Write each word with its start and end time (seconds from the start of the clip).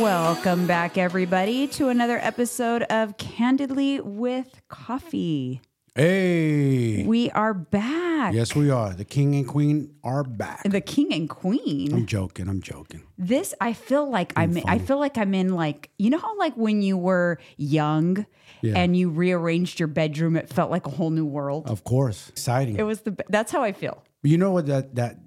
Welcome 0.00 0.66
back, 0.66 0.98
everybody, 0.98 1.68
to 1.68 1.88
another 1.88 2.18
episode 2.18 2.82
of 2.84 3.16
Candidly 3.16 4.00
with 4.00 4.60
Coffee. 4.68 5.60
Hey. 5.94 7.04
We 7.06 7.30
are 7.30 7.54
back. 7.54 8.34
Yes, 8.34 8.56
we 8.56 8.70
are. 8.70 8.92
The 8.92 9.04
king 9.04 9.36
and 9.36 9.46
queen 9.46 9.94
are 10.02 10.24
back. 10.24 10.62
The 10.64 10.80
king 10.80 11.14
and 11.14 11.30
queen. 11.30 11.94
I'm 11.94 12.06
joking. 12.06 12.48
I'm 12.48 12.60
joking. 12.60 13.02
This 13.18 13.54
I 13.60 13.72
feel 13.72 14.10
like 14.10 14.32
I'm 14.34 14.58
I 14.66 14.78
feel 14.80 14.98
like 14.98 15.16
I'm 15.16 15.32
in 15.32 15.54
like 15.54 15.90
you 15.96 16.10
know 16.10 16.18
how 16.18 16.36
like 16.38 16.54
when 16.56 16.82
you 16.82 16.96
were 16.98 17.38
young 17.56 18.26
Yeah. 18.62 18.74
and 18.76 18.96
you 18.96 19.10
rearranged 19.10 19.78
your 19.78 19.86
bedroom 19.86 20.34
it 20.36 20.48
felt 20.48 20.72
like 20.72 20.86
a 20.88 20.90
whole 20.90 21.10
new 21.10 21.26
world. 21.26 21.68
Of 21.70 21.84
course. 21.84 22.30
Exciting. 22.30 22.76
It 22.76 22.82
was 22.82 23.02
the 23.02 23.16
that's 23.28 23.52
how 23.52 23.62
I 23.62 23.70
feel. 23.70 24.02
you 24.24 24.38
know 24.38 24.50
what? 24.50 24.66
That 24.66 24.96
that 24.96 25.18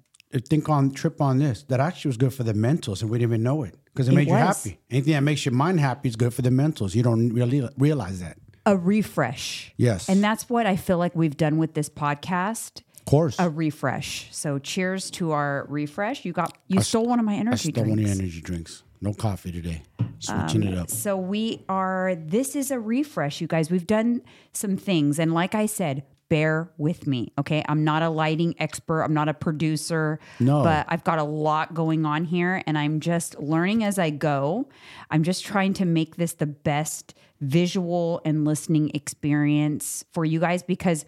think 0.49 0.67
on 0.67 0.91
trip 0.91 1.21
on 1.21 1.37
this 1.39 1.63
that 1.69 1.79
actually 1.79 2.09
was 2.09 2.17
good 2.17 2.33
for 2.33 2.43
the 2.43 2.53
mentals, 2.53 3.01
and 3.01 3.09
we 3.09 3.17
didn't 3.17 3.31
even 3.31 3.43
know 3.43 3.63
it 3.63 3.75
because 3.97 4.09
it, 4.09 4.11
It 4.11 4.15
made 4.15 4.27
you 4.27 4.33
happy. 4.35 4.79
Anything 4.91 5.13
that 5.13 5.23
makes 5.23 5.43
your 5.45 5.53
mind 5.53 5.79
happy 5.79 6.07
is 6.09 6.15
good 6.15 6.33
for 6.33 6.43
the 6.43 6.51
mentals. 6.51 6.93
You 6.93 7.01
don't 7.01 7.29
really 7.29 7.67
realize 7.77 8.19
that. 8.19 8.37
A 8.67 8.77
refresh. 8.77 9.73
Yes. 9.77 10.07
And 10.07 10.23
that's 10.23 10.49
what 10.49 10.67
I 10.67 10.75
feel 10.75 10.99
like 10.99 11.15
we've 11.15 11.37
done 11.37 11.57
with 11.57 11.73
this 11.73 11.89
podcast. 11.89 12.81
Of 12.99 13.05
course. 13.05 13.35
A 13.39 13.49
refresh. 13.49 14.27
So 14.31 14.59
cheers 14.59 15.09
to 15.11 15.31
our 15.31 15.65
refresh. 15.69 16.25
You 16.25 16.33
got 16.33 16.55
you 16.67 16.81
stole 16.81 17.07
one 17.07 17.19
of 17.19 17.25
my 17.25 17.35
energy 17.35 17.69
I 17.69 17.71
stole 17.71 17.85
one 17.85 17.97
of 17.97 18.05
your 18.05 18.11
energy 18.11 18.41
drinks. 18.41 18.83
No 19.01 19.13
coffee 19.13 19.51
today. 19.51 19.81
Switching 20.19 20.63
it 20.63 20.73
um, 20.73 20.79
up. 20.79 20.89
So 20.89 21.17
we 21.17 21.63
are, 21.69 22.15
this 22.15 22.55
is 22.55 22.71
a 22.71 22.79
refresh, 22.79 23.41
you 23.41 23.47
guys. 23.47 23.69
We've 23.69 23.85
done 23.87 24.21
some 24.53 24.75
things. 24.75 25.19
And 25.19 25.33
like 25.33 25.53
I 25.55 25.67
said, 25.67 26.03
bear 26.29 26.69
with 26.77 27.07
me, 27.07 27.31
okay? 27.37 27.63
I'm 27.69 27.83
not 27.83 28.03
a 28.03 28.09
lighting 28.09 28.55
expert, 28.59 29.03
I'm 29.03 29.13
not 29.13 29.29
a 29.29 29.33
producer. 29.33 30.19
No. 30.39 30.63
But 30.63 30.85
I've 30.89 31.03
got 31.03 31.19
a 31.19 31.23
lot 31.23 31.73
going 31.73 32.05
on 32.05 32.25
here 32.25 32.61
and 32.67 32.77
I'm 32.77 32.99
just 32.99 33.39
learning 33.39 33.83
as 33.83 33.97
I 33.97 34.09
go. 34.09 34.67
I'm 35.09 35.23
just 35.23 35.45
trying 35.45 35.73
to 35.75 35.85
make 35.85 36.17
this 36.17 36.33
the 36.33 36.45
best 36.45 37.13
visual 37.39 38.21
and 38.25 38.45
listening 38.45 38.91
experience 38.93 40.03
for 40.11 40.25
you 40.25 40.39
guys 40.39 40.63
because 40.63 41.05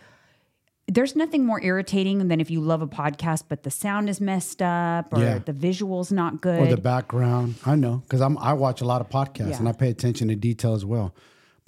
there's 0.87 1.15
nothing 1.15 1.45
more 1.45 1.61
irritating 1.61 2.27
than 2.29 2.39
if 2.41 2.49
you 2.49 2.61
love 2.61 2.81
a 2.81 2.87
podcast 2.87 3.43
but 3.47 3.61
the 3.63 3.69
sound 3.69 4.09
is 4.09 4.19
messed 4.19 4.61
up 4.61 5.13
or 5.13 5.19
Yeah. 5.19 5.39
the 5.39 5.53
visual's 5.53 6.11
not 6.11 6.41
good. 6.41 6.61
Or 6.61 6.67
the 6.67 6.77
background. 6.81 7.55
I 7.65 7.75
know 7.75 7.97
because 8.05 8.21
I'm 8.21 8.37
I 8.39 8.53
watch 8.53 8.81
a 8.81 8.85
lot 8.85 9.01
of 9.01 9.09
podcasts 9.09 9.49
Yeah. 9.51 9.57
and 9.59 9.69
I 9.69 9.71
pay 9.71 9.89
attention 9.89 10.27
to 10.29 10.35
detail 10.35 10.73
as 10.73 10.85
well. 10.85 11.13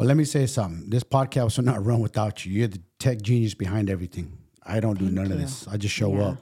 But 0.02 0.08
let 0.08 0.18
me 0.18 0.24
say 0.24 0.48
something. 0.48 0.90
This 0.90 1.04
podcast 1.04 1.58
will 1.58 1.66
not 1.66 1.86
run 1.86 2.00
without 2.00 2.44
you. 2.44 2.52
You're 2.54 2.68
the 2.70 2.82
tech 2.98 3.22
genius 3.22 3.54
behind 3.54 3.88
everything. 3.88 4.36
I 4.66 4.80
don't 4.80 4.98
do 4.98 5.06
none 5.12 5.32
of 5.32 5.38
this. 5.38 5.68
I 5.68 5.78
just 5.78 5.94
show 5.94 6.12
Yeah. 6.16 6.24
up. 6.30 6.38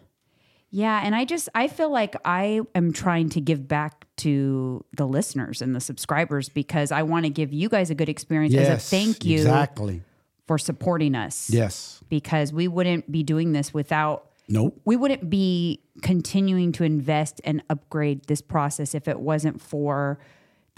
Yeah, 0.72 1.02
and 1.04 1.14
I 1.14 1.26
just 1.26 1.50
I 1.54 1.68
feel 1.68 1.90
like 1.92 2.16
I 2.24 2.62
am 2.74 2.94
trying 2.94 3.28
to 3.32 3.42
give 3.42 3.68
back 3.68 4.08
to 4.18 4.86
the 4.96 5.06
listeners 5.06 5.62
and 5.62 5.76
the 5.76 5.82
subscribers 5.82 6.48
because 6.48 6.94
I 6.94 7.04
want 7.04 7.26
to 7.26 7.30
give 7.30 7.52
you 7.52 7.68
guys 7.68 7.90
a 7.90 7.96
good 7.96 8.08
experience 8.08 8.56
as 8.56 8.70
a 8.70 8.78
thank 8.78 9.26
you 9.26 9.40
Exactly. 9.40 10.04
for 10.48 10.58
supporting 10.58 11.14
us. 11.14 11.50
Yes. 11.50 12.02
Because 12.08 12.54
we 12.54 12.70
wouldn't 12.70 13.12
be 13.12 13.24
doing 13.24 13.52
this 13.52 13.74
without 13.74 14.26
Nope. 14.48 14.80
we 14.86 14.96
wouldn't 14.96 15.30
be 15.30 15.82
continuing 16.02 16.72
to 16.72 16.86
invest 16.86 17.42
and 17.44 17.62
upgrade 17.70 18.24
this 18.28 18.42
process 18.42 18.96
if 18.96 19.10
it 19.10 19.20
wasn't 19.20 19.62
for 19.62 20.18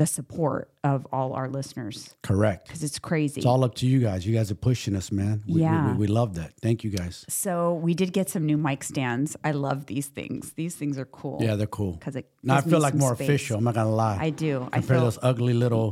the 0.02 0.08
support 0.08 0.64
of 0.84 1.06
all 1.12 1.30
our 1.40 1.48
listeners 1.50 2.16
Correct. 2.24 2.62
because 2.68 2.84
it's 2.84 3.00
crazy. 3.00 3.40
It's 3.40 3.46
all 3.46 3.64
up 3.64 3.76
to 3.82 3.86
you 3.86 4.00
guys. 4.08 4.26
You 4.28 4.34
guys 4.40 4.50
are 4.52 4.56
pushing 4.70 4.96
us, 4.96 5.12
man. 5.12 5.44
We, 5.48 5.62
Yeah. 5.62 5.92
we, 5.92 5.98
we 6.04 6.08
love 6.08 6.32
that. 6.40 6.52
Thank 6.62 6.84
you 6.84 6.90
guys. 7.02 7.26
so 7.30 7.76
we 7.86 7.94
did 7.94 8.12
get 8.20 8.28
some 8.30 8.44
new 8.52 8.58
mic 8.58 8.84
stands. 8.84 9.30
I 9.44 9.52
love 9.68 9.80
these 9.86 10.08
things. 10.08 10.54
These 10.62 10.76
things 10.76 10.98
are 10.98 11.06
cool. 11.20 11.38
Yeah, 11.46 11.56
they're 11.58 11.76
cool. 11.80 11.94
'Cause 12.02 12.16
it 12.16 12.26
now 12.44 12.56
I 12.58 12.62
feel 12.62 12.80
like 12.88 12.96
more 12.96 13.16
space. 13.16 13.28
official. 13.30 13.58
I'm 13.58 13.64
not 13.70 13.76
gonna 13.76 13.96
lie. 14.06 14.18
I 14.28 14.30
do. 14.32 14.56
I 14.74 14.80
Compared 14.80 14.86
feel 14.88 15.02
those 15.02 15.20
ugly 15.32 15.54
little 15.54 15.88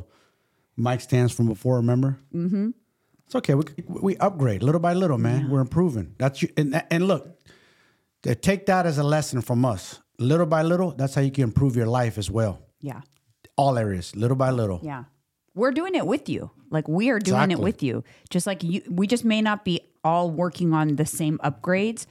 mic 0.77 1.00
stands 1.01 1.31
from 1.34 1.47
before. 1.47 1.75
Remember? 1.78 2.11
Mm-hmm. 2.34 2.69
It's 3.25 3.35
okay. 3.35 3.53
We 3.55 3.63
we 4.07 4.17
upgrade 4.17 4.61
little 4.63 4.81
by 4.88 4.94
little, 5.03 5.19
man. 5.19 5.50
We're 5.51 5.61
improving. 5.69 6.16
That's 6.17 6.41
you. 6.41 6.50
And, 6.57 6.69
and 6.89 7.01
look, 7.11 7.23
take 8.41 8.66
that 8.66 8.85
as 8.85 8.97
a 8.97 9.03
lesson 9.03 9.41
from 9.41 9.63
us. 9.66 10.00
Little 10.17 10.45
by 10.47 10.63
little, 10.63 10.91
that's 11.00 11.13
how 11.16 11.22
you 11.22 11.31
can 11.31 11.44
improve 11.44 11.75
your 11.75 11.88
life 11.88 12.17
as 12.17 12.29
well. 12.31 12.55
yeah. 12.81 13.01
All 13.59 13.78
areas, 13.78 14.16
little 14.16 14.38
by 14.38 14.52
little. 14.52 14.80
Yeah. 14.81 15.03
We're 15.53 15.72
doing 15.72 15.96
it 15.96 16.06
with 16.14 16.30
you. 16.30 16.52
Like 16.75 16.88
we 16.88 17.09
are 17.09 17.20
doing 17.20 17.52
it 17.52 17.59
with 17.59 17.84
you. 17.84 18.03
Just 18.30 18.46
like 18.47 18.64
you 18.64 18.81
we 19.00 19.06
just 19.14 19.25
may 19.25 19.42
not 19.42 19.66
be 19.66 19.81
all 20.03 20.31
working 20.31 20.74
on 20.74 20.96
the 20.96 21.06
same 21.06 21.38
upgrades. 21.50 22.06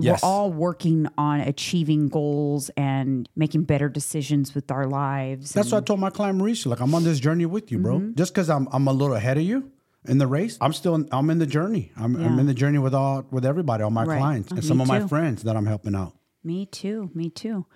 Yes. 0.00 0.22
We're 0.22 0.28
all 0.28 0.50
working 0.52 1.06
on 1.18 1.40
achieving 1.40 2.08
goals 2.08 2.70
and 2.76 3.28
making 3.34 3.64
better 3.64 3.88
decisions 3.88 4.54
with 4.54 4.70
our 4.70 4.86
lives. 4.86 5.52
That's 5.52 5.72
what 5.72 5.82
I 5.82 5.84
told 5.84 6.00
my 6.00 6.10
client 6.10 6.38
Mauricio. 6.40 6.66
Like 6.66 6.80
I'm 6.80 6.94
on 6.94 7.04
this 7.04 7.20
journey 7.20 7.46
with 7.46 7.70
you, 7.72 7.78
bro. 7.78 7.98
Mm-hmm. 7.98 8.14
Just 8.14 8.32
because 8.32 8.48
I'm 8.50 8.68
I'm 8.72 8.86
a 8.86 8.92
little 8.92 9.16
ahead 9.16 9.38
of 9.38 9.44
you 9.44 9.70
in 10.06 10.18
the 10.18 10.26
race, 10.26 10.56
I'm 10.60 10.72
still 10.72 10.94
in, 10.94 11.08
I'm 11.12 11.28
in 11.30 11.38
the 11.38 11.46
journey. 11.46 11.92
I'm, 11.96 12.16
I'm 12.16 12.38
in 12.38 12.46
the 12.46 12.54
journey 12.54 12.78
with 12.78 12.94
all 12.94 13.26
with 13.30 13.44
everybody, 13.44 13.82
all 13.82 13.90
my 13.90 14.04
Right. 14.04 14.18
clients, 14.18 14.50
and 14.50 14.60
me 14.60 14.66
some 14.66 14.80
of 14.80 14.88
my 14.88 15.06
friends 15.06 15.42
that 15.42 15.56
I'm 15.56 15.66
helping 15.66 15.94
out. 15.94 16.14
Me 16.42 16.66
too. 16.66 17.10
Me 17.14 17.28
too. 17.30 17.66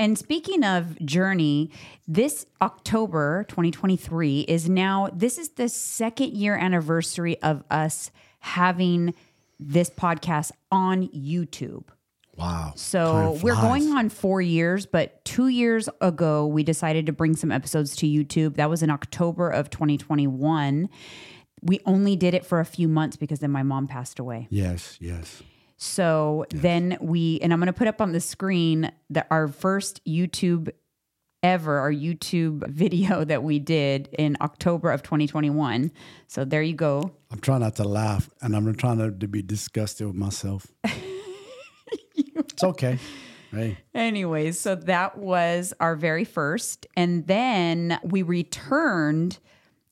And 0.00 0.16
speaking 0.16 0.64
of 0.64 0.98
journey, 1.04 1.70
this 2.08 2.46
October 2.62 3.44
2023 3.50 4.40
is 4.40 4.66
now, 4.66 5.10
this 5.12 5.36
is 5.36 5.50
the 5.50 5.68
second 5.68 6.32
year 6.32 6.56
anniversary 6.56 7.40
of 7.42 7.62
us 7.70 8.10
having 8.38 9.12
this 9.58 9.90
podcast 9.90 10.52
on 10.72 11.08
YouTube. 11.08 11.84
Wow. 12.38 12.72
So 12.76 13.38
we're 13.42 13.54
going 13.56 13.90
on 13.90 14.08
four 14.08 14.40
years, 14.40 14.86
but 14.86 15.22
two 15.26 15.48
years 15.48 15.86
ago, 16.00 16.46
we 16.46 16.62
decided 16.62 17.04
to 17.04 17.12
bring 17.12 17.36
some 17.36 17.52
episodes 17.52 17.94
to 17.96 18.06
YouTube. 18.06 18.54
That 18.54 18.70
was 18.70 18.82
in 18.82 18.88
October 18.88 19.50
of 19.50 19.68
2021. 19.68 20.88
We 21.60 21.80
only 21.84 22.16
did 22.16 22.32
it 22.32 22.46
for 22.46 22.60
a 22.60 22.64
few 22.64 22.88
months 22.88 23.18
because 23.18 23.40
then 23.40 23.50
my 23.50 23.62
mom 23.62 23.86
passed 23.86 24.18
away. 24.18 24.46
Yes, 24.48 24.96
yes. 24.98 25.42
So 25.82 26.44
then 26.50 26.98
we, 27.00 27.40
and 27.40 27.54
I'm 27.54 27.58
going 27.58 27.68
to 27.68 27.72
put 27.72 27.88
up 27.88 28.02
on 28.02 28.12
the 28.12 28.20
screen 28.20 28.92
that 29.08 29.26
our 29.30 29.48
first 29.48 30.04
YouTube 30.04 30.70
ever, 31.42 31.78
our 31.78 31.90
YouTube 31.90 32.68
video 32.68 33.24
that 33.24 33.42
we 33.42 33.58
did 33.58 34.10
in 34.18 34.36
October 34.42 34.92
of 34.92 35.02
2021. 35.02 35.90
So 36.28 36.44
there 36.44 36.62
you 36.62 36.74
go. 36.74 37.12
I'm 37.30 37.40
trying 37.40 37.60
not 37.60 37.76
to 37.76 37.84
laugh, 37.84 38.28
and 38.42 38.54
I'm 38.54 38.74
trying 38.74 38.98
not 38.98 39.20
to 39.20 39.28
be 39.28 39.40
disgusted 39.40 40.06
with 40.06 40.16
myself. 40.16 40.66
it's 42.14 42.62
okay. 42.62 42.98
Hey, 43.50 43.78
Anyways, 43.94 44.60
so 44.60 44.74
that 44.74 45.16
was 45.16 45.72
our 45.80 45.96
very 45.96 46.26
first. 46.26 46.86
And 46.94 47.26
then 47.26 47.98
we 48.04 48.22
returned 48.22 49.38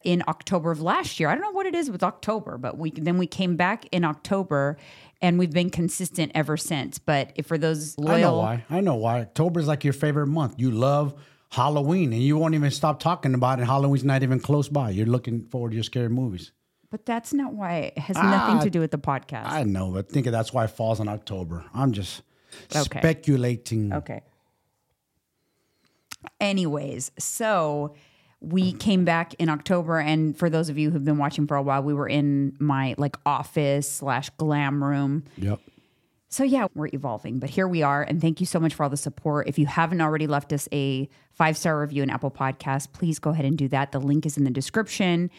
in 0.04 0.22
October 0.28 0.70
of 0.70 0.80
last 0.80 1.18
year. 1.18 1.28
I 1.28 1.34
don't 1.34 1.42
know 1.42 1.50
what 1.50 1.66
it 1.66 1.74
is 1.74 1.90
with 1.90 2.02
October, 2.02 2.56
but 2.56 2.78
we 2.78 2.92
then 2.92 3.18
we 3.18 3.26
came 3.26 3.56
back 3.56 3.86
in 3.90 4.04
October 4.04 4.76
and 5.20 5.38
we've 5.38 5.50
been 5.52 5.70
consistent 5.70 6.32
ever 6.34 6.56
since. 6.56 6.98
But 6.98 7.32
if 7.34 7.46
for 7.46 7.58
those 7.58 7.98
loyal 7.98 8.14
I 8.16 8.20
know 8.20 8.36
why. 8.36 8.64
I 8.70 8.80
know 8.80 8.94
why. 8.96 9.20
October 9.20 9.60
is 9.60 9.66
like 9.66 9.84
your 9.84 9.92
favorite 9.92 10.26
month. 10.28 10.54
You 10.58 10.70
love 10.70 11.14
Halloween, 11.50 12.12
and 12.12 12.22
you 12.22 12.36
won't 12.36 12.54
even 12.54 12.70
stop 12.70 13.00
talking 13.00 13.34
about 13.34 13.58
it. 13.60 13.64
Halloween's 13.66 14.04
not 14.04 14.22
even 14.22 14.38
close 14.40 14.68
by. 14.68 14.90
You're 14.90 15.06
looking 15.06 15.44
forward 15.46 15.70
to 15.70 15.74
your 15.76 15.84
scary 15.84 16.08
movies. 16.08 16.52
But 16.90 17.04
that's 17.04 17.32
not 17.34 17.52
why 17.52 17.92
it 17.94 17.98
has 17.98 18.16
nothing 18.16 18.56
Ah, 18.56 18.60
to 18.60 18.70
do 18.70 18.80
with 18.80 18.90
the 18.90 18.98
podcast. 18.98 19.46
I 19.46 19.62
know, 19.64 19.90
but 19.90 20.08
think 20.10 20.26
that's 20.26 20.52
why 20.52 20.64
it 20.64 20.70
falls 20.70 21.00
in 21.00 21.08
October. 21.08 21.64
I'm 21.74 21.92
just 21.92 22.22
Okay. 22.74 22.98
speculating. 23.00 23.92
Okay. 23.92 24.22
Anyways, 26.40 27.10
so 27.18 27.94
we 28.40 28.70
mm-hmm. 28.70 28.78
came 28.78 29.04
back 29.04 29.34
in 29.34 29.48
October, 29.48 29.98
and 29.98 30.36
for 30.36 30.48
those 30.48 30.68
of 30.68 30.78
you 30.78 30.90
who've 30.90 31.04
been 31.04 31.18
watching 31.18 31.46
for 31.46 31.56
a 31.56 31.62
while, 31.62 31.82
we 31.82 31.94
were 31.94 32.08
in 32.08 32.56
my 32.58 32.94
like 32.98 33.16
office 33.26 33.90
slash 33.90 34.30
glam 34.30 34.82
room. 34.82 35.24
Yep. 35.36 35.60
So 36.30 36.44
yeah, 36.44 36.68
we're 36.74 36.90
evolving, 36.92 37.38
but 37.38 37.50
here 37.50 37.66
we 37.66 37.82
are, 37.82 38.02
and 38.02 38.20
thank 38.20 38.38
you 38.38 38.46
so 38.46 38.60
much 38.60 38.74
for 38.74 38.82
all 38.82 38.90
the 38.90 38.96
support. 38.96 39.48
If 39.48 39.58
you 39.58 39.66
haven't 39.66 40.00
already 40.00 40.26
left 40.26 40.52
us 40.52 40.68
a 40.72 41.08
five 41.32 41.56
star 41.56 41.80
review 41.80 42.02
in 42.02 42.10
Apple 42.10 42.30
Podcasts, 42.30 42.90
please 42.90 43.18
go 43.18 43.30
ahead 43.30 43.46
and 43.46 43.56
do 43.56 43.66
that. 43.68 43.92
The 43.92 44.00
link 44.00 44.26
is 44.26 44.36
in 44.36 44.44
the 44.44 44.50
description, 44.50 45.30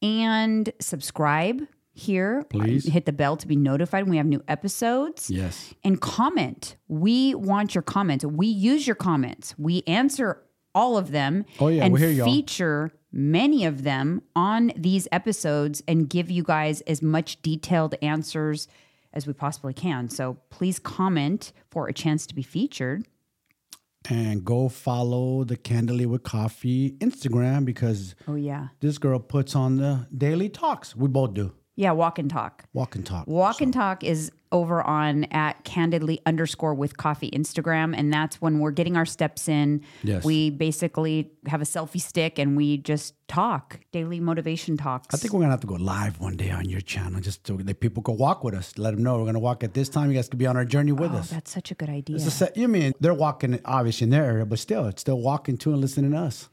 and 0.00 0.72
subscribe 0.80 1.62
here. 1.92 2.38
Um, 2.54 2.60
please. 2.60 2.86
hit 2.86 3.04
the 3.06 3.12
bell 3.12 3.36
to 3.36 3.46
be 3.46 3.56
notified 3.56 4.04
when 4.04 4.10
we 4.12 4.16
have 4.16 4.26
new 4.26 4.42
episodes 4.48 5.30
Yes. 5.30 5.74
and 5.84 6.00
comment. 6.00 6.76
We 6.88 7.34
want 7.34 7.74
your 7.74 7.82
comments. 7.82 8.24
We 8.24 8.46
use 8.46 8.86
your 8.86 8.96
comments. 8.96 9.54
We 9.58 9.82
answer 9.86 10.42
all 10.74 10.96
of 10.96 11.10
them. 11.10 11.44
Oh, 11.60 11.68
yeah, 11.68 11.84
and 11.84 11.92
we 11.94 12.00
hear 12.00 12.10
y'all. 12.10 12.26
feature 12.26 12.92
many 13.12 13.64
of 13.64 13.82
them 13.82 14.22
on 14.34 14.72
these 14.76 15.06
episodes 15.12 15.82
and 15.86 16.08
give 16.08 16.30
you 16.30 16.42
guys 16.42 16.80
as 16.82 17.02
much 17.02 17.40
detailed 17.42 17.94
answers 18.00 18.68
as 19.12 19.26
we 19.26 19.32
possibly 19.34 19.74
can. 19.74 20.08
So 20.08 20.38
please 20.48 20.78
comment 20.78 21.52
for 21.70 21.88
a 21.88 21.92
chance 21.92 22.26
to 22.28 22.34
be 22.34 22.42
featured. 22.42 23.06
And 24.08 24.44
go 24.44 24.68
follow 24.68 25.44
the 25.44 25.56
Candidly 25.56 26.06
with 26.06 26.24
Coffee 26.24 26.92
Instagram 26.98 27.64
because 27.64 28.16
Oh 28.26 28.34
yeah, 28.34 28.68
this 28.80 28.98
girl 28.98 29.20
puts 29.20 29.54
on 29.54 29.76
the 29.76 30.06
daily 30.16 30.48
talks. 30.48 30.96
We 30.96 31.06
both 31.08 31.34
do. 31.34 31.52
yeah. 31.76 31.92
Walk 31.92 32.18
and 32.18 32.28
talk. 32.28 32.64
Walk 32.72 32.96
and 32.96 33.06
talk. 33.06 33.26
Walk 33.28 33.60
and 33.60 33.72
talk 33.72 34.02
is 34.02 34.32
over 34.52 34.82
on 34.82 35.24
at 35.24 35.64
candidly 35.64 36.20
underscore 36.26 36.74
with 36.74 36.96
coffee 36.96 37.30
Instagram. 37.30 37.94
And 37.96 38.12
that's 38.12 38.40
when 38.40 38.60
we're 38.60 38.70
getting 38.70 38.96
our 38.96 39.06
steps 39.06 39.48
in. 39.48 39.82
Yes. 40.04 40.24
We 40.24 40.50
basically 40.50 41.32
have 41.46 41.60
a 41.60 41.64
selfie 41.64 42.00
stick 42.00 42.38
and 42.38 42.56
we 42.56 42.76
just 42.76 43.14
talk 43.26 43.80
daily 43.92 44.20
motivation 44.20 44.76
talks. 44.76 45.14
I 45.14 45.18
think 45.18 45.32
we're 45.32 45.40
gonna 45.40 45.52
have 45.52 45.60
to 45.62 45.66
go 45.66 45.74
live 45.76 46.20
one 46.20 46.36
day 46.36 46.50
on 46.50 46.68
your 46.68 46.82
channel, 46.82 47.20
just 47.20 47.46
so 47.46 47.56
that 47.56 47.80
people 47.80 48.02
can 48.02 48.18
walk 48.18 48.44
with 48.44 48.54
us. 48.54 48.76
Let 48.76 48.94
them 48.94 49.02
know 49.02 49.18
we're 49.18 49.24
gonna 49.24 49.38
walk 49.38 49.64
at 49.64 49.72
this 49.72 49.88
time. 49.88 50.10
You 50.10 50.16
guys 50.16 50.28
could 50.28 50.38
be 50.38 50.46
on 50.46 50.56
our 50.56 50.66
journey 50.66 50.92
with 50.92 51.12
oh, 51.12 51.16
us. 51.16 51.30
that's 51.30 51.50
such 51.50 51.70
a 51.70 51.74
good 51.74 51.88
idea. 51.88 52.18
A 52.18 52.50
you 52.54 52.68
mean 52.68 52.92
they're 53.00 53.14
walking 53.14 53.58
obviously 53.64 54.04
in 54.04 54.10
their 54.10 54.24
area, 54.24 54.44
but 54.44 54.58
still, 54.58 54.86
it's 54.86 55.00
still 55.00 55.20
walking 55.20 55.56
to 55.58 55.72
and 55.72 55.80
listening 55.80 56.10
to 56.10 56.18
us. 56.18 56.48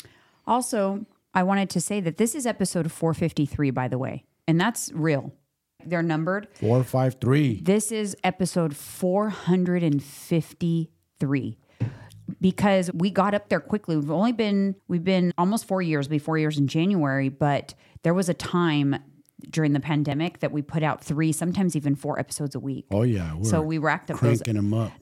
Also, 0.47 1.05
I 1.33 1.43
wanted 1.43 1.69
to 1.71 1.81
say 1.81 1.99
that 1.99 2.17
this 2.17 2.33
is 2.33 2.45
episode 2.45 2.91
453, 2.91 3.71
by 3.71 3.87
the 3.87 3.97
way, 3.97 4.23
and 4.47 4.59
that's 4.59 4.91
real. 4.93 5.33
They're 5.85 6.03
numbered. 6.03 6.47
Four, 6.53 6.83
five, 6.83 7.15
three. 7.21 7.61
This 7.61 7.91
is 7.91 8.15
episode 8.23 8.75
453 8.75 11.57
because 12.41 12.91
we 12.93 13.09
got 13.09 13.33
up 13.33 13.49
there 13.49 13.59
quickly. 13.59 13.95
We've 13.95 14.11
only 14.11 14.33
been 14.33 14.75
we've 14.87 15.03
been 15.03 15.33
almost 15.37 15.65
4 15.65 15.81
years, 15.81 16.07
be 16.07 16.19
4 16.19 16.37
years 16.37 16.57
in 16.57 16.67
January, 16.67 17.29
but 17.29 17.73
there 18.03 18.13
was 18.13 18.29
a 18.29 18.33
time 18.33 18.97
during 19.49 19.71
the 19.71 19.79
pandemic 19.79 20.39
that 20.39 20.51
we 20.51 20.61
put 20.61 20.83
out 20.83 21.01
3, 21.01 21.31
sometimes 21.31 21.73
even 21.73 21.95
4 21.95 22.19
episodes 22.19 22.55
a 22.55 22.59
week. 22.59 22.85
Oh 22.91 23.03
yeah, 23.03 23.41
so 23.43 23.61
we 23.61 23.77
racked 23.77 24.11
up 24.11 24.19
those 24.19 24.41
up. 24.41 24.47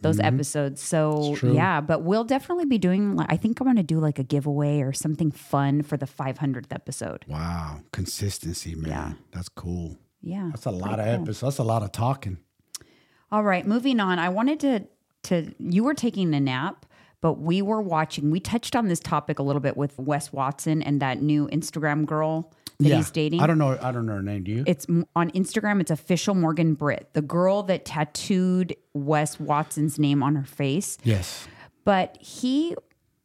those 0.01 0.17
mm-hmm. 0.17 0.25
episodes. 0.25 0.81
So 0.81 1.35
yeah, 1.41 1.81
but 1.81 2.03
we'll 2.03 2.23
definitely 2.23 2.65
be 2.65 2.77
doing. 2.77 3.15
like, 3.15 3.31
I 3.31 3.37
think 3.37 3.59
I'm 3.59 3.65
going 3.65 3.77
to 3.77 3.83
do 3.83 3.99
like 3.99 4.19
a 4.19 4.23
giveaway 4.23 4.81
or 4.81 4.93
something 4.93 5.31
fun 5.31 5.81
for 5.81 5.97
the 5.97 6.05
500th 6.05 6.71
episode. 6.71 7.25
Wow, 7.27 7.81
consistency, 7.91 8.75
man. 8.75 8.89
Yeah. 8.89 9.13
That's 9.31 9.49
cool. 9.49 9.97
Yeah, 10.21 10.49
That's 10.51 10.65
a 10.65 10.71
lot 10.71 10.99
of 10.99 11.07
episodes. 11.07 11.41
That's 11.41 11.57
a 11.59 11.63
lot 11.63 11.83
of 11.83 11.91
talking. 11.91 12.37
All 13.31 13.43
right, 13.43 13.65
moving 13.65 13.99
on. 13.99 14.19
I 14.19 14.29
wanted 14.29 14.59
to 14.61 14.87
to 15.23 15.53
you 15.59 15.83
were 15.83 15.93
taking 15.93 16.33
a 16.33 16.39
nap, 16.39 16.85
but 17.21 17.33
we 17.33 17.61
were 17.61 17.81
watching. 17.81 18.31
We 18.31 18.39
touched 18.39 18.75
on 18.75 18.87
this 18.87 18.99
topic 18.99 19.39
a 19.39 19.43
little 19.43 19.59
bit 19.59 19.75
with 19.77 19.97
Wes 19.99 20.31
Watson 20.33 20.81
and 20.81 21.01
that 21.01 21.21
new 21.21 21.47
Instagram 21.49 22.05
girl 22.05 22.51
that 22.79 22.95
he's 22.95 23.11
dating. 23.11 23.41
I 23.41 23.47
don't 23.47 23.57
know. 23.57 23.77
I 23.81 23.91
don't 23.91 24.05
know 24.05 24.13
her 24.13 24.21
name. 24.21 24.43
Do 24.43 24.51
you? 24.51 24.63
it's 24.67 24.85
on 25.15 25.31
Instagram. 25.31 25.81
It's 25.81 25.91
official 25.91 26.35
Morgan 26.35 26.73
Britt, 26.73 27.09
the 27.13 27.21
girl 27.21 27.63
that 27.63 27.85
tattooed 27.85 28.75
Wes 28.93 29.39
Watson's 29.39 29.97
name 29.99 30.23
on 30.23 30.35
her 30.35 30.45
face. 30.45 30.97
yes. 31.03 31.47
But 31.83 32.17
he 32.19 32.75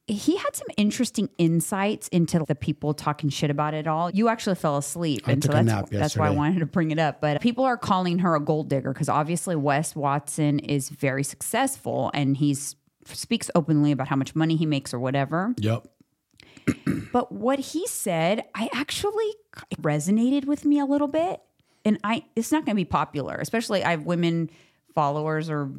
he 0.08 0.36
had 0.36 0.56
some 0.56 0.66
interesting 0.76 1.28
insights 1.38 2.08
into 2.08 2.40
the 2.46 2.54
people 2.54 2.92
talking 2.92 3.30
shit 3.30 3.50
about 3.50 3.72
it 3.72 3.86
all. 3.86 4.10
You 4.10 4.28
actually 4.28 4.56
fell 4.56 4.76
asleep, 4.76 5.28
and 5.28 5.42
took 5.42 5.52
so 5.52 5.58
a 5.58 5.64
that's 5.64 5.90
that's 5.90 6.16
why 6.16 6.26
I 6.26 6.30
wanted 6.30 6.58
to 6.60 6.66
bring 6.66 6.90
it 6.90 6.98
up. 6.98 7.20
But 7.20 7.40
people 7.40 7.64
are 7.64 7.76
calling 7.76 8.18
her 8.20 8.34
a 8.34 8.40
gold 8.40 8.68
digger 8.68 8.92
because 8.92 9.08
obviously 9.08 9.54
Wes 9.54 9.94
Watson 9.94 10.58
is 10.58 10.88
very 10.88 11.22
successful 11.22 12.10
and 12.14 12.36
he 12.36 12.54
speaks 13.04 13.50
openly 13.54 13.92
about 13.92 14.08
how 14.08 14.16
much 14.16 14.34
money 14.34 14.56
he 14.56 14.66
makes 14.66 14.92
or 14.92 14.98
whatever. 14.98 15.54
Yep. 15.58 15.86
But 17.12 17.30
what 17.30 17.58
he 17.58 17.86
said, 17.88 18.44
I 18.54 18.70
actually 18.72 19.34
resonated 19.82 20.46
with 20.46 20.64
me 20.64 20.78
a 20.78 20.86
little 20.86 21.08
bit. 21.08 21.42
And 21.84 21.98
I 22.02 22.24
it's 22.36 22.50
not 22.50 22.64
going 22.64 22.74
to 22.74 22.80
be 22.80 22.86
popular, 22.86 23.36
especially 23.36 23.84
I 23.84 23.90
have 23.90 24.06
women 24.06 24.48
followers 24.94 25.50
or 25.50 25.70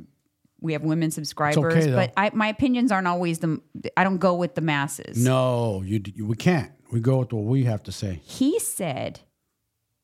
we 0.64 0.74
have 0.74 0.82
women 0.82 1.12
subscribers, 1.12 1.58
okay, 1.58 1.94
but 1.94 2.14
I, 2.16 2.32
my 2.34 2.48
opinions 2.48 2.92
aren't 2.92 3.06
always 3.06 3.40
the 3.40 3.62
I 3.98 4.06
don't 4.06 4.18
go 4.18 4.34
with 4.34 4.56
the 4.56 4.62
masses. 4.62 5.24
No, 5.24 5.84
you, 5.86 6.02
you. 6.16 6.26
We 6.26 6.38
can't. 6.38 6.72
We 6.92 7.02
go 7.02 7.18
with 7.18 7.34
what 7.34 7.44
we 7.44 7.66
have 7.66 7.84
to 7.84 7.92
say. 7.92 8.22
He 8.24 8.58
said, 8.60 9.20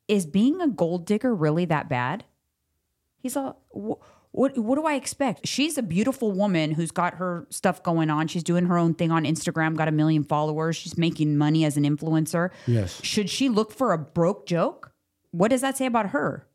"Is 0.09 0.25
being 0.25 0.59
a 0.59 0.67
gold 0.67 1.06
digger 1.06 1.33
really 1.33 1.63
that 1.65 1.88
bad?" 1.88 2.25
He's 3.17 3.38
all, 3.38 3.61
"What? 3.71 4.57
What 4.57 4.75
do 4.75 4.85
I 4.85 4.95
expect? 4.95 5.47
She's 5.47 5.77
a 5.77 5.81
beautiful 5.81 6.33
woman 6.33 6.71
who's 6.71 6.91
got 6.91 7.15
her 7.15 7.47
stuff 7.50 7.81
going 7.81 8.09
on. 8.09 8.27
She's 8.27 8.44
doing 8.44 8.65
her 8.65 8.77
own 8.77 8.94
thing 8.94 9.11
on 9.11 9.23
Instagram, 9.23 9.75
got 9.75 9.88
a 9.88 9.91
million 9.91 10.25
followers. 10.25 10.75
She's 10.75 10.97
making 10.97 11.38
money 11.38 11.63
as 11.63 11.77
an 11.77 11.83
influencer. 11.83 12.50
Yes. 12.67 13.01
Should 13.01 13.29
she 13.29 13.47
look 13.47 13.71
for 13.71 13.94
a 13.94 13.97
broke 13.97 14.45
joke? 14.45 14.91
What 15.31 15.51
does 15.51 15.61
that 15.61 15.77
say 15.77 15.85
about 15.85 16.09
her? 16.09 16.47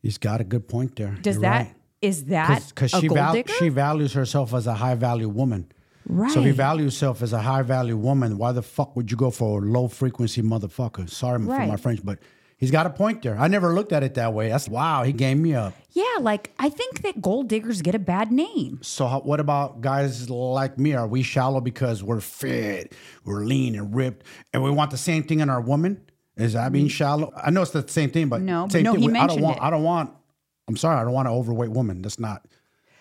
He's 0.00 0.18
got 0.18 0.40
a 0.40 0.44
good 0.44 0.66
point 0.68 0.96
there. 0.96 1.18
Does 1.20 1.36
You're 1.36 1.42
that 1.42 1.66
right. 1.66 1.74
Is 2.02 2.24
that 2.26 2.66
because 2.68 2.90
she 2.90 3.08
val- 3.08 3.42
she 3.58 3.68
values 3.68 4.12
herself 4.14 4.54
as 4.54 4.66
a 4.66 4.74
high 4.74 4.94
value 4.94 5.28
woman. 5.28 5.70
right. 6.06 6.30
So 6.32 6.40
if 6.40 6.46
you 6.46 6.52
value 6.54 6.84
yourself 6.84 7.22
as 7.22 7.32
a 7.32 7.40
high 7.42 7.62
value 7.62 7.96
woman, 7.96 8.38
why 8.38 8.52
the 8.52 8.62
fuck 8.62 8.96
would 8.96 9.10
you 9.10 9.16
go 9.16 9.30
for 9.30 9.60
a 9.62 9.64
low 9.64 9.88
frequency 9.88 10.42
motherfucker? 10.42 11.08
Sorry 11.10 11.38
for 11.38 11.66
my 11.66 11.76
French, 11.76 12.00
but 12.04 12.18
he's 12.56 12.70
got 12.70 12.86
a 12.86 12.90
point 12.90 13.22
there. 13.22 13.38
I 13.38 13.48
never 13.48 13.72
looked 13.74 13.92
at 13.92 14.02
it 14.02 14.14
that 14.14 14.32
way. 14.32 14.48
That's 14.48 14.68
wow. 14.68 15.02
He 15.02 15.12
gave 15.12 15.36
me 15.36 15.54
up. 15.54 15.74
yeah, 15.92 16.04
like 16.20 16.52
I 16.58 16.68
think 16.70 17.02
that 17.02 17.20
gold 17.20 17.48
diggers 17.48 17.82
get 17.82 17.94
a 17.94 17.98
bad 17.98 18.32
name. 18.32 18.78
So 18.82 19.06
how, 19.06 19.20
what 19.20 19.38
about 19.40 19.80
guys 19.82 20.30
like 20.30 20.78
me? 20.78 20.94
Are 20.94 21.06
we 21.06 21.22
shallow 21.22 21.60
because 21.60 22.02
we're 22.02 22.20
fit, 22.20 22.94
we're 23.24 23.44
lean 23.44 23.74
and 23.74 23.94
ripped, 23.94 24.24
and 24.54 24.62
we 24.62 24.70
want 24.70 24.90
the 24.90 24.96
same 24.98 25.22
thing 25.24 25.40
in 25.40 25.50
our 25.50 25.60
woman? 25.60 26.00
Is 26.36 26.54
that 26.54 26.72
being 26.72 26.88
shallow? 26.88 27.30
I 27.36 27.50
know 27.50 27.60
it's 27.60 27.72
the 27.72 27.86
same 27.86 28.08
thing, 28.10 28.28
but. 28.30 28.40
No, 28.40 28.66
same 28.68 28.84
no, 28.84 28.92
thing. 28.92 29.02
he 29.02 29.08
We- 29.08 29.12
I 29.14 29.18
don't 29.18 29.26
mentioned 29.26 29.42
want. 29.44 29.56
it. 29.58 29.62
I 29.62 29.68
don't 29.70 29.82
want. 29.82 30.10
I'm 30.70 30.76
sorry. 30.76 31.00
I 31.00 31.04
don't 31.04 31.12
want 31.12 31.26
an 31.26 31.34
overweight 31.34 31.70
woman. 31.70 32.00
That's 32.02 32.20
not. 32.20 32.46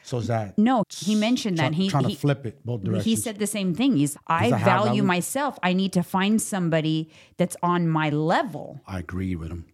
So 0.01 0.17
is 0.17 0.27
that 0.27 0.57
No, 0.57 0.83
he 0.89 1.13
mentioned 1.13 1.59
that 1.59 1.75
he 1.75 1.87
trying 1.87 2.05
he, 2.05 2.15
to 2.15 2.19
flip 2.19 2.43
it 2.43 2.65
both 2.65 2.83
directions? 2.83 3.05
He 3.05 3.15
said 3.15 3.37
the 3.37 3.45
same 3.45 3.75
thing. 3.75 3.95
He's 3.95 4.17
I 4.25 4.49
value 4.49 4.65
value? 4.65 5.03
myself. 5.03 5.59
I 5.61 5.73
need 5.73 5.93
to 5.93 6.01
find 6.01 6.41
somebody 6.41 7.11
that's 7.37 7.55
on 7.61 7.87
my 7.87 8.09
level. 8.09 8.81
I 8.87 8.97
agree 8.99 9.35
with 9.35 9.51
him. 9.51 9.65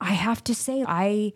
I 0.00 0.12
have 0.12 0.44
to 0.44 0.54
say 0.54 0.84
I 0.86 1.32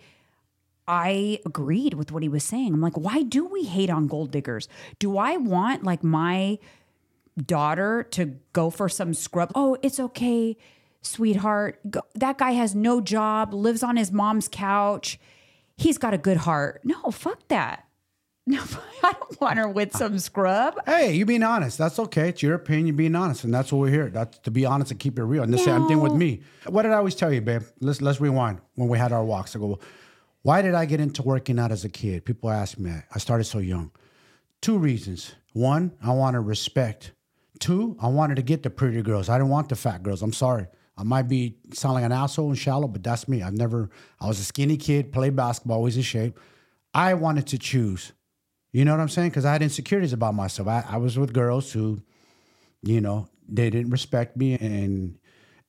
I 0.86 1.40
agreed 1.44 1.94
with 1.94 2.12
what 2.12 2.22
he 2.22 2.28
was 2.28 2.44
saying. 2.44 2.72
I'm 2.72 2.80
like, 2.80 2.96
why 2.96 3.22
do 3.24 3.46
we 3.46 3.64
hate 3.64 3.90
on 3.90 4.06
gold 4.06 4.30
diggers? 4.30 4.68
Do 5.00 5.18
I 5.18 5.36
want 5.36 5.82
like 5.82 6.04
my 6.04 6.58
daughter 7.36 8.04
to 8.12 8.36
go 8.52 8.70
for 8.70 8.88
some 8.88 9.12
scrub? 9.12 9.50
Oh, 9.56 9.76
it's 9.82 9.98
okay, 9.98 10.56
sweetheart. 11.02 11.78
Go, 11.90 12.02
that 12.14 12.38
guy 12.38 12.52
has 12.52 12.74
no 12.74 13.00
job, 13.00 13.52
lives 13.54 13.82
on 13.82 13.96
his 13.96 14.12
mom's 14.12 14.48
couch. 14.48 15.18
He's 15.76 15.98
got 15.98 16.12
a 16.14 16.18
good 16.18 16.38
heart. 16.38 16.82
No, 16.84 17.10
fuck 17.10 17.46
that. 17.48 17.86
No, 18.46 18.62
I 19.04 19.12
don't 19.12 19.40
want 19.40 19.58
her 19.58 19.68
with 19.68 19.94
some 19.94 20.18
scrub. 20.18 20.74
Hey, 20.84 21.12
you 21.12 21.24
being 21.24 21.44
honest. 21.44 21.78
That's 21.78 22.00
okay. 22.00 22.30
It's 22.30 22.42
your 22.42 22.54
opinion. 22.54 22.96
Being 22.96 23.14
honest, 23.14 23.44
and 23.44 23.54
that's 23.54 23.70
what 23.70 23.78
we're 23.78 23.90
here. 23.90 24.08
That's 24.08 24.38
to 24.38 24.50
be 24.50 24.64
honest 24.64 24.90
and 24.90 24.98
keep 24.98 25.18
it 25.20 25.22
real. 25.22 25.44
And 25.44 25.52
the 25.52 25.58
same 25.58 25.86
thing 25.86 26.00
with 26.00 26.14
me. 26.14 26.40
What 26.66 26.82
did 26.82 26.90
I 26.90 26.96
always 26.96 27.14
tell 27.14 27.32
you, 27.32 27.42
babe? 27.42 27.62
Let's 27.80 28.00
let's 28.00 28.20
rewind 28.20 28.58
when 28.74 28.88
we 28.88 28.98
had 28.98 29.12
our 29.12 29.22
walks. 29.22 29.54
I 29.54 29.60
go, 29.60 29.66
well, 29.66 29.80
why 30.42 30.62
did 30.62 30.74
I 30.74 30.84
get 30.84 31.00
into 31.00 31.22
working 31.22 31.60
out 31.60 31.70
as 31.70 31.84
a 31.84 31.88
kid? 31.88 32.24
People 32.24 32.50
ask 32.50 32.76
me 32.78 32.90
that. 32.90 33.04
I 33.14 33.18
started 33.18 33.44
so 33.44 33.58
young. 33.58 33.92
Two 34.62 34.78
reasons. 34.78 35.34
One, 35.52 35.92
I 36.02 36.12
wanted 36.12 36.40
respect. 36.40 37.12
Two, 37.60 37.96
I 38.00 38.08
wanted 38.08 38.36
to 38.36 38.42
get 38.42 38.62
the 38.64 38.70
pretty 38.70 39.00
girls. 39.02 39.28
I 39.28 39.36
didn't 39.36 39.50
want 39.50 39.68
the 39.68 39.76
fat 39.76 40.02
girls. 40.02 40.22
I'm 40.22 40.32
sorry. 40.32 40.66
I 41.00 41.02
might 41.02 41.28
be 41.28 41.56
sound 41.72 41.94
like 41.94 42.04
an 42.04 42.12
asshole 42.12 42.48
and 42.50 42.58
shallow, 42.58 42.86
but 42.86 43.02
that's 43.02 43.26
me. 43.26 43.42
I've 43.42 43.54
never. 43.56 43.88
I 44.20 44.26
was 44.28 44.38
a 44.38 44.44
skinny 44.44 44.76
kid, 44.76 45.12
played 45.12 45.34
basketball, 45.34 45.78
always 45.78 45.96
in 45.96 46.02
shape. 46.02 46.38
I 46.92 47.14
wanted 47.14 47.46
to 47.48 47.58
choose. 47.58 48.12
You 48.72 48.84
know 48.84 48.92
what 48.92 49.00
I'm 49.00 49.08
saying? 49.08 49.30
Because 49.30 49.44
I 49.46 49.52
had 49.52 49.62
insecurities 49.62 50.12
about 50.12 50.34
myself. 50.34 50.68
I, 50.68 50.84
I 50.88 50.96
was 50.98 51.18
with 51.18 51.32
girls 51.32 51.72
who, 51.72 52.02
you 52.82 53.00
know, 53.00 53.28
they 53.48 53.70
didn't 53.70 53.90
respect 53.90 54.36
me 54.36 54.54
and 54.58 55.18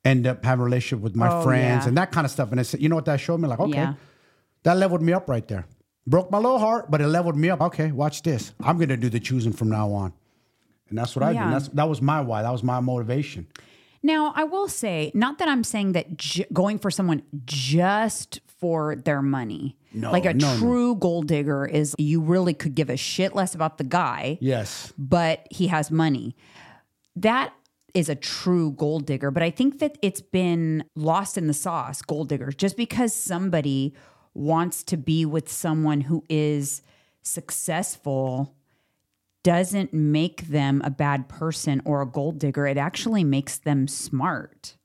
end 0.04 0.28
up 0.28 0.44
having 0.44 0.62
a 0.62 0.66
relationship 0.66 1.02
with 1.04 1.16
my 1.16 1.30
Oh, 1.32 1.44
friends 1.44 1.86
yeah. 1.86 1.88
and 1.88 1.98
that 1.98 2.12
kind 2.12 2.26
of 2.26 2.32
stuff. 2.32 2.52
And 2.52 2.60
it's, 2.60 2.74
you 2.74 2.90
know 2.90 2.96
what 2.96 3.06
that 3.06 3.20
showed 3.20 3.40
me? 3.40 3.48
Like, 3.48 3.60
okay, 3.60 3.72
Yeah. 3.78 3.94
that 4.64 4.78
leveled 4.78 5.02
me 5.02 5.14
up 5.14 5.30
right 5.30 5.48
there. 5.48 5.66
Broke 6.06 6.30
my 6.32 6.38
little 6.40 6.60
heart, 6.60 6.92
but 6.92 7.00
it 7.02 7.08
leveled 7.08 7.38
me 7.38 7.50
up. 7.50 7.62
Okay, 7.62 7.92
watch 7.92 8.22
this. 8.24 8.54
I'm 8.62 8.78
gonna 8.78 8.98
do 8.98 9.10
the 9.10 9.20
choosing 9.20 9.54
from 9.54 9.70
now 9.70 9.92
on. 9.94 10.14
And 10.90 10.98
that's 10.98 11.16
what 11.16 11.24
I 11.24 11.32
Yeah. 11.32 11.46
did. 11.46 11.54
That's 11.54 11.68
that 11.70 11.88
was 11.88 12.02
my 12.02 12.20
why. 12.22 12.42
That 12.42 12.52
was 12.52 12.64
my 12.64 12.80
motivation. 12.82 13.48
Now, 14.04 14.34
I 14.36 14.44
will 14.46 14.68
say, 14.68 15.12
not 15.14 15.38
that 15.40 15.48
I'm 15.48 15.64
saying 15.64 15.92
that 15.94 16.18
j- 16.18 16.46
going 16.52 16.80
for 16.80 16.90
someone 16.90 17.22
just 17.46 18.40
for 18.48 18.96
their 18.96 19.22
money, 19.22 19.78
No, 19.94 20.12
like 20.12 20.26
a 20.26 20.34
no, 20.34 20.54
no. 20.54 20.60
true 20.60 20.96
gold 20.96 21.28
digger, 21.28 21.66
is 21.66 21.96
you 21.98 22.22
really 22.22 22.54
could 22.54 22.74
give 22.76 22.90
a 22.90 22.98
shit 22.98 23.36
less 23.36 23.54
about 23.56 23.78
the 23.78 23.84
guy, 23.84 24.38
Yes. 24.42 24.92
but 24.98 25.48
he 25.52 25.68
has 25.68 25.92
money. 25.92 26.36
That 27.16 27.54
is 27.94 28.08
a 28.10 28.16
true 28.16 28.72
gold 28.72 29.06
digger. 29.06 29.32
But 29.32 29.44
I 29.44 29.50
think 29.52 29.80
that 29.80 29.98
it's 30.02 30.22
been 30.22 30.84
lost 30.96 31.38
in 31.38 31.48
the 31.48 31.54
sauce, 31.54 32.02
gold 32.02 32.30
diggers, 32.30 32.56
just 32.56 32.78
because 32.78 33.14
somebody 33.14 33.94
wants 34.34 34.82
to 34.84 34.98
be 34.98 35.26
with 35.26 35.52
someone 35.52 36.02
who 36.02 36.24
is 36.30 36.82
successful 37.24 38.56
doesn't 39.44 39.94
make 39.94 40.48
them 40.48 40.82
a 40.84 40.90
bad 40.90 41.28
person 41.28 41.82
or 41.86 42.02
a 42.02 42.06
gold 42.06 42.40
digger. 42.40 42.68
It 42.68 42.78
actually 42.78 43.24
makes 43.24 43.58
them 43.58 43.88
smart. 43.88 44.76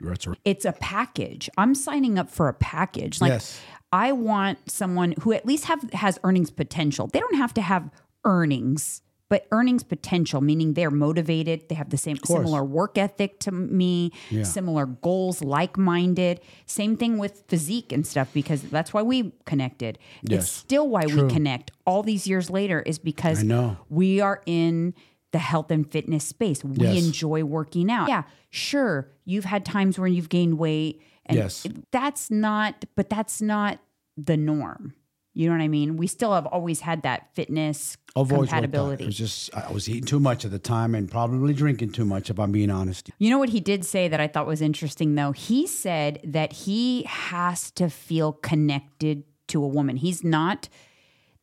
That's 0.00 0.26
right. 0.26 0.38
It's 0.44 0.64
a 0.64 0.72
package. 0.72 1.48
I'm 1.56 1.74
signing 1.74 2.18
up 2.18 2.30
for 2.30 2.48
a 2.48 2.54
package. 2.54 3.20
Like 3.20 3.30
Yes. 3.32 3.60
I 3.92 4.12
want 4.12 4.70
someone 4.70 5.14
who 5.20 5.32
at 5.32 5.44
least 5.44 5.66
have 5.66 5.82
has 5.92 6.18
earnings 6.24 6.50
potential. 6.50 7.06
They 7.08 7.20
don't 7.20 7.36
have 7.36 7.52
to 7.54 7.62
have 7.62 7.90
earnings, 8.24 9.02
but 9.32 9.46
earnings 9.50 9.82
potential, 9.82 10.42
meaning 10.42 10.74
they're 10.74 10.90
motivated, 10.90 11.66
they 11.70 11.74
have 11.74 11.88
the 11.88 11.96
same 11.96 12.18
similar 12.22 12.62
work 12.62 12.98
ethic 12.98 13.38
to 13.40 13.50
me, 13.50 14.12
Yeah. 14.28 14.42
similar 14.42 14.84
goals, 14.84 15.42
like 15.42 15.78
minded. 15.78 16.38
Same 16.66 16.98
thing 16.98 17.16
with 17.16 17.42
physique 17.48 17.92
and 17.92 18.06
stuff, 18.06 18.28
because 18.34 18.60
that's 18.64 18.92
why 18.92 19.00
we 19.00 19.32
connected. 19.46 19.98
Yes. 20.22 20.42
It's 20.42 20.52
still 20.52 20.86
why 20.86 21.04
True. 21.06 21.24
we 21.28 21.32
connect 21.32 21.70
all 21.86 22.02
these 22.02 22.26
years 22.26 22.50
later, 22.50 22.82
is 22.82 22.98
because 22.98 23.38
I 23.40 23.44
know. 23.44 23.78
we 23.88 24.20
are 24.20 24.42
in 24.44 24.92
the 25.30 25.38
health 25.38 25.70
and 25.70 25.90
fitness 25.90 26.24
space. 26.24 26.62
We 26.62 26.76
Yes. 26.86 27.02
enjoy 27.06 27.42
working 27.42 27.90
out. 27.90 28.10
Yeah, 28.10 28.24
sure. 28.50 29.08
You've 29.24 29.46
had 29.46 29.64
times 29.64 29.98
where 29.98 30.08
you've 30.08 30.28
gained 30.28 30.58
weight. 30.58 31.00
And 31.24 31.38
Yes. 31.38 31.66
That's 31.90 32.30
not, 32.30 32.84
but 32.96 33.08
that's 33.08 33.40
not 33.40 33.78
the 34.18 34.36
norm. 34.36 34.92
You 35.34 35.48
know 35.48 35.56
what 35.56 35.62
I 35.62 35.68
mean? 35.68 35.96
We 35.96 36.06
still 36.06 36.34
have 36.34 36.44
always 36.46 36.80
had 36.80 37.02
that 37.02 37.34
fitness 37.34 37.96
I've 38.14 38.28
compatibility. 38.28 39.04
It 39.04 39.06
was 39.06 39.16
just 39.16 39.54
I 39.54 39.72
was 39.72 39.88
eating 39.88 40.04
too 40.04 40.20
much 40.20 40.44
at 40.44 40.50
the 40.50 40.58
time 40.58 40.94
and 40.94 41.10
probably 41.10 41.54
drinking 41.54 41.92
too 41.92 42.04
much, 42.04 42.28
if 42.28 42.38
I'm 42.38 42.52
being 42.52 42.70
honest. 42.70 43.10
You 43.18 43.30
know 43.30 43.38
what 43.38 43.48
he 43.48 43.60
did 43.60 43.84
say 43.86 44.08
that 44.08 44.20
I 44.20 44.28
thought 44.28 44.46
was 44.46 44.60
interesting 44.60 45.14
though? 45.14 45.32
He 45.32 45.66
said 45.66 46.20
that 46.24 46.52
he 46.52 47.04
has 47.04 47.70
to 47.72 47.88
feel 47.88 48.32
connected 48.32 49.24
to 49.48 49.64
a 49.64 49.68
woman. 49.68 49.96
He's 49.96 50.22
not 50.22 50.68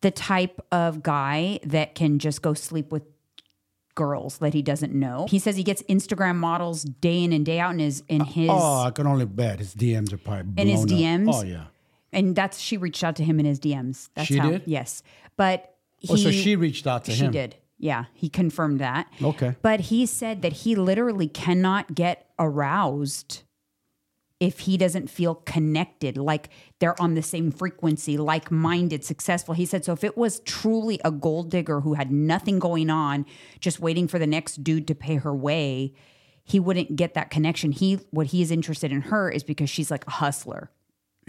the 0.01 0.11
type 0.11 0.61
of 0.71 1.01
guy 1.01 1.59
that 1.63 1.95
can 1.95 2.19
just 2.19 2.41
go 2.41 2.53
sleep 2.53 2.91
with 2.91 3.03
girls 3.95 4.37
that 4.37 4.53
he 4.53 4.61
doesn't 4.61 4.93
know. 4.93 5.25
He 5.29 5.39
says 5.39 5.57
he 5.57 5.63
gets 5.63 5.81
Instagram 5.83 6.35
models 6.35 6.83
day 6.83 7.23
in 7.23 7.33
and 7.33 7.45
day 7.45 7.59
out 7.59 7.71
in 7.73 7.79
his 7.79 8.03
in 8.07 8.21
uh, 8.21 8.25
his 8.25 8.49
Oh, 8.51 8.83
I 8.83 8.91
can 8.91 9.07
only 9.07 9.25
bet 9.25 9.59
his 9.59 9.73
DMs 9.73 10.13
are 10.13 10.17
probably 10.17 10.61
In 10.61 10.67
his 10.69 10.85
blown 10.85 10.97
up. 10.97 11.21
DMs? 11.21 11.33
Oh 11.33 11.43
yeah. 11.43 11.63
And 12.11 12.35
that's 12.35 12.59
she 12.59 12.77
reached 12.77 13.03
out 13.03 13.15
to 13.17 13.23
him 13.23 13.39
in 13.39 13.45
his 13.45 13.59
DMs. 13.59 14.09
That's 14.15 14.27
She 14.27 14.37
how 14.37 14.49
did? 14.51 14.63
yes. 14.65 15.03
But 15.37 15.75
he 15.97 16.07
Oh, 16.11 16.15
so 16.15 16.31
she 16.31 16.55
reached 16.55 16.87
out 16.87 17.05
to 17.05 17.11
him. 17.11 17.17
she 17.17 17.25
him. 17.25 17.31
did. 17.31 17.55
Yeah, 17.77 18.05
he 18.13 18.27
confirmed 18.29 18.79
that. 18.81 19.07
Okay. 19.21 19.55
But 19.61 19.79
he 19.81 20.05
said 20.05 20.41
that 20.41 20.51
he 20.53 20.75
literally 20.75 21.27
cannot 21.27 21.95
get 21.95 22.29
aroused 22.37 23.43
if 24.39 24.59
he 24.61 24.77
doesn't 24.77 25.09
feel 25.09 25.35
connected, 25.35 26.17
like 26.17 26.49
they're 26.79 26.99
on 27.01 27.13
the 27.13 27.21
same 27.21 27.51
frequency, 27.51 28.17
like 28.17 28.49
minded, 28.51 29.03
successful. 29.03 29.53
He 29.53 29.65
said, 29.65 29.83
so 29.83 29.91
if 29.91 30.03
it 30.03 30.17
was 30.17 30.39
truly 30.41 30.99
a 31.03 31.11
gold 31.11 31.51
digger 31.51 31.81
who 31.81 31.95
had 31.95 32.09
nothing 32.09 32.57
going 32.57 32.89
on, 32.89 33.25
just 33.59 33.81
waiting 33.81 34.07
for 34.07 34.17
the 34.17 34.27
next 34.27 34.63
dude 34.63 34.87
to 34.87 34.95
pay 34.95 35.15
her 35.15 35.35
way, 35.35 35.93
he 36.45 36.57
wouldn't 36.57 36.95
get 36.95 37.15
that 37.15 37.29
connection. 37.29 37.73
He 37.73 37.95
what 38.11 38.27
he 38.27 38.41
is 38.41 38.49
interested 38.49 38.91
in 38.93 39.01
her 39.01 39.29
is 39.29 39.43
because 39.43 39.69
she's 39.69 39.91
like 39.91 40.07
a 40.07 40.11
hustler. 40.11 40.71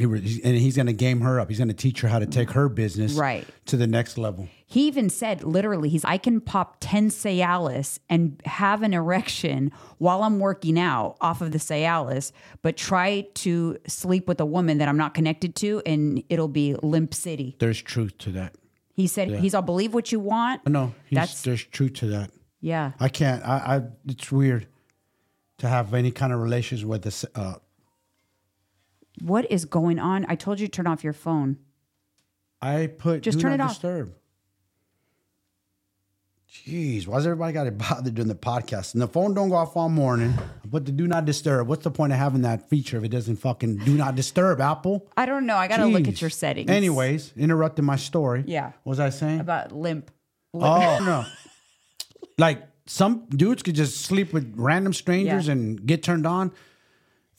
He 0.00 0.40
and 0.42 0.56
he's 0.56 0.76
going 0.76 0.86
to 0.86 0.92
game 0.92 1.20
her 1.20 1.38
up. 1.38 1.48
He's 1.48 1.58
going 1.58 1.68
to 1.68 1.74
teach 1.74 2.00
her 2.00 2.08
how 2.08 2.18
to 2.18 2.26
take 2.26 2.50
her 2.52 2.68
business 2.68 3.12
Right. 3.14 3.46
to 3.66 3.76
the 3.76 3.86
next 3.86 4.18
level. 4.18 4.48
He 4.66 4.86
even 4.86 5.10
said 5.10 5.42
literally, 5.44 5.88
he's 5.88 6.04
I 6.04 6.16
can 6.16 6.40
pop 6.40 6.76
10 6.80 7.10
Cialis 7.10 7.98
and 8.08 8.40
have 8.44 8.82
an 8.82 8.94
erection 8.94 9.72
while 9.98 10.22
I'm 10.22 10.38
working 10.38 10.78
out 10.78 11.16
off 11.20 11.40
of 11.40 11.50
the 11.52 11.58
Cialis, 11.58 12.32
but 12.62 12.76
try 12.76 13.26
to 13.34 13.78
sleep 13.86 14.26
with 14.28 14.40
a 14.40 14.46
woman 14.46 14.78
that 14.78 14.88
I'm 14.88 14.96
not 14.96 15.12
connected 15.14 15.54
to 15.56 15.82
and 15.84 16.22
it'll 16.28 16.48
be 16.48 16.74
limp 16.82 17.14
city. 17.14 17.56
There's 17.58 17.82
truth 17.82 18.16
to 18.18 18.30
that. 18.32 18.54
He 18.94 19.06
said 19.06 19.30
he's 19.40 19.54
I'll 19.54 19.62
believe 19.62 19.92
what 19.94 20.12
you 20.12 20.20
want. 20.20 20.66
No, 20.68 20.94
he's, 21.06 21.16
That's- 21.16 21.42
there's 21.42 21.64
truth 21.64 21.94
to 21.94 22.06
that. 22.08 22.30
Yeah. 22.60 22.92
I 23.00 23.08
can't. 23.08 23.42
I, 23.44 23.76
I. 23.76 23.82
It's 24.06 24.30
weird 24.30 24.66
to 25.58 25.68
have 25.68 25.94
any 25.94 26.10
kind 26.10 26.32
of 26.32 26.40
relations 26.40 26.84
with 26.84 27.02
this. 27.02 27.24
Uh, 27.34 27.54
What 29.20 29.50
is 29.50 29.64
going 29.64 29.98
on? 29.98 30.26
I 30.28 30.34
told 30.34 30.60
you 30.60 30.66
to 30.66 30.70
turn 30.70 30.86
off 30.86 31.04
your 31.04 31.12
phone. 31.12 31.58
I 32.62 32.86
put 32.88 33.22
Just 33.22 33.38
do 33.38 33.42
turn 33.42 33.50
not 33.52 33.60
it 33.60 33.62
off. 33.64 33.70
disturb. 33.70 34.14
Jeez, 36.66 37.06
why's 37.06 37.26
everybody 37.26 37.52
got 37.52 37.64
to 37.64 37.70
bother 37.70 38.10
doing 38.10 38.28
the 38.28 38.34
podcast? 38.34 38.94
And 38.94 39.00
the 39.02 39.06
phone 39.06 39.34
don't 39.34 39.50
go 39.50 39.54
off 39.56 39.76
all 39.76 39.88
morning. 39.88 40.34
But 40.68 40.84
the 40.84 40.92
do 40.92 41.06
not 41.06 41.24
disturb. 41.24 41.68
What's 41.68 41.84
the 41.84 41.90
point 41.90 42.12
of 42.12 42.18
having 42.18 42.42
that 42.42 42.68
feature 42.68 42.96
if 42.98 43.04
it 43.04 43.08
doesn't 43.08 43.36
fucking 43.36 43.78
do 43.78 43.94
not 43.96 44.14
disturb? 44.16 44.60
Apple. 44.60 45.06
I 45.16 45.26
don't 45.26 45.46
know. 45.46 45.56
I 45.56 45.68
got 45.68 45.76
to 45.78 45.86
look 45.86 46.08
at 46.08 46.20
your 46.20 46.30
settings. 46.30 46.68
Anyways, 46.70 47.32
interrupting 47.36 47.84
my 47.84 47.96
story. 47.96 48.44
Yeah. 48.46 48.72
What 48.82 48.90
was 48.90 49.00
I 49.00 49.10
saying? 49.10 49.40
About 49.40 49.72
limp. 49.72 50.10
Oh 50.52 50.98
no! 51.04 51.24
like 52.36 52.60
some 52.86 53.26
dudes 53.28 53.62
could 53.62 53.76
just 53.76 54.00
sleep 54.00 54.32
with 54.32 54.52
random 54.56 54.92
strangers 54.92 55.46
Yeah. 55.46 55.52
and 55.52 55.86
get 55.86 56.02
turned 56.02 56.26
on. 56.26 56.50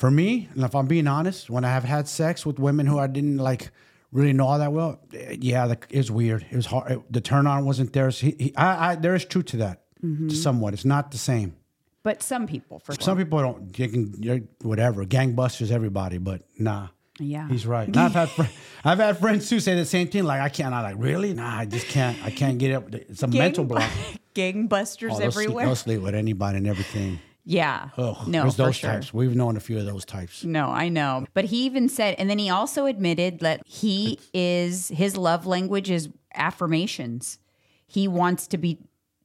For 0.01 0.09
me, 0.09 0.49
and 0.55 0.63
if 0.63 0.73
I'm 0.73 0.87
being 0.87 1.05
honest, 1.07 1.49
when 1.51 1.63
I 1.63 1.69
have 1.69 1.83
had 1.83 2.07
sex 2.07 2.43
with 2.43 2.57
women 2.57 2.87
who 2.87 2.97
I 2.97 3.05
didn't 3.05 3.37
like 3.37 3.69
really 4.11 4.33
know 4.33 4.47
all 4.47 4.57
that 4.57 4.73
well, 4.73 4.99
yeah, 5.39 5.67
the, 5.67 5.77
it 5.91 5.97
was 5.97 6.09
weird. 6.11 6.43
It 6.49 6.55
was 6.55 6.65
hard. 6.65 6.91
it- 6.91 7.13
the 7.13 7.21
turn 7.21 7.45
on 7.45 7.65
wasn't 7.65 7.93
there. 7.93 8.09
So 8.09 8.25
he, 8.25 8.35
he, 8.39 8.55
I, 8.57 8.91
I, 8.91 8.95
there 8.95 9.13
is 9.13 9.25
truth 9.25 9.45
to 9.53 9.57
that, 9.57 9.83
Mm-hmm. 10.03 10.29
somewhat. 10.29 10.73
It's 10.73 10.85
not 10.85 11.11
the 11.11 11.19
same. 11.19 11.55
But 12.01 12.23
some 12.23 12.47
people, 12.47 12.79
for 12.79 12.93
sure. 12.93 13.01
Some 13.03 13.17
people 13.19 13.39
don't. 13.41 13.71
They 13.77 13.87
can 13.89 14.47
whatever 14.63 15.05
gangbusters 15.05 15.69
everybody, 15.71 16.17
but 16.17 16.41
nah. 16.57 16.87
Yeah. 17.19 17.47
He's 17.47 17.67
right. 17.67 17.87
And 17.93 17.97
I've 17.97 18.13
had 18.13 18.29
fr- 18.29 18.51
I've 18.83 18.97
had 18.97 19.19
friends 19.19 19.47
too 19.49 19.59
say 19.59 19.75
the 19.75 19.85
same 19.85 20.07
thing. 20.07 20.23
Like 20.23 20.41
I 20.41 20.49
can't. 20.49 20.73
I 20.73 20.81
like 20.81 20.95
really. 20.97 21.31
Nah, 21.35 21.59
I 21.59 21.65
just 21.65 21.85
can't. 21.89 22.17
I 22.25 22.31
can't 22.31 22.57
get 22.57 22.71
up. 22.73 22.91
It's 22.95 23.21
a 23.21 23.27
mental 23.27 23.65
block. 23.65 23.87
Gangbusters 24.33 25.11
Oh, 25.11 25.19
they'll 25.19 25.31
sleep- 25.31 25.43
everywhere. 25.45 25.65
They'll 25.67 25.75
sleep 25.75 26.01
with 26.01 26.15
anybody 26.15 26.57
and 26.57 26.65
everything. 26.65 27.19
Yeah. 27.43 27.89
Ugh, 27.97 28.27
no, 28.27 28.43
there's 28.43 28.55
those 28.55 28.75
sure. 28.75 28.91
types. 28.91 29.13
We've 29.13 29.35
known 29.35 29.57
a 29.57 29.59
few 29.59 29.77
of 29.79 29.85
those 29.85 30.05
types. 30.05 30.43
No, 30.43 30.67
I 30.67 30.89
know. 30.89 31.25
But 31.33 31.45
he 31.45 31.65
even 31.65 31.89
said, 31.89 32.15
and 32.17 32.29
then 32.29 32.39
he 32.39 32.49
also 32.49 32.85
admitted 32.85 33.39
that 33.39 33.61
he 33.65 34.19
is, 34.33 34.89
his 34.89 35.17
love 35.17 35.45
language 35.45 35.89
is 35.89 36.09
affirmations. 36.35 37.39
He 37.87 38.07
wants 38.07 38.47
to 38.47 38.57
be 38.57 38.79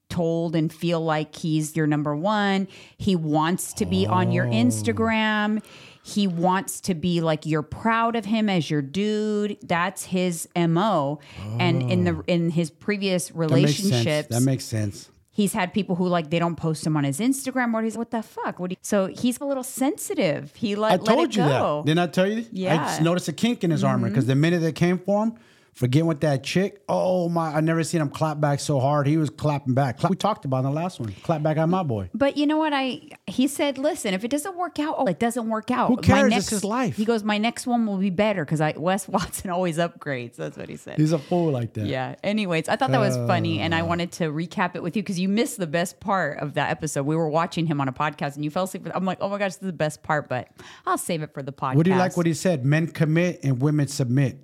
told 0.08 0.54
and 0.54 0.72
feel 0.72 1.00
like 1.00 1.34
he's 1.34 1.76
your 1.76 1.86
number 1.86 2.14
one. 2.16 2.68
He 2.96 3.16
wants 3.16 3.72
to 3.74 3.86
be 3.86 4.06
on 4.06 4.32
your 4.32 4.46
oh. 4.46 4.50
Instagram. 4.50 5.62
He 6.02 6.28
wants 6.28 6.80
to 6.82 6.94
be 6.94 7.20
like 7.20 7.46
you're 7.46 7.62
proud 7.62 8.14
of 8.14 8.24
him 8.24 8.48
as 8.48 8.70
your 8.70 8.82
dude. 8.82 9.58
That's 9.62 10.04
his 10.04 10.48
MO. 10.56 11.18
And 11.58 11.90
in 11.90 12.04
the 12.04 12.12
oh. 12.12 12.24
in 12.26 12.50
his 12.50 12.70
previous 12.70 13.28
That 13.28 13.36
makes 13.36 13.50
sense. 13.76 13.82
relationships, 13.82 14.28
That 14.28 14.42
makes 14.42 14.64
sense. 14.64 15.10
He's 15.36 15.52
had 15.52 15.74
people 15.74 15.96
who 15.96 16.08
like 16.08 16.30
they 16.30 16.38
don't 16.38 16.56
post 16.56 16.86
him 16.86 16.96
on 16.96 17.04
his 17.04 17.20
Instagram 17.20 17.74
or 17.74 17.82
he's 17.82 17.98
what 17.98 18.10
the 18.10 18.22
fuck? 18.22 18.58
What 18.58 18.70
do 18.70 18.72
you, 18.72 18.78
so 18.80 19.06
he's 19.08 19.38
a 19.38 19.44
little 19.44 19.62
sensitive. 19.62 20.54
He 20.56 20.74
let, 20.74 20.92
I 20.92 20.96
let 20.96 21.04
told 21.04 21.28
it 21.28 21.36
you 21.36 21.42
go. 21.42 21.82
that. 21.84 21.86
Didn't 21.86 21.98
I 21.98 22.06
tell 22.06 22.26
you? 22.26 22.46
Yeah 22.50 22.72
I 22.72 22.76
just 22.86 23.02
noticed 23.02 23.28
a 23.28 23.34
kink 23.34 23.62
in 23.62 23.70
his 23.70 23.84
armor 23.84 24.06
mm-hmm. 24.06 24.14
because 24.14 24.26
the 24.26 24.34
minute 24.34 24.60
they 24.60 24.72
came 24.72 24.98
for 24.98 25.24
him, 25.24 25.34
forgetting 25.76 26.06
with 26.06 26.20
that 26.22 26.42
chick. 26.42 26.82
Oh 26.88 27.28
my! 27.28 27.54
I 27.54 27.60
never 27.60 27.84
seen 27.84 28.00
him 28.00 28.08
clap 28.08 28.40
back 28.40 28.58
so 28.58 28.80
hard. 28.80 29.06
He 29.06 29.16
was 29.16 29.30
clapping 29.30 29.74
back. 29.74 29.98
Cla- 29.98 30.10
We 30.10 30.16
talked 30.16 30.44
about 30.44 30.58
in 30.58 30.64
the 30.64 30.70
last 30.70 30.98
one. 30.98 31.12
Clap 31.22 31.42
back 31.42 31.56
at 31.58 31.68
my 31.68 31.82
boy. 31.84 32.10
But 32.14 32.36
you 32.36 32.46
know 32.46 32.56
what? 32.56 32.72
I 32.72 33.02
he 33.26 33.46
said, 33.46 33.78
listen, 33.78 34.14
if 34.14 34.24
it 34.24 34.28
doesn't 34.30 34.56
work 34.56 34.78
out, 34.80 34.96
oh, 34.98 35.06
it 35.06 35.18
doesn't 35.18 35.48
work 35.48 35.70
out. 35.70 35.88
Who 35.88 35.98
cares? 35.98 36.22
My 36.22 36.26
It's 36.26 36.30
next, 36.34 36.50
his 36.50 36.64
life. 36.64 36.96
He 36.96 37.04
goes, 37.04 37.22
my 37.22 37.38
next 37.38 37.66
one 37.66 37.86
will 37.86 37.98
be 37.98 38.10
better 38.10 38.44
because 38.44 38.60
I 38.60 38.74
Wes 38.76 39.06
Watson 39.16 39.50
always 39.50 39.76
upgrades. 39.78 40.36
That's 40.36 40.56
what 40.56 40.68
he 40.68 40.76
said. 40.76 40.98
He's 40.98 41.12
a 41.12 41.18
fool 41.18 41.52
like 41.52 41.74
that. 41.74 41.86
yeah. 41.86 42.16
Anyways, 42.24 42.68
I 42.68 42.76
thought 42.76 42.90
that 42.90 43.00
was 43.00 43.16
funny, 43.16 43.60
and 43.60 43.74
I 43.74 43.80
Uh. 43.82 43.86
wanted 43.86 44.12
to 44.12 44.24
recap 44.32 44.74
it 44.74 44.82
with 44.82 44.96
you 44.96 45.02
because 45.02 45.20
you 45.20 45.28
missed 45.28 45.58
the 45.58 45.66
best 45.66 46.00
part 46.00 46.38
of 46.40 46.54
that 46.54 46.70
episode. 46.70 47.04
We 47.04 47.14
were 47.16 47.28
watching 47.28 47.66
him 47.66 47.80
on 47.80 47.88
a 47.88 47.92
podcast, 47.92 48.34
and 48.36 48.44
you 48.44 48.50
fell 48.50 48.64
asleep. 48.64 48.88
I'm 48.94 49.04
like, 49.04 49.18
oh 49.20 49.28
my 49.28 49.38
gosh, 49.38 49.52
this 49.54 49.62
is 49.62 49.66
the 49.66 49.72
best 49.72 50.02
part, 50.02 50.28
but 50.28 50.48
I'll 50.86 50.98
save 50.98 51.22
it 51.22 51.34
for 51.34 51.42
the 51.42 51.52
podcast. 51.52 51.74
What 51.76 51.84
do 51.84 51.90
you 51.90 51.96
like? 51.98 52.16
What 52.16 52.26
he 52.26 52.34
said? 52.34 52.64
Men 52.64 52.86
commit 52.88 53.40
and 53.44 53.60
women 53.60 53.86
submit. 53.88 54.38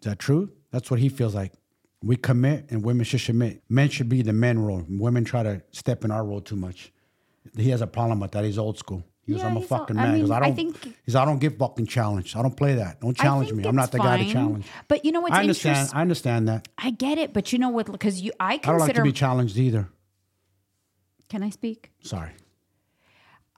Is 0.00 0.08
that 0.08 0.18
true? 0.18 0.50
That's 0.70 0.90
what 0.90 1.00
he 1.00 1.08
feels 1.08 1.34
like. 1.34 1.52
We 2.02 2.16
commit 2.16 2.66
and 2.70 2.82
women 2.84 3.04
should 3.04 3.20
submit. 3.20 3.62
Men 3.68 3.88
should 3.90 4.08
be 4.08 4.22
the 4.22 4.32
men 4.32 4.58
role. 4.58 4.84
Women 4.88 5.24
try 5.24 5.42
to 5.42 5.62
step 5.72 6.04
in 6.04 6.10
our 6.10 6.24
role 6.24 6.40
too 6.40 6.56
much. 6.56 6.92
He 7.56 7.70
has 7.70 7.80
a 7.82 7.86
problem 7.86 8.20
with 8.20 8.30
that. 8.32 8.44
He's 8.44 8.58
old 8.58 8.78
school. 8.78 9.04
He 9.26 9.32
goes, 9.32 9.42
Yeah, 9.42 9.48
I'm 9.48 9.56
a 9.56 9.60
all- 9.60 9.66
fucking 9.66 9.98
I 9.98 10.02
man. 10.06 10.20
goes, 10.20 10.30
mean, 10.30 10.32
I 10.32 10.36
I 10.36 10.40
don't. 10.40 10.56
think- 10.56 10.96
he's, 11.04 11.14
I 11.14 11.24
don't 11.24 11.38
get 11.38 11.58
fucking 11.58 11.86
challenged. 11.86 12.36
I 12.36 12.42
don't 12.42 12.56
play 12.56 12.76
that. 12.76 13.00
Don't 13.00 13.16
challenge 13.16 13.52
me. 13.52 13.64
I'm 13.64 13.76
not 13.76 13.92
the 13.92 13.98
guy 13.98 14.22
to 14.24 14.32
challenge. 14.32 14.64
But 14.88 15.04
you 15.04 15.12
know 15.12 15.20
what's 15.20 15.34
I 15.34 15.40
understand. 15.40 15.76
interesting? 15.76 15.98
I 15.98 16.00
understand 16.02 16.48
that. 16.48 16.68
I 16.78 16.90
get 16.90 17.18
it, 17.18 17.32
but 17.34 17.52
you 17.52 17.58
know 17.58 17.68
what? 17.68 17.90
Because 17.90 18.20
you, 18.22 18.32
I 18.40 18.56
consider. 18.58 18.70
I 18.74 18.78
don't 18.78 18.86
like 18.86 18.94
to 18.96 19.02
be 19.02 19.12
challenged 19.12 19.56
either. 19.58 19.88
can 21.28 21.42
I 21.42 21.50
speak? 21.50 21.90
Sorry. 22.02 22.30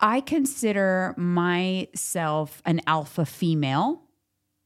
I 0.01 0.21
consider 0.21 1.15
myself 1.17 2.61
an 2.65 2.81
alpha 2.89 3.25
female, 3.25 4.02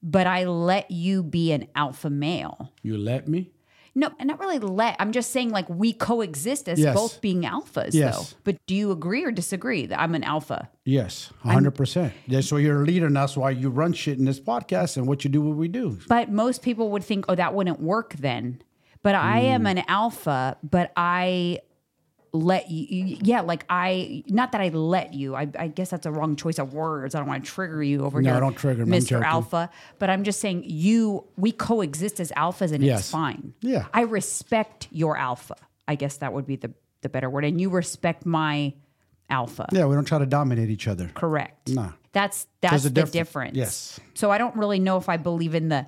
but 0.06 0.26
I 0.26 0.44
let 0.44 0.90
you 0.90 1.22
be 1.22 1.50
an 1.52 1.66
alpha 1.74 2.08
male. 2.08 2.72
You 2.82 2.96
let 2.96 3.26
me. 3.28 3.50
No, 3.98 4.10
not 4.22 4.38
really 4.38 4.58
let. 4.58 4.94
I'm 4.98 5.10
just 5.10 5.32
saying, 5.32 5.48
like, 5.50 5.66
we 5.70 5.92
coexist 5.94 6.68
as 6.68 6.78
Yes. 6.78 6.94
both 6.94 7.20
being 7.22 7.42
alphas, 7.42 7.94
Yes. 7.94 8.14
though. 8.32 8.36
But 8.44 8.56
do 8.66 8.74
you 8.74 8.90
agree 8.92 9.24
or 9.24 9.32
disagree 9.32 9.86
that 9.86 9.98
I'm 9.98 10.14
an 10.14 10.22
alpha? 10.22 10.68
Yes, 10.84 11.32
100%. 11.42 12.12
Yeah, 12.26 12.42
so 12.42 12.58
you're 12.58 12.82
a 12.82 12.84
leader, 12.84 13.06
and 13.06 13.16
that's 13.16 13.38
why 13.38 13.50
you 13.50 13.70
run 13.70 13.94
shit 13.94 14.18
in 14.18 14.26
this 14.26 14.38
podcast 14.38 14.98
and 14.98 15.06
what 15.08 15.24
you 15.24 15.30
do, 15.30 15.40
what 15.40 15.56
we 15.56 15.66
do. 15.68 15.98
But 16.08 16.30
most 16.30 16.60
people 16.62 16.90
would 16.90 17.04
think, 17.04 17.24
oh, 17.28 17.34
that 17.36 17.54
wouldn't 17.54 17.80
work 17.80 18.14
then. 18.18 18.60
But 19.02 19.14
I 19.14 19.40
am 19.40 19.64
Mm. 19.64 19.70
an 19.78 19.82
alpha, 19.88 20.58
but 20.62 20.92
I 20.94 21.60
let 22.36 22.70
you, 22.70 23.16
yeah, 23.22 23.40
like 23.40 23.64
I, 23.68 24.22
not 24.28 24.52
that 24.52 24.60
I 24.60 24.68
let 24.68 25.14
you, 25.14 25.34
I, 25.34 25.48
I 25.58 25.68
guess 25.68 25.90
that's 25.90 26.06
a 26.06 26.10
wrong 26.12 26.36
choice 26.36 26.58
of 26.58 26.74
words. 26.74 27.14
I 27.14 27.18
don't 27.18 27.28
want 27.28 27.44
to 27.44 27.50
trigger 27.50 27.82
you 27.82 28.04
over 28.04 28.20
No, 28.22 28.32
here. 28.32 28.40
don't 28.40 28.54
trigger. 28.56 28.86
Mr. 28.86 29.22
Alpha. 29.22 29.70
But 29.98 30.10
I'm 30.10 30.24
just 30.24 30.40
saying, 30.40 30.64
you, 30.66 31.24
we 31.36 31.52
coexist 31.52 32.20
as 32.20 32.30
alphas 32.32 32.72
and 32.72 32.82
Yes. 32.84 33.00
it's 33.00 33.10
fine. 33.10 33.54
Yeah. 33.60 33.86
I 33.94 34.02
respect 34.02 34.88
your 34.90 35.16
alpha. 35.16 35.56
I 35.88 35.94
guess 35.94 36.18
that 36.18 36.32
would 36.32 36.46
be 36.46 36.56
the 36.56 36.72
the 37.02 37.08
better 37.08 37.28
word. 37.30 37.44
And 37.44 37.60
you 37.60 37.70
respect 37.70 38.26
my 38.26 38.72
alpha. 39.30 39.66
Yeah, 39.70 39.84
we 39.86 39.94
don't 39.94 40.04
try 40.06 40.18
to 40.18 40.26
dominate 40.26 40.70
each 40.70 40.88
other. 40.88 41.10
Correct. 41.14 41.68
Nah. 41.68 41.92
That's 42.12 42.46
that's 42.60 42.82
the 42.84 42.90
difference. 42.90 43.56
Yes. 43.56 44.00
So 44.14 44.30
I 44.30 44.38
don't 44.38 44.56
really 44.56 44.80
know 44.80 44.96
if 44.96 45.08
I 45.08 45.16
believe 45.16 45.54
in 45.54 45.68
the 45.68 45.86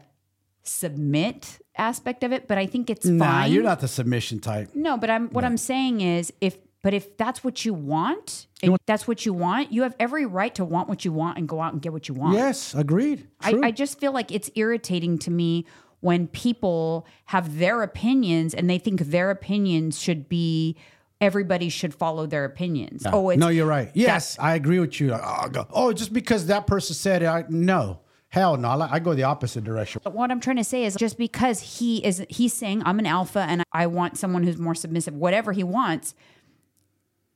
submit 0.63 1.61
aspect 1.79 2.25
of 2.25 2.33
it, 2.33 2.49
but 2.49 2.59
I 2.59 2.67
think 2.67 2.91
it's 2.91 3.07
fine. 3.07 3.19
Nah, 3.19 3.25
fine. 3.25 3.53
you're 3.53 3.63
not 3.63 3.81
the 3.81 3.89
submission 3.89 4.41
type. 4.41 4.71
No, 4.75 4.97
but 4.97 5.11
I'm 5.11 5.29
what 5.29 5.45
I'm 5.45 5.57
saying 5.57 6.01
is 6.01 6.33
if 6.41 6.59
but 6.83 6.95
if 6.95 7.17
that's 7.17 7.43
what 7.43 7.65
you 7.65 7.75
want, 7.75 8.47
if 8.63 8.75
that's 8.87 9.09
what 9.09 9.27
you 9.27 9.33
want, 9.33 9.73
you 9.73 9.83
have 9.83 9.97
every 9.99 10.27
right 10.27 10.55
to 10.55 10.65
want 10.65 10.89
what 10.89 11.05
you 11.05 11.13
want 11.13 11.39
and 11.39 11.49
go 11.49 11.61
out 11.61 11.73
and 11.73 11.83
get 11.83 11.93
what 11.93 12.09
you 12.09 12.15
want. 12.15 12.35
Yes, 12.35 12.75
agreed. 12.75 13.27
I, 13.41 13.55
I 13.65 13.71
just 13.71 13.99
feel 13.99 14.13
like 14.13 14.31
it's 14.31 14.51
irritating 14.55 15.19
to 15.19 15.31
me 15.31 15.67
when 16.01 16.29
people 16.29 17.07
have 17.27 17.59
their 17.59 17.83
opinions 17.83 18.55
and 18.55 18.71
they 18.71 18.79
think 18.79 19.01
their 19.01 19.31
opinions 19.31 20.01
should 20.01 20.29
be 20.29 20.77
everybody 21.21 21.69
should 21.69 21.93
follow 21.95 22.27
their 22.27 22.45
opinions. 22.45 23.05
Oh, 23.07 23.31
it's 23.31 23.41
no, 23.41 23.49
you're 23.49 23.67
right. 23.67 23.91
Yes, 23.95 24.39
I 24.39 24.55
agree 24.55 24.79
with 24.79 25.01
you. 25.01 25.15
Oh, 25.15 25.67
oh, 25.71 25.93
just 25.93 26.13
because 26.13 26.47
that 26.47 26.67
person 26.67 26.95
said 26.95 27.23
it, 27.23 27.27
I, 27.27 27.45
no. 27.49 28.01
Hell 28.31 28.59
no. 28.59 28.69
I, 28.69 28.99
go 28.99 29.15
the 29.15 29.23
opposite 29.23 29.65
direction. 29.65 30.03
But 30.05 30.15
what 30.15 30.31
I'm 30.31 30.41
trying 30.41 30.57
to 30.57 30.65
say 30.65 30.85
is 30.85 30.95
just 30.97 31.17
because 31.17 31.79
he 31.79 32.05
is 32.05 32.25
he's 32.29 32.53
saying 32.53 32.83
I'm 32.85 32.99
an 32.99 33.07
alpha 33.07 33.41
and 33.41 33.65
I 33.73 33.87
want 33.87 34.19
someone 34.19 34.43
who's 34.43 34.59
more 34.59 34.75
submissive, 34.75 35.15
whatever 35.15 35.53
he 35.53 35.65
wants, 35.65 36.15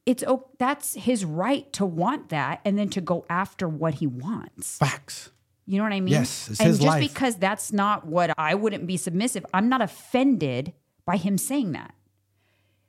it's 0.04 0.22
oh 0.26 0.48
that's 0.58 0.94
his 0.94 1.24
right 1.24 1.72
to 1.74 1.86
want 1.86 2.28
that 2.28 2.60
and 2.64 2.78
then 2.78 2.90
to 2.90 3.00
go 3.00 3.24
after 3.30 3.66
what 3.68 3.94
he 3.94 4.06
wants. 4.06 4.76
Facts. 4.76 5.30
You 5.64 5.78
know 5.78 5.84
what 5.84 5.92
I 5.92 6.00
mean? 6.00 6.12
Yes, 6.12 6.50
it's 6.50 6.60
and 6.60 6.68
his 6.68 6.78
just 6.78 6.86
life. 6.86 7.00
because 7.00 7.36
that's 7.36 7.72
not 7.72 8.06
what 8.06 8.34
I 8.36 8.54
wouldn't 8.54 8.86
be 8.86 8.96
submissive, 8.96 9.46
I'm 9.54 9.68
not 9.68 9.80
offended 9.80 10.74
by 11.06 11.16
him 11.16 11.38
saying 11.38 11.72
that. 11.72 11.94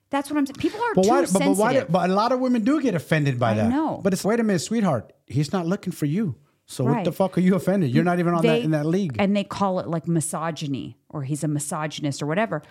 That's 0.09 0.29
what 0.29 0.37
I'm 0.37 0.45
saying. 0.45 0.55
People 0.55 0.81
are 0.81 0.93
But 0.93 1.03
too 1.03 1.09
why? 1.09 1.21
But, 1.21 1.33
but 1.33 1.39
sensitive. 1.39 1.57
why? 1.57 1.83
But 1.83 2.09
a 2.09 2.13
lot 2.13 2.31
of 2.31 2.39
women 2.39 2.63
do 2.63 2.81
get 2.81 2.95
offended 2.95 3.39
by 3.39 3.51
I 3.51 3.53
that. 3.55 3.69
No, 3.69 3.99
But 4.03 4.13
it's 4.13 4.23
wait 4.25 4.39
a 4.39 4.43
minute, 4.43 4.59
sweetheart. 4.59 5.13
He's 5.25 5.53
not 5.53 5.65
looking 5.65 5.93
for 5.93 6.05
you. 6.05 6.35
So 6.65 6.85
what 6.85 7.03
the 7.03 7.11
fuck 7.11 7.37
are 7.37 7.41
you 7.41 7.55
offended? 7.55 7.91
You're 7.91 8.03
not 8.03 8.19
even 8.19 8.33
on 8.33 8.43
that 8.43 8.61
in 8.61 8.71
that 8.71 8.85
league. 8.85 9.15
and 9.19 9.35
they 9.35 9.43
call 9.43 9.79
it 9.79 9.87
like 9.87 10.07
misogyny 10.07 10.97
or 11.09 11.23
he's 11.23 11.43
a 11.43 11.47
misogynist 11.47 12.21
or 12.21 12.25
whatever. 12.25 12.61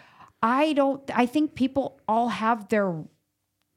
I 0.43 0.73
don't 0.73 1.03
I 1.15 1.27
think 1.27 1.55
people 1.55 2.01
all 2.09 2.29
have 2.29 2.69
their 2.69 3.05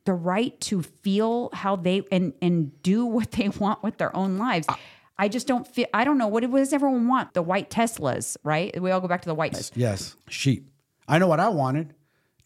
the 0.06 0.14
right 0.14 0.60
to 0.62 0.82
feel 0.82 1.50
how 1.54 1.76
they 1.76 2.04
and 2.12 2.34
and 2.42 2.82
do 2.82 3.06
what 3.06 3.32
they 3.32 3.50
want 3.50 3.84
with 3.84 3.98
their 3.98 4.16
own 4.16 4.38
lives. 4.38 4.68
Ah. 4.70 4.80
I 5.18 5.30
just 5.30 5.48
don't 5.48 5.68
feel 5.68 5.88
I 5.94 6.04
don't 6.04 6.18
know 6.18 6.28
what, 6.28 6.50
does 6.50 6.74
everyone 6.74 7.08
want? 7.08 7.34
The 7.34 7.42
white 7.42 7.70
Teslas, 7.70 8.36
right? 8.44 8.80
We 8.82 8.92
all 8.92 9.00
go 9.00 9.08
back 9.08 9.22
to 9.22 9.30
the 9.30 9.36
white 9.36 9.72
yes, 9.76 10.16
sheep. 10.30 10.70
I 11.08 11.20
know 11.20 11.28
what 11.28 11.40
I 11.40 11.50
wanted. 11.50 11.94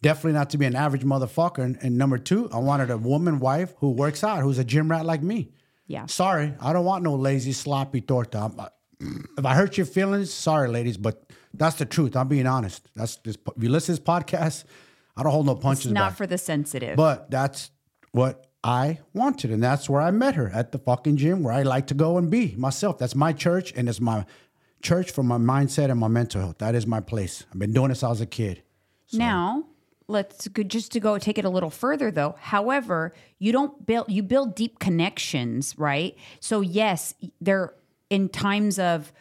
Definitely 0.01 0.33
not 0.33 0.51
to 0.51 0.57
be 0.57 0.65
an 0.65 0.75
average 0.75 1.03
motherfucker. 1.03 1.63
And, 1.63 1.77
and 1.81 1.97
number 1.97 2.17
two, 2.17 2.49
I 2.53 2.59
wanted 2.59 2.89
a 2.89 2.97
woman 2.97 3.39
wife 3.39 3.73
who 3.79 3.91
works 3.91 4.23
out, 4.23 4.41
who's 4.41 4.57
a 4.57 4.63
gym 4.63 4.89
rat 4.89 5.05
like 5.05 5.21
me. 5.21 5.51
Yeah. 5.89 6.05
Sorry, 6.05 6.53
I 6.61 6.71
don't 6.71 6.85
want 6.85 7.03
no 7.03 7.15
lazy, 7.15 7.51
sloppy 7.51 7.99
torta. 8.01 8.37
I'm- 8.39 8.59
I- 8.59 8.69
if 9.37 9.45
I 9.45 9.53
hurt 9.55 9.75
your 9.77 9.85
feelings, 9.85 10.31
sorry, 10.31 10.67
ladies, 10.69 10.97
but 10.97 11.23
that's 11.53 11.77
the 11.77 11.85
truth. 11.85 12.15
I'm 12.15 12.27
being 12.27 12.45
honest. 12.47 12.87
That's 12.95 13.15
this. 13.17 13.37
If 13.57 13.63
you 13.63 13.69
listen 13.69 13.95
to 13.95 14.01
this 14.01 14.07
podcast, 14.13 14.63
I 15.17 15.23
don't 15.23 15.31
hold 15.31 15.45
no 15.45 15.55
punches 15.55 15.91
not 15.91 16.09
back. 16.11 16.17
for 16.17 16.27
the 16.27 16.37
sensitive. 16.37 16.95
But 16.95 17.31
that's 17.31 17.71
what 18.11 18.47
I 18.63 18.99
wanted. 19.13 19.51
And 19.51 19.63
that's 19.63 19.89
where 19.89 20.01
I 20.01 20.11
met 20.11 20.35
her 20.35 20.49
at 20.53 20.71
the 20.73 20.79
fucking 20.79 21.15
gym 21.17 21.43
where 21.43 21.53
I 21.53 21.63
like 21.63 21.87
to 21.87 21.93
go 21.93 22.17
and 22.17 22.29
be 22.29 22.55
myself. 22.57 22.97
That's 22.97 23.15
my 23.15 23.31
church 23.33 23.71
and 23.75 23.87
it's 23.89 24.01
my 24.01 24.25
church 24.81 25.11
for 25.11 25.23
my 25.23 25.37
mindset 25.37 25.89
and 25.89 25.99
my 25.99 26.09
mental 26.09 26.41
health. 26.41 26.57
That 26.59 26.75
is 26.75 26.85
my 26.85 26.99
place. 26.99 27.45
I've 27.53 27.59
been 27.59 27.71
doing 27.73 27.89
this 27.89 27.99
since 27.99 28.07
I 28.07 28.09
was 28.09 28.21
a 28.21 28.25
kid. 28.25 28.63
Now, 29.13 29.63
let's 30.09 30.47
go 30.49 30.63
just 30.63 30.91
to 30.93 30.99
go 30.99 31.17
take 31.17 31.37
it 31.37 31.45
a 31.45 31.49
little 31.49 31.69
further 31.69 32.11
though. 32.11 32.35
However, 32.39 33.13
you 33.37 33.51
don't 33.51 33.85
build 33.85 34.09
you 34.09 34.23
build 34.23 34.55
deep 34.55 34.79
connections, 34.79 35.75
right? 35.77 36.15
So 36.39 36.61
yes, 36.61 37.13
there 37.39 37.73
in 38.09 38.27
times 38.29 38.79
of 38.79 39.13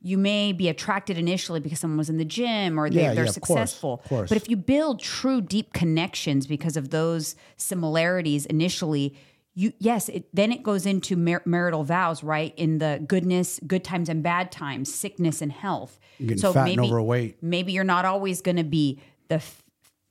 you 0.00 0.16
may 0.16 0.52
be 0.52 0.68
attracted 0.68 1.18
initially 1.18 1.58
because 1.58 1.80
someone 1.80 1.98
was 1.98 2.08
in 2.08 2.16
the 2.18 2.24
gym 2.24 2.78
or 2.78 2.88
they, 2.88 3.02
Yeah, 3.02 3.14
they're 3.14 3.24
yeah, 3.24 3.32
course, 3.32 3.34
successful. 3.34 3.94
of 4.04 4.08
course. 4.08 4.28
But 4.28 4.36
if 4.36 4.48
you 4.48 4.56
build 4.56 5.00
true 5.00 5.40
deep 5.40 5.72
connections 5.72 6.46
because 6.46 6.76
of 6.76 6.90
those 6.90 7.34
similarities 7.56 8.46
initially, 8.46 9.16
you 9.54 9.72
yes, 9.78 10.08
it, 10.08 10.28
then 10.32 10.52
it 10.52 10.62
goes 10.62 10.86
into 10.86 11.16
mar- 11.16 11.42
marital 11.44 11.82
vows, 11.82 12.22
right? 12.22 12.54
In 12.56 12.78
the 12.78 13.02
goodness, 13.08 13.58
good 13.66 13.82
times 13.82 14.08
and 14.08 14.22
bad 14.22 14.52
times, 14.52 14.94
sickness 14.94 15.42
and 15.42 15.50
health. 15.50 15.98
Getting 16.20 16.52
fat 16.52 16.68
and 16.68 16.80
overweight. 16.80 17.42
maybe 17.42 17.72
you're 17.72 17.84
not 17.84 18.04
always 18.04 18.40
going 18.42 18.58
to 18.58 18.64
be 18.64 19.00
the 19.28 19.42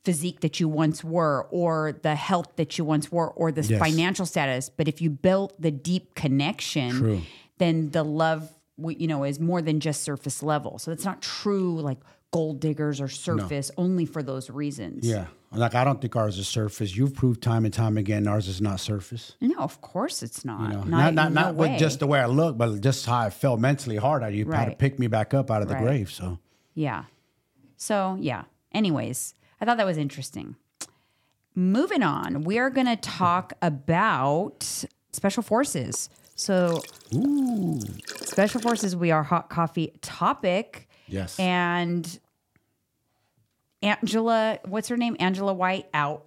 physique 0.06 0.40
that 0.42 0.60
you 0.60 0.68
once 0.70 1.04
were 1.04 1.48
or 1.50 1.94
the 2.04 2.16
health 2.16 2.56
that 2.56 2.78
you 2.78 2.86
once 2.86 3.12
were 3.12 3.30
or 3.32 3.52
the 3.52 3.64
Yes. 3.64 3.80
financial 3.80 4.26
status 4.26 4.70
but 4.70 4.88
if 4.88 5.02
you 5.02 5.10
built 5.10 5.60
the 5.62 5.72
deep 5.72 6.14
connection 6.16 6.92
True. 6.92 7.22
then 7.58 7.90
the 7.92 8.04
love 8.04 8.42
you 8.78 9.08
know 9.08 9.24
is 9.24 9.40
more 9.40 9.62
than 9.62 9.80
just 9.80 10.04
surface 10.04 10.44
level 10.44 10.78
so 10.80 10.92
it's 10.92 11.06
not 11.06 11.22
true 11.22 11.80
like 11.80 11.98
gold 12.32 12.60
diggers 12.60 13.00
or 13.02 13.08
surface 13.08 13.72
only 13.78 14.06
for 14.06 14.22
those 14.24 14.50
reasons 14.50 15.08
Yeah. 15.08 15.28
Like, 15.52 15.74
I 15.74 15.86
don't 15.86 16.02
think 16.02 16.18
ours 16.18 16.38
is 16.38 16.50
surface. 16.50 16.98
You've 16.98 17.16
proved 17.16 17.42
time 17.42 17.64
and 17.64 17.74
time 17.74 17.96
again 17.98 18.28
ours 18.28 18.50
is 18.50 18.60
not 18.62 18.82
surface. 18.82 19.36
no 19.40 19.56
of 19.60 19.80
course 19.80 20.22
it's 20.22 20.44
not 20.44 20.60
You 20.64 20.78
know, 20.80 20.84
not 20.84 21.14
not 21.14 21.32
not, 21.32 21.56
with 21.56 21.80
just 21.80 22.00
the 22.02 22.08
way 22.08 22.20
I 22.20 22.26
look, 22.26 22.58
but 22.58 22.82
just 22.82 23.06
how 23.06 23.20
I 23.28 23.30
felt 23.30 23.58
mentally 23.62 23.96
hard. 23.96 24.20
You 24.36 24.44
had 24.52 24.66
to 24.72 24.76
pick 24.76 25.00
me 25.00 25.08
back 25.08 25.34
up 25.34 25.50
out 25.50 25.62
of 25.62 25.70
the 25.70 25.76
Right. 25.76 25.84
grave. 25.84 26.12
So 26.12 26.26
Yeah. 26.74 27.02
So, 27.78 28.18
yeah. 28.20 28.44
Anyways, 28.74 29.34
I 29.66 29.68
thought 29.68 29.78
that 29.78 29.88
was 29.88 29.98
interesting. 29.98 30.58
Moving 31.56 32.04
on, 32.04 32.44
we 32.44 32.60
are 32.60 32.70
going 32.70 32.86
to 32.86 32.98
talk 32.98 33.54
about 33.64 34.86
special 35.12 35.42
forces. 35.42 36.08
So, 36.36 36.84
special 38.22 38.62
forces, 38.62 38.96
we 38.96 39.10
are 39.10 39.24
hot 39.24 39.50
coffee 39.50 39.92
topic. 40.04 40.88
yes. 41.08 41.40
And 41.40 42.20
Angela, 43.82 44.60
what's 44.66 44.88
her 44.90 44.98
name? 44.98 45.16
Angela 45.20 45.56
White 45.56 45.88
out. 45.96 46.26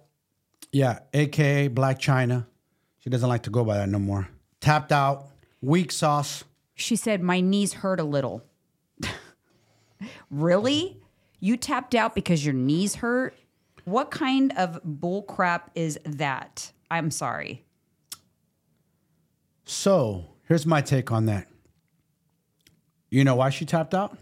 Yeah, 0.73 0.99
aka 1.13 1.69
Blac 1.69 1.97
Chyna. 1.99 2.45
She 2.97 3.09
doesn't 3.09 3.29
like 3.29 3.43
to 3.43 3.49
go 3.49 3.63
by 3.63 3.77
that 3.77 3.87
no 3.87 3.99
more. 3.99 4.27
Tapped 4.59 4.91
out, 4.91 5.27
weak 5.61 5.93
sauce. 5.93 6.43
She 6.75 6.97
said, 6.97 7.21
My 7.21 7.39
knees 7.39 7.71
hurt 7.71 8.01
a 8.01 8.03
little. 8.03 8.43
really? 10.29 10.98
You 11.39 11.57
tapped 11.57 11.95
out 11.95 12.15
because 12.15 12.43
your 12.45 12.53
knees 12.53 12.95
hurt? 12.95 13.35
What 13.85 14.11
kind 14.11 14.51
of 14.57 14.79
bull 14.83 15.23
crap 15.23 15.71
is 15.75 15.97
that? 16.03 16.71
I'm 16.91 17.11
sorry. 17.11 17.63
So 19.65 20.25
here's 20.47 20.65
my 20.65 20.81
take 20.81 21.11
on 21.11 21.25
that. 21.27 21.47
You 23.09 23.23
know 23.23 23.35
why 23.35 23.49
she 23.49 23.65
tapped 23.65 23.93
out? 23.93 24.17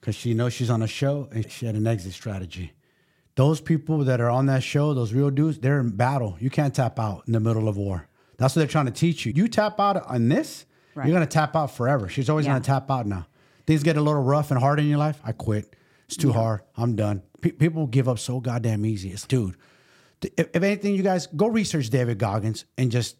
Because 0.00 0.14
she 0.14 0.34
knows 0.34 0.52
she's 0.52 0.70
on 0.70 0.82
a 0.82 0.86
show 0.88 1.28
and 1.32 1.48
she 1.50 1.66
had 1.66 1.74
an 1.76 1.86
exit 1.86 2.12
strategy. 2.12 2.72
Those 3.34 3.60
people 3.60 3.98
that 4.04 4.20
are 4.20 4.30
on 4.30 4.46
that 4.46 4.62
show, 4.62 4.92
those 4.94 5.12
real 5.12 5.30
dudes, 5.30 5.58
they're 5.58 5.80
in 5.80 5.90
battle. 5.90 6.36
You 6.40 6.50
can't 6.50 6.74
tap 6.74 6.98
out 6.98 7.22
in 7.26 7.32
the 7.32 7.40
middle 7.40 7.68
of 7.68 7.76
war. 7.76 8.08
That's 8.36 8.54
what 8.56 8.60
they're 8.60 8.68
trying 8.68 8.86
to 8.86 8.90
teach 8.92 9.24
you. 9.24 9.32
You 9.34 9.48
tap 9.48 9.78
out 9.78 10.04
on 10.06 10.28
this, 10.28 10.66
Right. 10.94 11.06
you're 11.06 11.14
gonna 11.14 11.26
tap 11.26 11.54
out 11.56 11.70
forever. 11.70 12.08
She's 12.08 12.28
always 12.28 12.46
Yeah. 12.46 12.52
gonna 12.52 12.64
tap 12.64 12.90
out 12.90 13.06
now. 13.06 13.26
Things 13.66 13.82
get 13.82 13.96
a 13.96 14.00
little 14.00 14.22
rough 14.22 14.50
and 14.50 14.60
hard 14.60 14.80
in 14.80 14.88
your 14.88 14.98
life. 14.98 15.20
I 15.24 15.32
quit. 15.32 15.76
It's 16.06 16.16
too 16.16 16.32
hard. 16.32 16.60
I'm 16.76 16.94
done. 16.96 17.22
Pe- 17.40 17.52
people 17.52 17.86
give 17.86 18.08
up 18.08 18.18
so 18.18 18.40
goddamn 18.40 18.84
easy. 18.84 19.10
It's 19.10 19.26
dude. 19.26 19.56
If, 20.22 20.48
if 20.54 20.62
anything, 20.62 20.94
you 20.94 21.02
guys 21.02 21.26
go 21.26 21.48
research 21.48 21.90
David 21.90 22.18
Goggins 22.18 22.64
and 22.76 22.90
just 22.90 23.16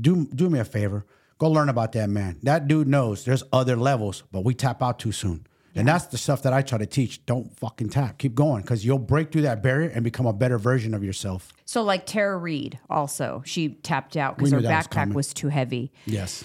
do 0.00 0.26
do 0.26 0.48
me 0.48 0.58
a 0.58 0.64
favor. 0.64 1.04
Go 1.38 1.50
learn 1.50 1.68
about 1.68 1.92
that 1.92 2.10
man. 2.10 2.38
That 2.42 2.68
dude 2.68 2.88
knows 2.88 3.24
there's 3.24 3.42
other 3.52 3.76
levels, 3.76 4.24
but 4.32 4.44
we 4.44 4.54
tap 4.54 4.82
out 4.82 4.98
too 4.98 5.12
soon. 5.12 5.46
And 5.74 5.86
that's 5.86 6.06
the 6.06 6.18
stuff 6.18 6.42
that 6.42 6.52
I 6.52 6.62
try 6.62 6.78
to 6.78 6.86
teach. 6.86 7.24
Don't 7.24 7.56
fucking 7.56 7.90
tap. 7.90 8.18
Keep 8.18 8.34
going 8.34 8.62
because 8.62 8.84
you'll 8.84 8.98
break 8.98 9.30
through 9.30 9.42
that 9.42 9.62
barrier 9.62 9.88
and 9.88 10.02
become 10.02 10.26
a 10.26 10.32
better 10.32 10.58
version 10.58 10.92
of 10.92 11.04
yourself. 11.04 11.52
So, 11.64 11.82
like 11.82 12.04
Tara 12.04 12.36
Reid, 12.36 12.80
also, 12.90 13.42
she 13.46 13.68
tapped 13.68 14.16
out 14.16 14.36
because 14.36 14.50
her 14.50 14.60
that 14.60 14.76
was 14.76 14.86
backpack 14.88 15.12
was 15.12 15.32
too 15.32 15.48
heavy. 15.48 15.92
Yes. 16.04 16.44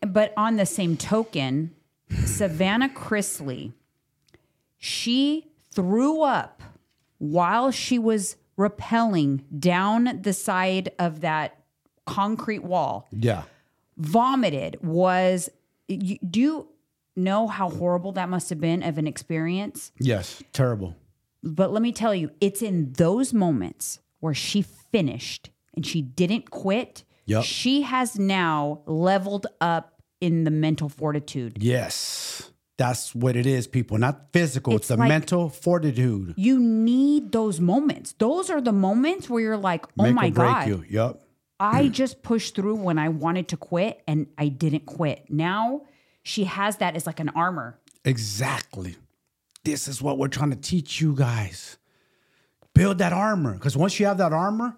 But 0.00 0.32
on 0.36 0.56
the 0.56 0.66
same 0.66 0.96
token, 0.96 1.74
Savannah 2.24 2.88
Chrisley, 2.88 3.72
she 4.76 5.50
threw 5.72 6.22
up 6.22 6.62
while 7.18 7.70
she 7.70 7.98
was 7.98 8.36
rappelling 8.58 9.42
down 9.58 10.20
the 10.22 10.32
side 10.32 10.90
of 10.98 11.20
that 11.20 11.58
concrete 12.06 12.64
wall. 12.64 13.06
Yeah. 13.10 13.42
Vomited. 13.96 14.78
Was 14.82 15.48
you, 15.88 16.18
do 16.18 16.40
you 16.40 16.68
know 17.16 17.46
how 17.46 17.70
horrible 17.70 18.12
that 18.12 18.28
must 18.28 18.50
have 18.50 18.60
been 18.60 18.82
of 18.82 18.98
an 18.98 19.06
experience? 19.06 19.92
Yes. 19.98 20.42
Terrible. 20.52 20.96
But 21.42 21.72
let 21.72 21.82
me 21.82 21.92
tell 21.92 22.14
you, 22.14 22.30
it's 22.40 22.62
in 22.62 22.92
those 22.94 23.32
moments 23.32 24.00
where 24.20 24.34
she 24.34 24.62
finished 24.62 25.50
and 25.74 25.86
she 25.86 26.02
didn't 26.02 26.50
quit. 26.50 27.04
Yep. 27.26 27.44
She 27.44 27.82
has 27.82 28.18
now 28.18 28.80
leveled 28.86 29.46
up 29.60 29.97
in 30.20 30.44
the 30.44 30.50
mental 30.50 30.88
fortitude. 30.88 31.58
Yes. 31.62 32.50
That's 32.76 33.12
what 33.14 33.34
it 33.34 33.44
is, 33.46 33.66
people. 33.66 33.98
Not 33.98 34.28
physical. 34.32 34.74
It's, 34.74 34.82
It's 34.82 34.88
the 34.88 34.96
like- 34.96 35.08
mental 35.08 35.48
fortitude. 35.48 36.34
You 36.36 36.60
need 36.60 37.32
those 37.32 37.58
moments. 37.60 38.12
Those 38.18 38.50
are 38.50 38.60
the 38.60 38.72
moments 38.72 39.28
where 39.28 39.42
you're 39.42 39.56
like, 39.56 39.84
oh 39.98 40.04
Make 40.04 40.14
my 40.14 40.30
God. 40.30 40.68
you. 40.68 40.84
Yup. 40.88 41.24
I 41.60 41.88
just 41.88 42.22
pushed 42.22 42.54
through 42.54 42.76
when 42.76 42.98
I 42.98 43.08
wanted 43.08 43.48
to 43.48 43.56
quit 43.56 44.00
and 44.06 44.28
I 44.38 44.46
didn't 44.46 44.86
quit. 44.86 45.24
Now 45.28 45.82
she 46.22 46.44
has 46.44 46.76
that 46.76 46.94
as 46.94 47.04
like 47.04 47.18
an 47.18 47.30
armor. 47.30 47.80
Exactly. 48.04 48.94
This 49.64 49.88
is 49.88 50.00
what 50.00 50.18
we're 50.18 50.28
trying 50.28 50.50
to 50.50 50.56
teach 50.56 51.00
you 51.00 51.16
guys. 51.16 51.78
Build 52.74 52.98
that 52.98 53.12
armor. 53.12 53.54
Because 53.54 53.76
once 53.76 53.98
you 53.98 54.06
have 54.06 54.18
that 54.18 54.32
armor, 54.32 54.76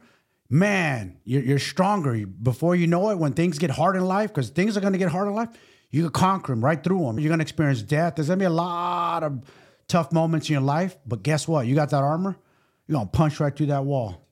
man, 0.50 1.16
you're, 1.24 1.42
you're 1.42 1.58
stronger. 1.58 2.26
Before 2.26 2.74
you 2.74 2.86
know 2.86 3.10
it, 3.10 3.18
when 3.18 3.32
things 3.32 3.58
get 3.58 3.70
hard 3.70 3.96
in 3.96 4.04
life, 4.04 4.30
because 4.30 4.50
things 4.50 4.76
are 4.76 4.80
going 4.80 4.92
to 4.92 4.98
get 4.98 5.10
hard 5.10 5.28
in 5.28 5.34
life, 5.34 5.48
you 5.90 6.02
can 6.02 6.10
conquer 6.10 6.52
them 6.52 6.62
right 6.62 6.82
through 6.82 7.00
them. 7.00 7.18
You're 7.18 7.28
going 7.28 7.38
to 7.38 7.44
experience 7.44 7.82
death. 7.82 8.16
There's 8.16 8.26
going 8.26 8.40
to 8.40 8.42
be 8.42 8.46
a 8.46 8.50
lot 8.50 9.22
of 9.22 9.40
tough 9.88 10.12
moments 10.12 10.48
in 10.48 10.54
your 10.54 10.62
life. 10.62 10.98
But 11.06 11.22
guess 11.22 11.48
what? 11.48 11.66
You 11.66 11.74
got 11.74 11.90
that 11.90 12.02
armor, 12.02 12.36
you're 12.86 12.96
going 12.96 13.08
to 13.08 13.12
punch 13.12 13.40
right 13.40 13.54
through 13.54 13.66
that 13.66 13.84
wall. 13.84 14.26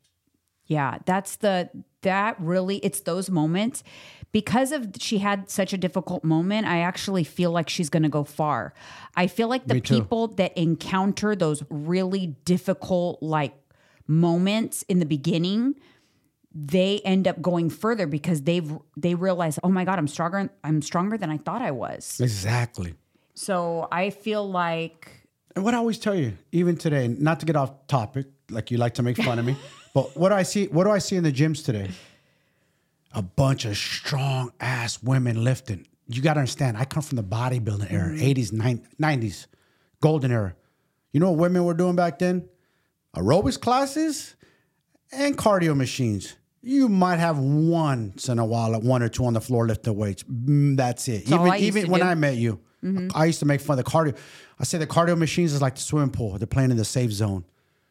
Yeah, 0.67 0.99
that's 1.07 1.37
the 1.37 1.71
that 2.03 2.37
really 2.39 2.77
it's 2.79 3.01
those 3.01 3.29
moments 3.29 3.83
because 4.31 4.71
of 4.71 4.91
she 4.99 5.19
had 5.19 5.51
such 5.51 5.73
a 5.73 5.79
difficult 5.79 6.23
moment. 6.23 6.67
I 6.67 6.81
actually 6.81 7.25
feel 7.25 7.51
like 7.51 7.69
she's 7.69 7.89
going 7.89 8.03
to 8.03 8.09
go 8.09 8.23
far. 8.23 8.75
I 9.17 9.27
feel 9.27 9.49
like 9.49 9.67
the 9.67 9.81
people 9.81 10.29
that 10.29 10.57
encounter 10.57 11.35
those 11.35 11.63
really 11.71 12.37
difficult 12.45 13.23
like 13.23 13.55
moments 14.07 14.83
in 14.83 14.99
the 14.99 15.07
beginning, 15.07 15.75
they 16.67 17.01
end 17.05 17.29
up 17.29 17.41
going 17.41 17.71
further 17.71 18.07
because 18.07 18.43
they've 18.43 18.73
they 18.97 19.15
realize, 19.15 19.59
"Oh 19.63 19.69
my 19.69 19.85
god, 19.85 19.99
I'm 19.99 20.09
stronger 20.09 20.51
I'm 20.65 20.83
stronger 20.83 21.17
than 21.17 21.31
I 21.31 21.39
thought 21.39 21.63
I 21.63 21.71
was." 21.71 22.21
Exactly. 22.21 22.95
So, 23.35 23.87
I 23.93 24.11
feel 24.11 24.49
like 24.49 25.27
And 25.55 25.65
what 25.65 25.75
I 25.75 25.77
always 25.77 25.99
tell 25.99 26.15
you, 26.15 26.37
even 26.51 26.77
today, 26.77 27.07
not 27.07 27.39
to 27.41 27.47
get 27.47 27.55
off 27.55 27.87
topic, 27.87 28.27
like 28.51 28.71
you 28.73 28.79
like 28.79 28.95
to 28.95 29.03
make 29.03 29.17
fun 29.17 29.39
of 29.39 29.45
me, 29.45 29.57
but 29.95 30.17
what 30.17 30.31
do 30.31 30.35
I 30.35 30.43
see? 30.43 30.67
What 30.67 30.85
do 30.85 30.91
I 30.91 30.99
see 30.99 31.17
in 31.17 31.23
the 31.23 31.33
gyms 31.33 31.65
today? 31.65 31.91
A 33.13 33.23
bunch 33.23 33.65
of 33.65 33.77
strong 33.77 34.53
ass 34.61 35.03
women 35.03 35.45
lifting. 35.45 35.87
You 36.09 36.23
got 36.23 36.35
to 36.35 36.41
understand. 36.41 36.77
I 36.77 36.85
come 36.85 37.03
from 37.03 37.17
the 37.17 37.23
bodybuilding 37.23 37.93
era, 37.93 38.09
mm-hmm. 38.09 38.25
eighties, 38.25 38.53
nineties, 38.53 39.47
golden 40.01 40.33
era. 40.33 40.57
You 41.13 41.21
know 41.21 41.31
what 41.31 41.39
women 41.39 41.65
were 41.65 41.75
doing 41.75 41.95
back 41.95 42.19
then? 42.19 42.49
Aerobics 43.17 43.61
classes 43.61 44.35
and 45.13 45.37
cardio 45.37 45.77
machines. 45.77 46.35
You 46.61 46.89
might 46.89 47.19
have 47.19 47.39
once 47.39 48.29
in 48.29 48.39
a 48.39 48.45
while, 48.45 48.71
like 48.71 48.83
one 48.83 49.03
or 49.03 49.09
two 49.09 49.25
on 49.25 49.35
the 49.35 49.41
floor 49.41 49.67
lifting 49.67 49.97
weights. 49.97 50.25
Mm, 50.25 50.77
That's 50.77 51.07
it. 51.09 51.33
all 51.33 51.47
even 51.55 51.79
even 51.79 51.91
when 51.91 52.01
do. 52.01 52.07
I 52.07 52.15
met 52.15 52.37
you, 52.37 52.61
mm-hmm. 52.83 53.09
I 53.15 53.27
used 53.27 53.39
to 53.41 53.47
make 53.47 53.61
fun 53.61 53.79
of 53.79 53.85
the 53.85 53.91
cardio. 53.91 54.17
I 54.59 54.65
say 54.65 54.79
the 54.79 54.87
cardio 54.87 55.17
machines 55.17 55.53
is 55.53 55.63
like 55.63 55.77
the 55.77 55.81
swimming 55.81 56.11
pool. 56.11 56.37
They're 56.39 56.47
playing 56.47 56.71
in 56.71 56.77
the 56.77 56.85
safe 56.85 57.13
zone. 57.13 57.45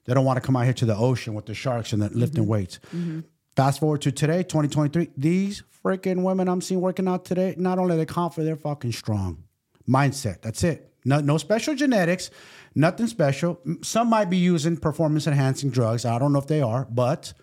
They 0.05 0.13
don't 0.13 0.25
want 0.25 0.37
to 0.37 0.41
come 0.41 0.55
out 0.55 0.65
here 0.65 0.73
to 0.73 0.85
the 0.85 0.95
ocean 0.95 1.33
with 1.33 1.45
the 1.45 1.53
sharks 1.53 1.93
and 1.93 2.01
the 2.01 2.09
lifting 2.09 2.43
mm-hmm. 2.43 2.51
weights. 2.51 2.79
Mm-hmm. 2.87 3.21
Fast 3.55 3.79
forward 3.79 4.01
to 4.01 4.11
today, 4.11 4.43
2023. 4.43 5.09
These 5.17 5.63
freaking 5.83 6.23
women 6.23 6.47
I'm 6.47 6.61
seeing 6.61 6.81
working 6.81 7.07
out 7.07 7.25
today, 7.25 7.55
not 7.57 7.79
only 7.79 7.95
are 7.95 7.97
they 7.97 8.05
confident, 8.05 8.47
they're 8.47 8.55
fucking 8.55 8.91
strong. 8.91 9.43
Mindset. 9.87 10.41
That's 10.41 10.63
it. 10.63 10.93
No, 11.05 11.21
no 11.21 11.37
special 11.37 11.73
genetics, 11.73 12.29
nothing 12.75 13.07
special. 13.07 13.61
Some 13.81 14.09
might 14.09 14.29
be 14.29 14.37
using 14.37 14.75
performance 14.75 15.25
enhancing 15.25 15.69
drugs. 15.69 16.03
I 16.03 16.19
don't 16.19 16.33
know 16.33 16.39
if 16.39 16.47
they 16.47 16.61
are, 16.61 16.85
but 16.91 17.33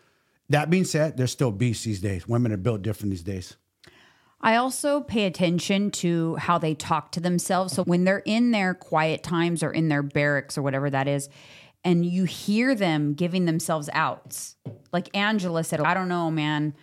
that 0.48 0.70
being 0.70 0.85
said, 0.85 1.16
they're 1.16 1.26
still 1.26 1.50
beasts 1.50 1.85
these 1.85 2.00
days. 2.00 2.28
Women 2.28 2.52
are 2.52 2.57
built 2.57 2.83
different 2.83 3.11
these 3.11 3.22
days. 3.22 3.57
I 4.40 4.57
also 4.57 5.00
pay 5.00 5.24
attention 5.24 5.90
to 5.92 6.37
how 6.37 6.59
they 6.59 6.74
talk 6.74 7.12
to 7.12 7.20
themselves. 7.20 7.72
So 7.72 7.85
when 7.85 8.04
they're 8.04 8.22
in 8.26 8.50
their 8.50 8.74
quiet 8.74 9.22
times 9.22 9.62
or 9.62 9.72
in 9.72 9.88
their 9.88 10.02
barracks 10.02 10.59
or 10.59 10.62
whatever 10.62 10.90
that 10.90 11.09
is, 11.09 11.30
and 11.83 12.04
you 12.04 12.24
hear 12.24 12.74
them 12.74 13.14
giving 13.14 13.44
themselves 13.44 13.88
outs. 13.92 14.57
Like 14.92 15.14
Angela 15.16 15.64
said, 15.64 15.80
I 15.80 15.94
don't 15.94 16.09
know, 16.09 16.30
man. 16.30 16.74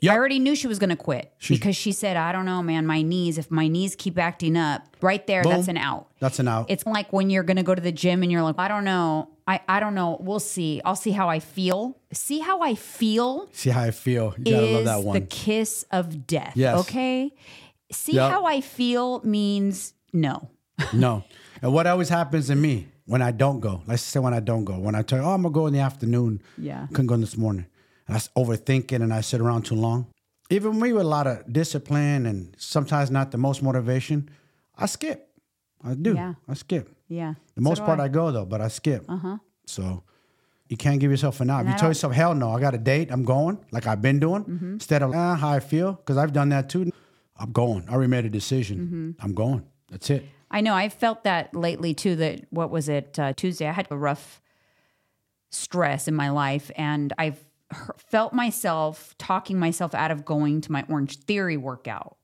Yep. 0.00 0.12
I 0.12 0.16
already 0.16 0.38
knew 0.38 0.54
she 0.54 0.68
was 0.68 0.78
going 0.78 0.90
to 0.90 0.96
quit 0.96 1.32
because 1.48 1.74
she 1.74 1.90
said, 1.92 2.16
I 2.16 2.30
don't 2.30 2.44
know, 2.44 2.62
man, 2.62 2.86
my 2.86 3.02
knees, 3.02 3.36
if 3.36 3.50
my 3.50 3.66
knees 3.66 3.96
keep 3.96 4.16
acting 4.16 4.56
up, 4.56 4.96
right 5.00 5.26
there, 5.26 5.42
that's 5.42 5.66
an 5.66 5.76
out. 5.76 6.08
That's 6.20 6.38
an 6.38 6.46
out. 6.46 6.66
It's 6.70 6.86
like 6.86 7.12
when 7.12 7.30
you're 7.30 7.42
going 7.42 7.56
to 7.56 7.64
go 7.64 7.74
to 7.74 7.82
the 7.82 7.90
gym 7.90 8.22
and 8.22 8.30
you're 8.30 8.42
like, 8.42 8.58
I 8.58 8.68
don't 8.68 8.84
know. 8.84 9.28
I, 9.48 9.60
I 9.66 9.80
don't 9.80 9.94
know. 9.94 10.18
We'll 10.20 10.40
see. 10.40 10.80
I'll 10.84 10.94
see 10.94 11.10
how 11.12 11.28
I 11.30 11.40
feel. 11.40 11.96
See 12.12 12.38
how 12.40 12.60
I 12.60 12.74
feel 12.74 13.48
See 13.52 13.70
how 13.70 13.82
I 13.82 13.90
feel. 13.92 14.34
You 14.36 14.52
gotta 14.54 14.66
love 14.82 15.04
that 15.04 15.12
the 15.14 15.20
kiss 15.26 15.84
of 15.90 16.26
death. 16.26 16.52
Yes. 16.54 16.78
Okay. 16.80 17.32
See 17.90 18.12
Yep. 18.12 18.30
how 18.30 18.44
I 18.44 18.60
feel 18.60 19.20
means 19.24 19.94
no. 20.12 20.50
No. 20.92 21.24
And 21.62 21.72
what 21.72 21.86
always 21.86 22.08
happens 22.10 22.48
to 22.48 22.54
me 22.54 22.88
when 23.06 23.22
I 23.22 23.30
don't 23.32 23.60
go, 23.60 23.82
let's 23.86 24.02
say 24.02 24.20
when 24.20 24.34
I 24.34 24.40
don't 24.40 24.64
go, 24.64 24.78
when 24.78 24.94
I 24.94 25.00
tell 25.02 25.18
you, 25.18 25.24
oh, 25.24 25.30
I'm 25.30 25.42
gonna 25.42 25.52
go 25.54 25.66
in 25.66 25.72
the 25.72 25.80
afternoon. 25.80 26.42
Yeah. 26.58 26.86
Couldn't 26.88 27.06
go 27.06 27.14
in 27.14 27.20
this 27.22 27.36
morning. 27.38 27.66
And 28.06 28.14
I 28.16 28.18
s- 28.18 28.28
overthinking 28.36 29.02
and 29.02 29.12
I 29.14 29.22
sit 29.22 29.40
around 29.40 29.62
too 29.64 29.74
long. 29.76 30.06
Even 30.50 30.78
me 30.78 30.92
with 30.92 31.02
a 31.02 31.08
lot 31.08 31.26
of 31.26 31.50
discipline 31.52 32.26
and 32.26 32.54
sometimes 32.58 33.10
not 33.10 33.30
the 33.32 33.38
most 33.38 33.62
motivation, 33.62 34.28
I 34.76 34.86
skip. 34.86 35.26
I 35.82 35.94
do. 35.94 36.14
Yeah. 36.14 36.34
I 36.46 36.54
skip. 36.54 36.94
Yeah. 37.08 37.34
The 37.54 37.60
most 37.62 37.84
part 37.84 38.00
I. 38.00 38.08
go 38.08 38.30
though, 38.32 38.44
but 38.44 38.60
I 38.60 38.68
skip. 38.68 39.04
Uh-huh. 39.08 39.38
So 39.66 40.02
you 40.68 40.76
can't 40.76 41.00
give 41.00 41.10
yourself 41.10 41.40
an 41.40 41.48
out. 41.50 41.64
If 41.64 41.72
you 41.72 41.78
tell 41.78 41.88
yourself, 41.88 42.12
hell 42.12 42.34
no, 42.34 42.50
I 42.52 42.60
got 42.60 42.74
a 42.74 42.78
date, 42.78 43.10
I'm 43.10 43.24
going, 43.24 43.58
like 43.70 43.86
I've 43.86 44.02
been 44.02 44.20
doing, 44.20 44.44
Mm-hmm. 44.44 44.72
instead 44.74 45.02
of 45.02 45.14
ah, 45.14 45.34
how 45.36 45.50
I 45.50 45.60
feel, 45.60 45.92
because 45.92 46.16
I've 46.18 46.32
done 46.32 46.50
that 46.50 46.68
too. 46.68 46.90
I'm 47.40 47.52
going. 47.52 47.84
I 47.88 47.92
already 47.92 48.10
made 48.10 48.24
a 48.26 48.30
decision. 48.30 48.78
Mm-hmm. 48.78 49.24
I'm 49.24 49.32
going. 49.34 49.64
That's 49.90 50.10
it. 50.10 50.24
I 50.50 50.60
know. 50.60 50.74
I've 50.74 50.92
felt 50.92 51.24
that 51.24 51.54
lately 51.54 51.94
too. 51.94 52.16
That 52.16 52.46
what 52.50 52.70
was 52.70 52.88
it 52.88 53.18
uh, 53.18 53.32
Tuesday? 53.34 53.66
I 53.68 53.72
had 53.72 53.86
a 53.90 53.96
rough 53.96 54.40
stress 55.50 56.08
in 56.08 56.14
my 56.14 56.30
life, 56.30 56.70
and 56.76 57.12
I've 57.18 57.42
felt 57.96 58.32
myself 58.32 59.14
talking 59.18 59.58
myself 59.58 59.94
out 59.94 60.10
of 60.10 60.24
going 60.24 60.60
to 60.62 60.72
my 60.72 60.82
Orangetheory 60.84 61.58
workout. 61.58 62.16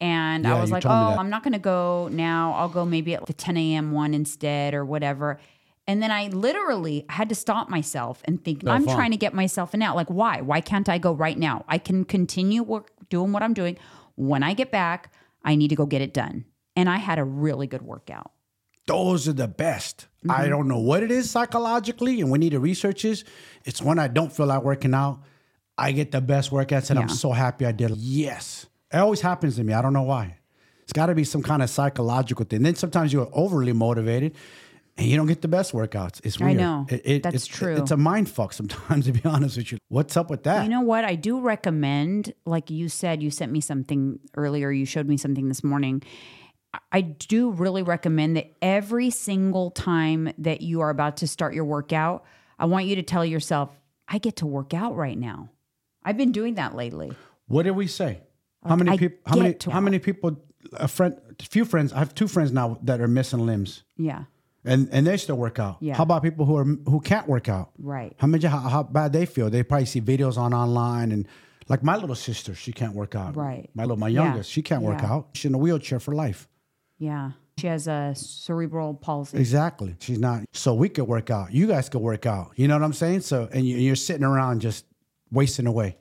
And 0.00 0.44
Yeah, 0.44 0.56
I 0.56 0.60
was 0.60 0.70
like, 0.70 0.86
oh. 0.86 0.88
I'm 0.90 1.30
not 1.30 1.42
going 1.42 1.52
to 1.54 1.58
go 1.58 2.08
now. 2.12 2.54
I'll 2.54 2.68
go 2.68 2.84
maybe 2.84 3.14
at 3.14 3.26
the 3.26 3.32
10 3.32 3.56
a.m. 3.56 3.92
one 3.92 4.14
instead 4.14 4.74
or 4.74 4.84
whatever. 4.84 5.38
And 5.86 6.02
then 6.02 6.10
I 6.10 6.28
literally 6.28 7.06
had 7.08 7.28
to 7.30 7.34
stop 7.34 7.68
myself 7.70 8.20
and 8.26 8.44
think, 8.44 8.62
No 8.62 8.72
I'm 8.72 8.84
fun. 8.84 8.94
trying 8.94 9.10
to 9.12 9.16
get 9.16 9.32
myself 9.34 9.72
an 9.74 9.82
out. 9.82 9.96
Like, 9.96 10.08
why? 10.08 10.42
Why 10.42 10.60
can't 10.60 10.88
I 10.88 10.98
go 10.98 11.12
right 11.12 11.38
now? 11.38 11.64
I 11.66 11.78
can 11.78 12.04
continue 12.04 12.62
work, 12.62 12.90
doing 13.08 13.32
what 13.32 13.42
I'm 13.42 13.54
doing. 13.54 13.78
When 14.14 14.42
I 14.42 14.52
get 14.52 14.70
back, 14.70 15.12
I 15.44 15.54
need 15.56 15.68
to 15.68 15.76
go 15.76 15.86
get 15.86 16.02
it 16.02 16.12
done. 16.12 16.44
And 16.76 16.88
I 16.90 16.98
had 16.98 17.18
a 17.18 17.24
really 17.24 17.66
good 17.66 17.82
workout. 17.82 18.30
those 18.86 19.26
are 19.28 19.32
the 19.34 19.48
best. 19.48 20.06
Mm-hmm. 20.18 20.30
I 20.30 20.48
don't 20.48 20.66
know 20.68 20.78
what 20.78 21.02
it 21.02 21.10
is 21.10 21.30
psychologically, 21.30 22.20
and 22.20 22.30
we 22.30 22.38
need 22.38 22.50
to 22.50 22.60
research 22.60 23.02
this. 23.02 23.24
It's 23.64 23.80
when 23.82 23.98
I 23.98 24.08
don't 24.08 24.32
feel 24.32 24.46
like 24.46 24.62
working 24.62 24.94
out, 24.94 25.20
I 25.76 25.92
get 25.92 26.10
the 26.10 26.20
best 26.20 26.50
workouts, 26.50 26.90
and 26.90 26.98
I'm 26.98 27.08
so 27.08 27.32
happy 27.32 27.64
I 27.66 27.72
did. 27.72 27.90
Yes, 27.96 28.66
it 28.92 28.96
always 28.96 29.20
happens 29.20 29.56
to 29.56 29.64
me. 29.64 29.72
I 29.72 29.82
don't 29.82 29.92
know 29.92 30.02
why. 30.02 30.38
It's 30.82 30.92
got 30.92 31.06
to 31.06 31.14
be 31.14 31.24
some 31.24 31.42
kind 31.42 31.62
of 31.62 31.68
psychological 31.68 32.44
thing. 32.46 32.62
Then 32.62 32.74
sometimes 32.74 33.12
you're 33.12 33.28
overly 33.32 33.72
motivated, 33.74 34.34
and 34.96 35.06
you 35.06 35.16
don't 35.16 35.26
get 35.26 35.42
the 35.42 35.48
best 35.48 35.72
workouts. 35.72 36.20
It's 36.24 36.38
weird. 36.40 36.52
I 36.52 36.54
know. 36.54 36.86
It- 36.88 37.02
it- 37.04 37.22
That's 37.22 37.36
it's, 37.36 37.46
true. 37.46 37.76
It's 37.76 37.90
a 37.90 37.96
mind 37.96 38.30
fuck 38.30 38.52
sometimes, 38.54 39.04
to 39.06 39.12
be 39.12 39.20
honest 39.24 39.56
with 39.58 39.72
you. 39.72 39.78
What's 39.88 40.16
up 40.16 40.30
with 40.30 40.44
that? 40.44 40.62
You 40.64 40.70
know 40.70 40.80
what? 40.80 41.04
I 41.04 41.14
do 41.14 41.40
recommend, 41.40 42.32
like 42.46 42.70
you 42.70 42.88
said, 42.88 43.22
you 43.22 43.30
sent 43.30 43.52
me 43.52 43.60
something 43.60 44.18
earlier, 44.36 44.70
you 44.70 44.86
showed 44.86 45.06
me 45.06 45.16
something 45.18 45.48
this 45.48 45.62
morning. 45.62 46.02
I- 46.72 46.78
I 46.92 47.00
do 47.02 47.50
really 47.50 47.82
recommend 47.82 48.36
that 48.38 48.52
every 48.62 49.10
single 49.10 49.70
time 49.70 50.32
that 50.38 50.62
you 50.62 50.80
are 50.80 50.90
about 50.90 51.18
to 51.18 51.26
start 51.26 51.52
your 51.54 51.64
workout, 51.66 52.24
I 52.58 52.64
want 52.66 52.86
you 52.86 52.96
to 52.96 53.02
tell 53.02 53.24
yourself, 53.24 53.70
I 54.08 54.18
get 54.18 54.36
to 54.36 54.46
work 54.46 54.72
out 54.74 54.96
right 54.96 55.18
now. 55.18 55.50
I've 56.02 56.16
been 56.16 56.32
doing 56.32 56.54
that 56.54 56.74
lately. 56.74 57.12
What 57.46 57.64
did 57.64 57.72
we 57.72 57.86
say? 57.86 58.20
How 58.66 58.76
many 58.76 58.96
people? 58.98 59.18
How 59.26 59.36
many? 59.36 59.56
How 59.70 59.80
many 59.80 59.98
people? 59.98 60.40
A 60.74 60.88
friend, 60.88 61.16
a 61.40 61.44
few 61.44 61.64
friends. 61.64 61.92
I 61.92 61.98
have 61.98 62.14
two 62.14 62.28
friends 62.28 62.52
now 62.52 62.78
that 62.82 63.00
are 63.00 63.08
missing 63.08 63.46
limbs. 63.46 63.84
Yeah, 63.96 64.24
and 64.64 64.88
and 64.92 65.06
they 65.06 65.16
still 65.16 65.36
work 65.36 65.58
out. 65.58 65.78
Yeah. 65.80 65.94
How 65.96 66.02
about 66.02 66.22
people 66.22 66.44
who 66.44 66.56
are 66.56 66.64
who 66.64 67.00
can't 67.00 67.26
work 67.28 67.48
out? 67.48 67.70
right. 67.78 68.12
How 68.18 68.26
much 68.26 68.42
how, 68.42 68.58
how 68.58 68.82
bad 68.82 69.12
they 69.12 69.24
feel? 69.26 69.48
They 69.50 69.62
probably 69.62 69.86
see 69.86 70.00
videos 70.00 70.36
on 70.36 70.52
online 70.52 71.12
and 71.12 71.26
like 71.68 71.82
my 71.82 71.96
little 71.96 72.16
sister, 72.16 72.54
she 72.54 72.72
can't 72.72 72.94
work 72.94 73.14
out. 73.14 73.36
Right. 73.36 73.70
My 73.74 73.84
little 73.84 73.98
my 73.98 74.08
Yeah. 74.08 74.24
youngest, 74.24 74.50
she 74.50 74.62
can't 74.62 74.82
work 74.82 75.00
Yeah. 75.02 75.12
out. 75.12 75.28
She's 75.34 75.46
in 75.50 75.54
a 75.54 75.58
wheelchair 75.58 76.00
for 76.00 76.14
life. 76.14 76.48
Yeah. 76.98 77.32
She 77.58 77.66
has 77.66 77.86
a 77.88 78.12
cerebral 78.16 78.94
palsy. 78.94 79.38
Exactly. 79.38 79.96
She's 80.00 80.18
not. 80.18 80.44
So 80.52 80.74
we 80.74 80.88
could 80.88 81.06
work 81.08 81.28
out. 81.30 81.52
You 81.52 81.66
guys 81.66 81.88
could 81.88 82.00
work 82.02 82.24
out. 82.26 82.52
You 82.56 82.68
know 82.68 82.74
what 82.76 82.84
I'm 82.84 82.92
saying? 82.92 83.20
So 83.22 83.48
and 83.52 83.66
you're 83.66 83.96
sitting 83.96 84.24
around 84.24 84.60
just 84.60 84.84
wasting 85.30 85.66
away. 85.66 85.96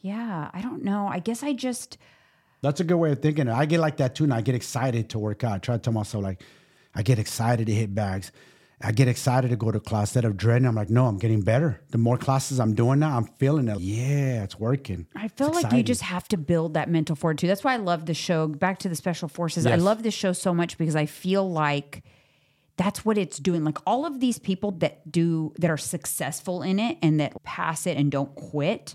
Yeah. 0.00 0.50
I 0.52 0.60
don't 0.60 0.82
know. 0.84 1.06
I 1.06 1.18
guess 1.18 1.42
I 1.42 1.52
just, 1.52 1.98
That's 2.62 2.80
a 2.80 2.84
good 2.84 2.96
way 2.96 3.12
of 3.12 3.20
thinking. 3.20 3.48
I 3.48 3.66
get 3.66 3.80
like 3.80 3.98
that 3.98 4.14
too, 4.14 4.24
and 4.24 4.34
I 4.34 4.40
get 4.40 4.54
excited 4.54 5.10
to 5.10 5.18
work 5.18 5.44
out. 5.44 5.52
I 5.52 5.58
try 5.58 5.76
to 5.76 5.80
tell 5.80 5.92
myself 5.92 6.22
like, 6.24 6.42
I 6.94 7.02
get 7.02 7.18
excited 7.18 7.66
to 7.66 7.72
hit 7.72 7.94
bags, 7.94 8.32
I 8.82 8.92
get 8.92 9.08
excited 9.08 9.50
to 9.50 9.56
go 9.56 9.70
to 9.70 9.78
class 9.78 10.08
instead 10.08 10.24
of 10.24 10.38
dreading. 10.38 10.66
I'm 10.66 10.74
like, 10.74 10.88
no, 10.88 11.06
I'm 11.06 11.18
getting 11.18 11.42
better. 11.42 11.82
The 11.90 11.98
more 11.98 12.16
classes 12.16 12.58
I'm 12.58 12.74
doing 12.74 12.98
now, 13.00 13.14
I'm 13.14 13.26
feeling 13.26 13.68
it. 13.68 13.78
Yeah, 13.78 14.42
it's 14.42 14.58
working. 14.58 15.06
I 15.14 15.28
feel 15.28 15.48
It's 15.48 15.62
like 15.62 15.72
you 15.74 15.82
just 15.82 16.00
have 16.00 16.26
to 16.28 16.38
build 16.38 16.74
that 16.74 16.88
mental 16.88 17.14
fortitude. 17.14 17.50
That's 17.50 17.62
why 17.62 17.74
I 17.74 17.76
love 17.76 18.06
the 18.06 18.14
show. 18.14 18.48
Back 18.48 18.78
to 18.78 18.88
the 18.88 18.96
special 18.96 19.28
forces. 19.28 19.66
I 19.66 19.76
love 19.76 20.02
this 20.02 20.14
show 20.14 20.32
so 20.32 20.54
much 20.54 20.78
because 20.78 20.96
I 20.96 21.04
feel 21.04 21.48
like 21.50 22.02
that's 22.78 23.04
what 23.04 23.18
it's 23.18 23.36
doing. 23.36 23.64
Like 23.64 23.76
all 23.86 24.06
of 24.06 24.18
these 24.18 24.38
people 24.38 24.70
that 24.78 25.12
do 25.12 25.52
that 25.58 25.70
are 25.70 25.76
successful 25.76 26.62
in 26.62 26.78
it 26.78 26.96
and 27.02 27.20
that 27.20 27.42
pass 27.42 27.86
it 27.86 27.98
and 27.98 28.10
don't 28.10 28.34
quit, 28.34 28.94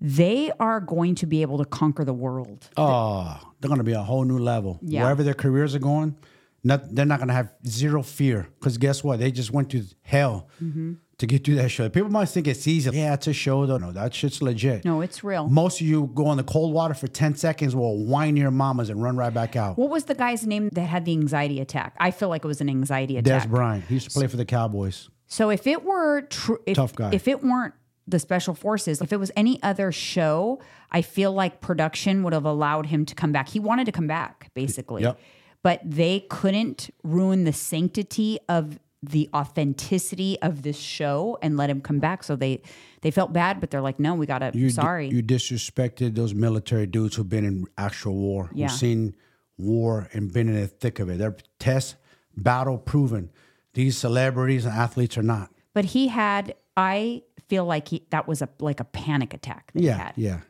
they 0.00 0.50
are 0.58 0.80
going 0.80 1.14
to 1.16 1.26
be 1.26 1.42
able 1.42 1.58
to 1.58 1.64
conquer 1.64 2.04
the 2.04 2.14
world. 2.14 2.68
Oh, 2.76 3.38
they're 3.60 3.68
going 3.68 3.78
to 3.78 3.84
be 3.84 3.92
a 3.92 4.02
whole 4.02 4.24
new 4.24 4.38
level. 4.38 4.78
Yeah. 4.82 5.02
Wherever 5.02 5.22
their 5.22 5.34
careers 5.34 5.74
are 5.74 5.78
going, 5.80 6.16
not, 6.64 6.94
they're 6.94 7.06
not 7.06 7.18
going 7.18 7.28
to 7.28 7.34
have 7.34 7.52
zero 7.66 8.02
fear. 8.02 8.48
Because 8.58 8.78
guess 8.78 9.02
what? 9.04 9.18
They 9.18 9.30
just 9.30 9.50
went 9.50 9.70
to 9.70 9.84
hell 10.02 10.48
Mm-hmm. 10.62 10.92
to 11.18 11.26
get 11.26 11.44
through 11.44 11.54
that 11.56 11.68
show. 11.70 11.88
People 11.90 12.10
might 12.10 12.30
think 12.30 12.46
it's 12.46 12.66
easy. 12.66 12.90
Yeah, 12.96 13.12
it's 13.14 13.26
a 13.26 13.32
show, 13.34 13.64
though. 13.66 13.76
No, 13.78 13.92
that 13.92 14.14
shit's 14.14 14.40
legit. 14.42 14.84
No, 14.86 15.00
it's 15.02 15.22
real. 15.22 15.48
Most 15.48 15.80
of 15.82 15.86
you 15.86 16.10
go 16.14 16.30
in 16.32 16.36
the 16.38 16.44
cold 16.44 16.72
water 16.72 16.94
for 16.94 17.06
10 17.08 17.34
seconds, 17.36 17.74
will 17.76 18.04
whine 18.06 18.36
your 18.36 18.50
mamas 18.50 18.88
and 18.90 19.02
run 19.02 19.16
right 19.16 19.32
back 19.32 19.54
out. 19.56 19.76
What 19.78 19.90
was 19.90 20.04
the 20.04 20.14
guy's 20.14 20.46
name 20.46 20.68
that 20.72 20.82
had 20.86 21.04
the 21.04 21.12
anxiety 21.12 21.60
attack? 21.60 21.94
I 21.98 22.10
feel 22.10 22.28
like 22.30 22.44
it 22.44 22.48
was 22.48 22.60
an 22.62 22.68
anxiety 22.70 23.14
Dez 23.16 23.18
attack. 23.20 23.48
Bryant. 23.48 23.84
He 23.84 23.94
used 23.94 24.08
to 24.10 24.14
play 24.18 24.26
for 24.26 24.36
the 24.38 24.46
Cowboys. 24.46 25.10
So 25.26 25.50
if 25.50 25.66
it 25.66 25.84
were 25.84 26.22
true, 26.22 26.58
Tough 26.74 26.94
guy. 26.94 27.10
if 27.12 27.28
it 27.28 27.42
weren't 27.44 27.74
the 28.10 28.18
special 28.18 28.54
forces, 28.54 29.00
if 29.00 29.12
it 29.12 29.18
was 29.18 29.30
any 29.36 29.62
other 29.62 29.92
show, 29.92 30.60
I 30.90 31.02
feel 31.02 31.32
like 31.32 31.60
production 31.60 32.22
would 32.22 32.32
have 32.32 32.44
allowed 32.44 32.86
him 32.86 33.04
to 33.06 33.14
come 33.14 33.32
back. 33.32 33.48
He 33.48 33.60
wanted 33.60 33.84
to 33.86 33.92
come 33.92 34.06
back, 34.06 34.50
basically. 34.54 35.02
Yep. 35.02 35.18
But 35.62 35.80
they 35.84 36.20
couldn't 36.30 36.90
ruin 37.02 37.44
the 37.44 37.52
sanctity 37.52 38.38
of 38.48 38.78
the 39.02 39.28
authenticity 39.34 40.38
of 40.42 40.62
this 40.62 40.78
show 40.78 41.38
and 41.42 41.56
let 41.56 41.70
him 41.70 41.80
come 41.80 41.98
back. 42.00 42.22
So 42.22 42.36
they 42.36 42.62
they 43.02 43.10
felt 43.10 43.32
bad, 43.32 43.60
but 43.60 43.70
they're 43.70 43.80
like, 43.80 43.98
no, 43.98 44.14
we 44.14 44.26
gotta 44.26 44.50
You, 44.54 44.68
sorry. 44.70 45.08
You 45.08 45.22
disrespected 45.22 46.14
those 46.14 46.34
military 46.34 46.86
dudes 46.86 47.16
who've 47.16 47.28
been 47.28 47.44
in 47.46 47.66
actual 47.78 48.14
war, 48.14 48.50
Yeah. 48.52 48.68
who've 48.68 48.76
seen 48.76 49.14
war 49.56 50.08
and 50.12 50.32
been 50.32 50.48
in 50.48 50.54
the 50.60 50.66
thick 50.66 50.98
of 50.98 51.08
it. 51.08 51.18
They're 51.18 51.36
test 51.58 51.96
battle 52.36 52.76
proven. 52.78 53.30
These 53.74 53.96
celebrities 53.96 54.64
and 54.66 54.74
athletes 54.74 55.16
are 55.16 55.22
not. 55.22 55.50
but 55.72 55.84
he 55.86 56.08
had 56.08 56.54
I 56.76 57.22
feel 57.50 57.64
like 57.66 57.88
he 57.88 58.06
that 58.10 58.26
was 58.26 58.40
a 58.42 58.48
like 58.60 58.80
a 58.80 58.84
panic 58.84 59.34
attack 59.34 59.72
that 59.74 59.80
he 59.80 59.86
Yeah, 59.86 59.98
had. 59.98 60.12
yeah. 60.16 60.40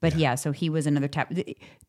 But 0.00 0.16
yeah. 0.16 0.34
so 0.34 0.50
he 0.50 0.68
was 0.68 0.88
another 0.88 1.06
tap. 1.06 1.32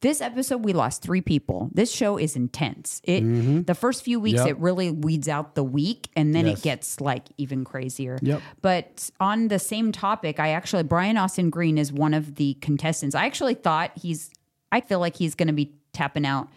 This 0.01 0.21
episode, 0.21 0.63
we 0.63 0.71
lost 0.73 1.01
three 1.01 1.21
people. 1.21 1.71
This 1.73 1.91
show 1.91 2.17
is 2.17 2.35
intense. 2.35 3.01
It 3.03 3.65
the 3.65 3.73
first 3.73 4.03
few 4.03 4.19
weeks, 4.19 4.39
Mm-hmm. 4.41 4.49
it 4.49 4.57
really 4.59 4.91
weeds 4.91 5.27
out 5.27 5.55
the 5.55 5.63
weak, 5.63 6.09
and 6.15 6.33
then 6.35 6.45
Yes. 6.45 6.59
it 6.59 6.63
gets 6.63 7.01
like 7.01 7.23
even 7.37 7.63
crazier. 7.63 8.19
Yep. 8.21 8.41
But 8.61 9.09
on 9.19 9.47
the 9.47 9.57
same 9.57 9.91
topic, 9.91 10.39
I 10.39 10.49
actually 10.49 10.83
Brian 10.83 11.17
Austin 11.17 11.49
Green 11.49 11.77
is 11.79 11.91
one 11.91 12.13
of 12.13 12.35
the 12.35 12.53
contestants. 12.61 13.15
I 13.15 13.25
actually 13.25 13.55
thought 13.55 13.91
he's. 13.95 14.29
I 14.71 14.81
feel 14.81 14.99
like 14.99 15.15
he's 15.15 15.33
going 15.33 15.47
to 15.47 15.53
be 15.63 15.73
tapping 15.91 16.25
out 16.25 16.49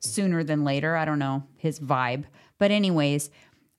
sooner 0.00 0.42
than 0.44 0.64
later. 0.64 0.96
I 0.96 1.04
don't 1.04 1.20
know 1.20 1.44
his 1.56 1.78
vibe, 1.78 2.24
but 2.58 2.70
anyways. 2.72 3.30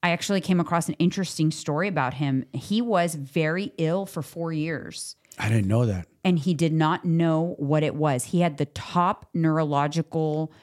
I 0.05 0.09
actually 0.09 0.39
came 0.39 0.59
across 0.59 0.87
an 0.87 0.93
interesting 0.99 1.49
story 1.49 1.87
about 1.87 2.13
him. 2.13 2.45
He 2.53 2.79
was 2.79 3.15
very 3.15 3.73
ill 3.79 4.05
for 4.05 4.21
four 4.21 4.53
years 4.53 5.15
I 5.39 5.49
didn't 5.49 5.67
know 5.67 5.87
that. 5.87 6.07
and 6.23 6.37
he 6.37 6.53
did 6.53 6.73
not 6.73 7.05
know 7.05 7.55
what 7.57 7.81
it 7.81 7.95
was. 7.95 8.25
He 8.25 8.41
had 8.41 8.57
the 8.57 8.67
top 8.67 9.25
neurological 9.33 10.53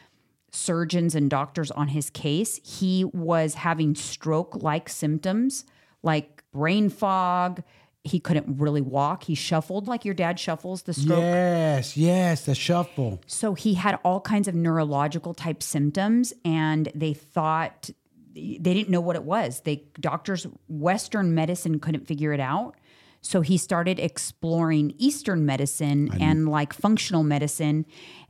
surgeons 0.52 1.16
and 1.16 1.28
doctors 1.28 1.72
on 1.72 1.88
his 1.88 2.08
case. 2.08 2.60
He 2.62 3.04
was 3.04 3.54
having 3.54 3.96
stroke 3.96 4.62
like 4.62 4.88
symptoms 4.88 5.64
like 6.04 6.44
brain 6.52 6.88
fog. 6.88 7.64
He 8.04 8.20
couldn't 8.20 8.60
really 8.60 8.80
walk. 8.80 9.24
He 9.24 9.34
shuffled 9.34 9.88
like 9.88 10.04
your 10.04 10.14
dad 10.14 10.38
shuffles 10.38 10.82
the 10.82 10.94
stroke. 10.94 11.18
Yes, 11.18 11.96
yes, 11.96 12.44
the 12.44 12.54
shuffle. 12.54 13.20
So 13.26 13.54
he 13.54 13.74
had 13.74 13.98
all 14.04 14.20
kinds 14.20 14.46
of 14.46 14.54
neurological 14.54 15.34
type 15.34 15.62
symptoms, 15.64 16.32
and 16.44 16.90
they 16.94 17.12
thought 17.12 17.90
they 18.34 18.58
didn't 18.58 18.88
know 18.88 19.00
what 19.00 19.16
it 19.16 19.24
was. 19.24 19.60
They 19.60 19.84
doctors, 20.00 20.46
Western 20.68 21.34
medicine 21.34 21.78
couldn't 21.80 22.06
figure 22.06 22.32
it 22.32 22.40
out. 22.40 22.76
So 23.20 23.40
he 23.40 23.56
started 23.56 24.00
exploring 24.00 24.94
Eastern 24.98 25.46
medicine 25.46 26.10
and 26.20 26.48
like 26.48 26.72
functional 26.72 27.22
medicine, 27.22 27.86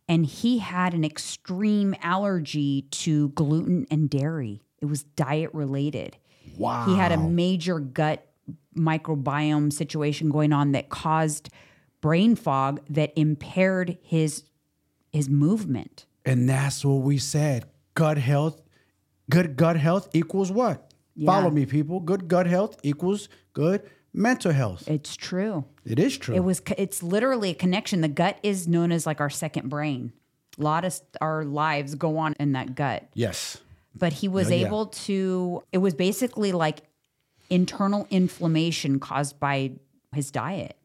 and 0.07 0.27
he 0.27 0.59
had 0.59 0.93
an 0.93 1.03
extreme 1.03 1.95
allergy 2.03 2.83
to 2.91 3.31
gluten 3.31 3.87
and 3.91 4.11
dairy. 4.11 4.61
It 4.83 4.87
was 4.87 5.05
diet 5.05 5.51
related. 5.55 6.19
Wow. 6.59 6.85
He 6.87 6.97
had 6.97 7.11
a 7.11 7.17
major 7.17 7.79
gut 7.79 8.27
microbiome 8.77 9.73
situation 9.73 10.31
going 10.31 10.53
on 10.53 10.73
that 10.73 10.91
caused 10.91 11.49
brain 12.03 12.37
fog 12.37 12.81
that 12.91 13.13
impaired 13.17 13.97
his 14.03 14.45
his 15.11 15.29
movement. 15.29 16.07
And 16.25 16.49
that's 16.49 16.85
what 16.85 17.03
we 17.03 17.19
said. 17.19 17.67
Gut 17.95 18.17
health, 18.17 18.62
good 19.33 19.57
gut 19.57 19.77
health 19.77 20.09
equals 20.15 20.51
what? 20.53 20.93
Follow 21.25 21.51
me, 21.51 21.67
people. 21.67 22.01
Good 22.01 22.29
gut 22.29 22.47
health 22.47 22.79
equals 22.83 23.29
good 23.53 23.83
mental 24.15 24.53
health. 24.53 24.89
It's 24.89 25.17
true. 25.17 25.65
It 25.85 25.99
is 25.99 26.17
true. 26.19 26.35
It 26.35 26.41
was 26.41 26.63
it's 26.79 27.03
literally 27.03 27.51
a 27.51 27.55
connection. 27.55 28.01
The 28.01 28.09
gut 28.09 28.39
is 28.43 28.67
known 28.69 28.93
as 28.93 29.07
like 29.07 29.21
our 29.21 29.31
second 29.31 29.69
brain. 29.69 30.13
A 30.59 30.63
lot 30.63 30.85
of 30.85 31.01
our 31.21 31.45
lives 31.45 31.95
go 31.95 32.19
on 32.19 32.35
in 32.39 32.53
that 32.53 32.75
gut. 32.75 33.09
yes. 33.15 33.59
But 33.95 34.15
he 34.15 34.27
was 34.29 34.49
Yeah, 34.49 34.57
yeah. 34.57 34.67
able 34.67 34.87
to 34.87 35.63
it 35.73 35.79
was 35.79 35.93
basically 35.95 36.53
like 36.53 36.83
internal 37.51 38.07
inflammation 38.11 38.99
caused 39.01 39.39
by 39.39 39.73
his 40.15 40.31
diet. 40.31 40.77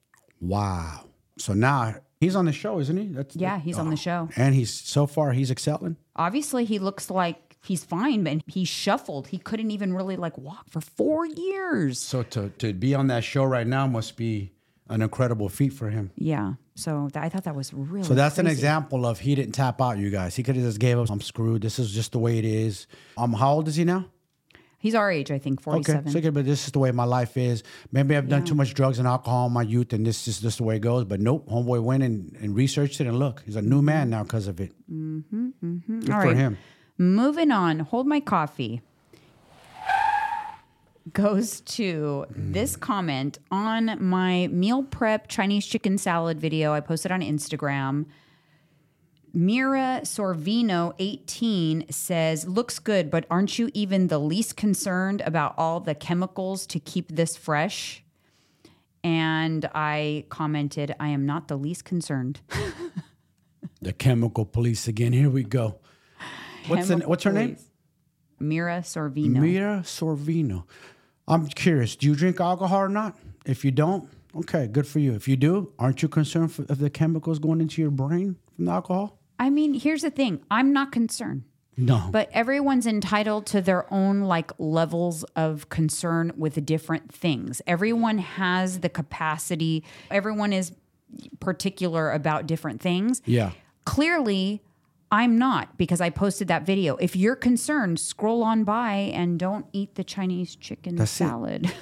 Wow. 0.41 1.05
So 1.37 1.53
now 1.53 1.95
he's 2.19 2.35
on 2.35 2.45
the 2.45 2.51
show, 2.51 2.79
isn't 2.79 2.97
he? 2.97 3.07
That's 3.07 3.35
Yeah, 3.35 3.59
he's 3.59 3.77
on 3.77 3.87
the 3.89 3.93
oh. 3.93 3.95
show. 3.95 4.29
And 4.35 4.53
he's 4.55 4.73
so 4.73 5.07
far 5.07 5.31
he's 5.31 5.49
excelling. 5.51 5.95
obviously 6.17 6.65
he 6.65 6.79
looks 6.79 7.09
like 7.09 7.46
he's 7.63 7.83
fine, 7.83 8.23
but 8.23 8.41
he 8.47 8.65
shuffled. 8.65 9.27
He 9.27 9.37
couldn't 9.37 9.71
even 9.71 9.93
really 9.93 10.15
like 10.15 10.37
walk 10.37 10.69
for 10.69 10.81
four 10.81 11.25
years. 11.25 11.99
So 11.99 12.23
to 12.23 12.49
to 12.49 12.73
be 12.73 12.95
on 12.95 13.07
that 13.07 13.23
show 13.23 13.43
right 13.43 13.67
now 13.67 13.87
must 13.87 14.17
be 14.17 14.51
an 14.89 15.01
incredible 15.01 15.49
feat 15.49 15.73
for 15.73 15.89
him. 15.89 16.11
Yeah. 16.15 16.53
So 16.75 17.09
th- 17.11 17.23
I 17.25 17.29
thought 17.29 17.43
that 17.43 17.55
was 17.55 17.73
really 17.73 18.03
So 18.07 18.13
that's 18.13 18.37
an 18.37 18.47
example 18.47 19.05
of 19.05 19.19
he 19.19 19.35
didn't 19.35 19.53
tap 19.53 19.81
out, 19.81 19.97
you 19.97 20.09
guys. 20.09 20.35
He 20.35 20.43
could 20.43 20.55
have 20.55 20.63
just 20.63 20.79
gave 20.79 20.97
up. 20.99 21.09
I'm 21.09 21.21
screwed. 21.21 21.61
This 21.61 21.79
is 21.79 21.91
just 21.91 22.11
the 22.11 22.19
way 22.19 22.37
it 22.37 22.45
is. 22.45 22.87
Um, 23.17 23.33
how 23.33 23.53
old 23.55 23.67
is 23.67 23.75
he 23.75 23.83
now? 23.83 24.05
He's 24.79 24.93
our 24.93 25.11
age, 25.11 25.31
I 25.31 25.39
think, 25.39 25.59
Okay, 25.59 25.63
forty-seven. 25.63 26.11
so 26.11 26.19
okay, 26.19 26.29
but 26.29 26.45
this 26.45 26.65
is 26.67 26.71
the 26.71 26.77
way 26.77 26.91
my 26.91 27.03
life 27.03 27.35
is. 27.35 27.63
Maybe 27.91 28.15
I've 28.15 28.29
done 28.29 28.45
too 28.45 28.53
much 28.53 28.75
drugs 28.75 28.99
and 28.99 29.07
alcohol 29.07 29.47
in 29.47 29.51
my 29.53 29.63
youth, 29.63 29.91
and 29.91 30.05
this 30.05 30.27
is 30.27 30.39
just 30.39 30.59
the 30.59 30.63
way 30.63 30.75
it 30.75 30.81
goes. 30.81 31.03
But 31.03 31.19
nope, 31.19 31.49
homeboy 31.49 31.81
went 31.81 32.03
and, 32.03 32.37
and 32.39 32.55
researched 32.55 33.01
it, 33.01 33.07
and 33.07 33.17
look, 33.17 33.41
he's 33.43 33.55
a 33.55 33.61
new 33.61 33.81
man 33.81 34.11
now 34.11 34.21
because 34.21 34.47
of 34.47 34.61
it. 34.61 34.71
Mm-hmm, 34.89 35.47
mm-hmm. 35.65 35.99
Good 36.01 36.11
All 36.11 36.21
for 36.21 36.27
right. 36.27 36.37
him. 36.37 36.57
Moving 36.97 37.51
on, 37.51 37.79
hold 37.79 38.07
my 38.07 38.19
coffee. 38.19 38.81
Goes 41.13 41.61
to 41.61 42.25
this 42.29 42.75
comment 42.75 43.39
on 43.49 43.97
my 44.03 44.47
meal 44.47 44.83
prep 44.83 45.27
Chinese 45.27 45.65
chicken 45.65 45.97
salad 45.97 46.39
video 46.39 46.73
I 46.73 46.79
posted 46.79 47.11
on 47.11 47.21
Instagram. 47.21 48.05
Mira 49.33 50.01
Sorvino 50.03 50.93
18 50.99 51.85
says, 51.91 52.47
Looks 52.47 52.79
good, 52.79 53.09
but 53.11 53.25
aren't 53.29 53.59
you 53.59 53.69
even 53.73 54.07
the 54.07 54.19
least 54.19 54.57
concerned 54.57 55.21
about 55.21 55.53
all 55.57 55.79
the 55.79 55.95
chemicals 55.95 56.65
to 56.67 56.79
keep 56.79 57.15
this 57.15 57.37
fresh? 57.37 58.03
And 59.03 59.69
I 59.73 60.25
commented, 60.29 60.95
I 60.99 61.09
am 61.09 61.25
not 61.25 61.47
the 61.47 61.57
least 61.57 61.85
concerned. 61.85 62.41
The 63.81 63.93
chemical 63.93 64.45
police 64.45 64.87
again. 64.87 65.13
Here 65.13 65.29
we 65.29 65.43
go. 65.43 65.79
What's 66.67 66.87
the, 66.87 66.97
what's 66.97 67.23
her 67.23 67.33
name? 67.33 67.57
Mira 68.39 68.79
Sorvino. 68.81 69.39
Mira 69.39 69.81
Sorvino. 69.83 70.63
I'm 71.27 71.47
curious. 71.47 71.95
Do 71.95 72.07
you 72.07 72.15
drink 72.15 72.39
alcohol 72.39 72.79
or 72.79 72.89
not? 72.89 73.17
If 73.45 73.65
you 73.65 73.71
don't, 73.71 74.09
okay, 74.35 74.67
good 74.67 74.87
for 74.87 74.99
you. 74.99 75.13
If 75.13 75.27
you 75.27 75.35
do, 75.35 75.73
aren't 75.79 76.01
you 76.01 76.07
concerned 76.07 76.51
for, 76.53 76.63
of 76.63 76.79
the 76.79 76.89
chemicals 76.89 77.39
going 77.39 77.61
into 77.61 77.81
your 77.81 77.91
brain 77.91 78.37
from 78.55 78.65
the 78.65 78.71
alcohol? 78.71 79.19
I 79.39 79.49
mean, 79.49 79.73
here's 79.73 80.01
the 80.01 80.09
thing 80.09 80.41
I'm 80.49 80.73
not 80.73 80.91
concerned. 80.91 81.43
No. 81.79 82.09
But 82.11 82.29
everyone's 82.33 82.87
entitled 82.87 83.45
to 83.47 83.61
their 83.61 83.91
own 83.93 84.21
like 84.21 84.51
levels 84.57 85.23
of 85.35 85.69
concern 85.69 86.31
with 86.35 86.65
different 86.65 87.13
things. 87.13 87.61
Everyone 87.67 88.17
has 88.17 88.79
the 88.79 88.89
capacity, 88.89 89.83
everyone 90.09 90.53
is 90.53 90.71
particular 91.39 92.11
about 92.11 92.47
different 92.47 92.81
things. 92.81 93.21
yeah. 93.25 93.51
Clearly, 93.85 94.61
I'm 95.11 95.37
not 95.37 95.77
because 95.77 96.01
I 96.01 96.09
posted 96.09 96.47
that 96.49 96.65
video. 96.65 96.97
If 96.97 97.15
you're 97.15 97.35
concerned, 97.35 97.99
scroll 97.99 98.43
on 98.43 98.63
by 98.63 98.93
and 98.95 99.39
don't 99.39 99.65
eat 99.71 99.95
the 99.95 100.03
Chinese 100.03 100.55
chicken 100.55 100.95
That's 100.95 101.11
salad. 101.11 101.71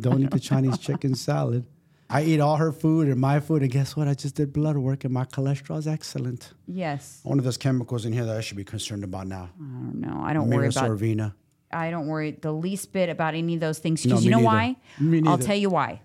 Don't 0.00 0.22
eat 0.22 0.30
the 0.30 0.40
Chinese 0.40 0.78
chicken 0.78 1.14
salad. 1.14 1.66
I 2.08 2.22
eat 2.22 2.40
all 2.40 2.56
her 2.56 2.72
food 2.72 3.08
and 3.08 3.20
my 3.20 3.40
food, 3.40 3.60
and 3.60 3.70
guess 3.70 3.94
what? 3.94 4.08
I 4.08 4.14
just 4.14 4.34
did 4.36 4.50
blood 4.50 4.78
work, 4.78 5.04
and 5.04 5.12
my 5.12 5.26
cholesterol 5.26 5.76
is 5.78 5.86
excellent. 5.86 6.54
yes. 6.66 7.20
One 7.24 7.38
of 7.38 7.44
those 7.44 7.58
chemicals 7.58 8.06
in 8.06 8.12
here 8.14 8.24
that 8.24 8.34
I 8.34 8.40
should 8.40 8.56
be 8.56 8.64
concerned 8.64 9.04
about 9.04 9.26
now. 9.26 9.50
I 9.54 9.62
don't 9.62 10.00
know. 10.00 10.22
I 10.22 10.32
don't 10.32 10.48
worry 10.48 10.68
about 10.68 10.88
Sorvina. 10.90 11.34
I 11.70 11.90
don't 11.90 12.06
worry 12.06 12.30
the 12.30 12.52
least 12.52 12.92
bit 12.94 13.10
about 13.10 13.34
any 13.34 13.52
of 13.54 13.60
those 13.60 13.78
things. 13.80 14.04
No, 14.06 14.10
Because 14.14 14.24
you 14.24 14.30
know 14.30 14.38
neither. 14.38 14.46
why? 14.46 14.76
Me 14.98 15.22
I'll 15.26 15.36
tell 15.36 15.56
you 15.56 15.68
why. 15.68 16.00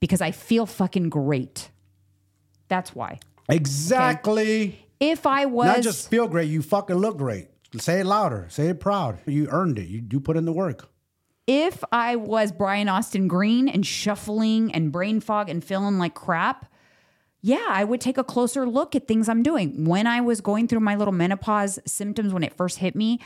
Because 0.00 0.22
I 0.22 0.30
feel 0.30 0.64
fucking 0.64 1.10
great. 1.10 1.70
That's 2.68 2.94
why. 2.94 3.20
Exactly. 3.50 4.83
If 5.00 5.26
I 5.26 5.46
was 5.46 5.66
Not 5.66 5.82
just 5.82 6.08
feel 6.08 6.28
great, 6.28 6.48
you 6.48 6.62
fucking 6.62 6.96
look 6.96 7.16
great. 7.18 7.48
Say 7.78 8.00
it 8.00 8.06
louder. 8.06 8.46
Say 8.50 8.68
it 8.68 8.80
proud. 8.80 9.18
You 9.26 9.48
earned 9.50 9.78
it. 9.78 9.88
You, 9.88 10.02
you 10.10 10.20
put 10.20 10.36
in 10.36 10.44
the 10.44 10.52
work. 10.52 10.88
if 11.46 11.82
I 11.92 12.16
was 12.16 12.52
Brian 12.52 12.88
Austin 12.88 13.28
Green 13.28 13.68
and 13.68 13.84
shuffling 13.84 14.72
and 14.72 14.90
brain 14.92 15.20
fog 15.20 15.50
and 15.50 15.62
feeling 15.62 15.98
like 15.98 16.14
crap, 16.14 16.66
yeah, 17.42 17.66
I 17.68 17.84
would 17.84 18.00
take 18.00 18.16
a 18.16 18.24
closer 18.24 18.66
look 18.66 18.96
at 18.96 19.06
things 19.06 19.28
I'm 19.28 19.42
doing. 19.42 19.84
When 19.84 20.06
I 20.06 20.22
was 20.22 20.40
going 20.40 20.68
through 20.68 20.80
my 20.80 20.94
little 20.94 21.12
menopause 21.12 21.78
symptoms 21.86 22.32
when 22.32 22.42
it 22.42 22.54
first 22.54 22.78
hit 22.78 22.96
me, 22.96 23.20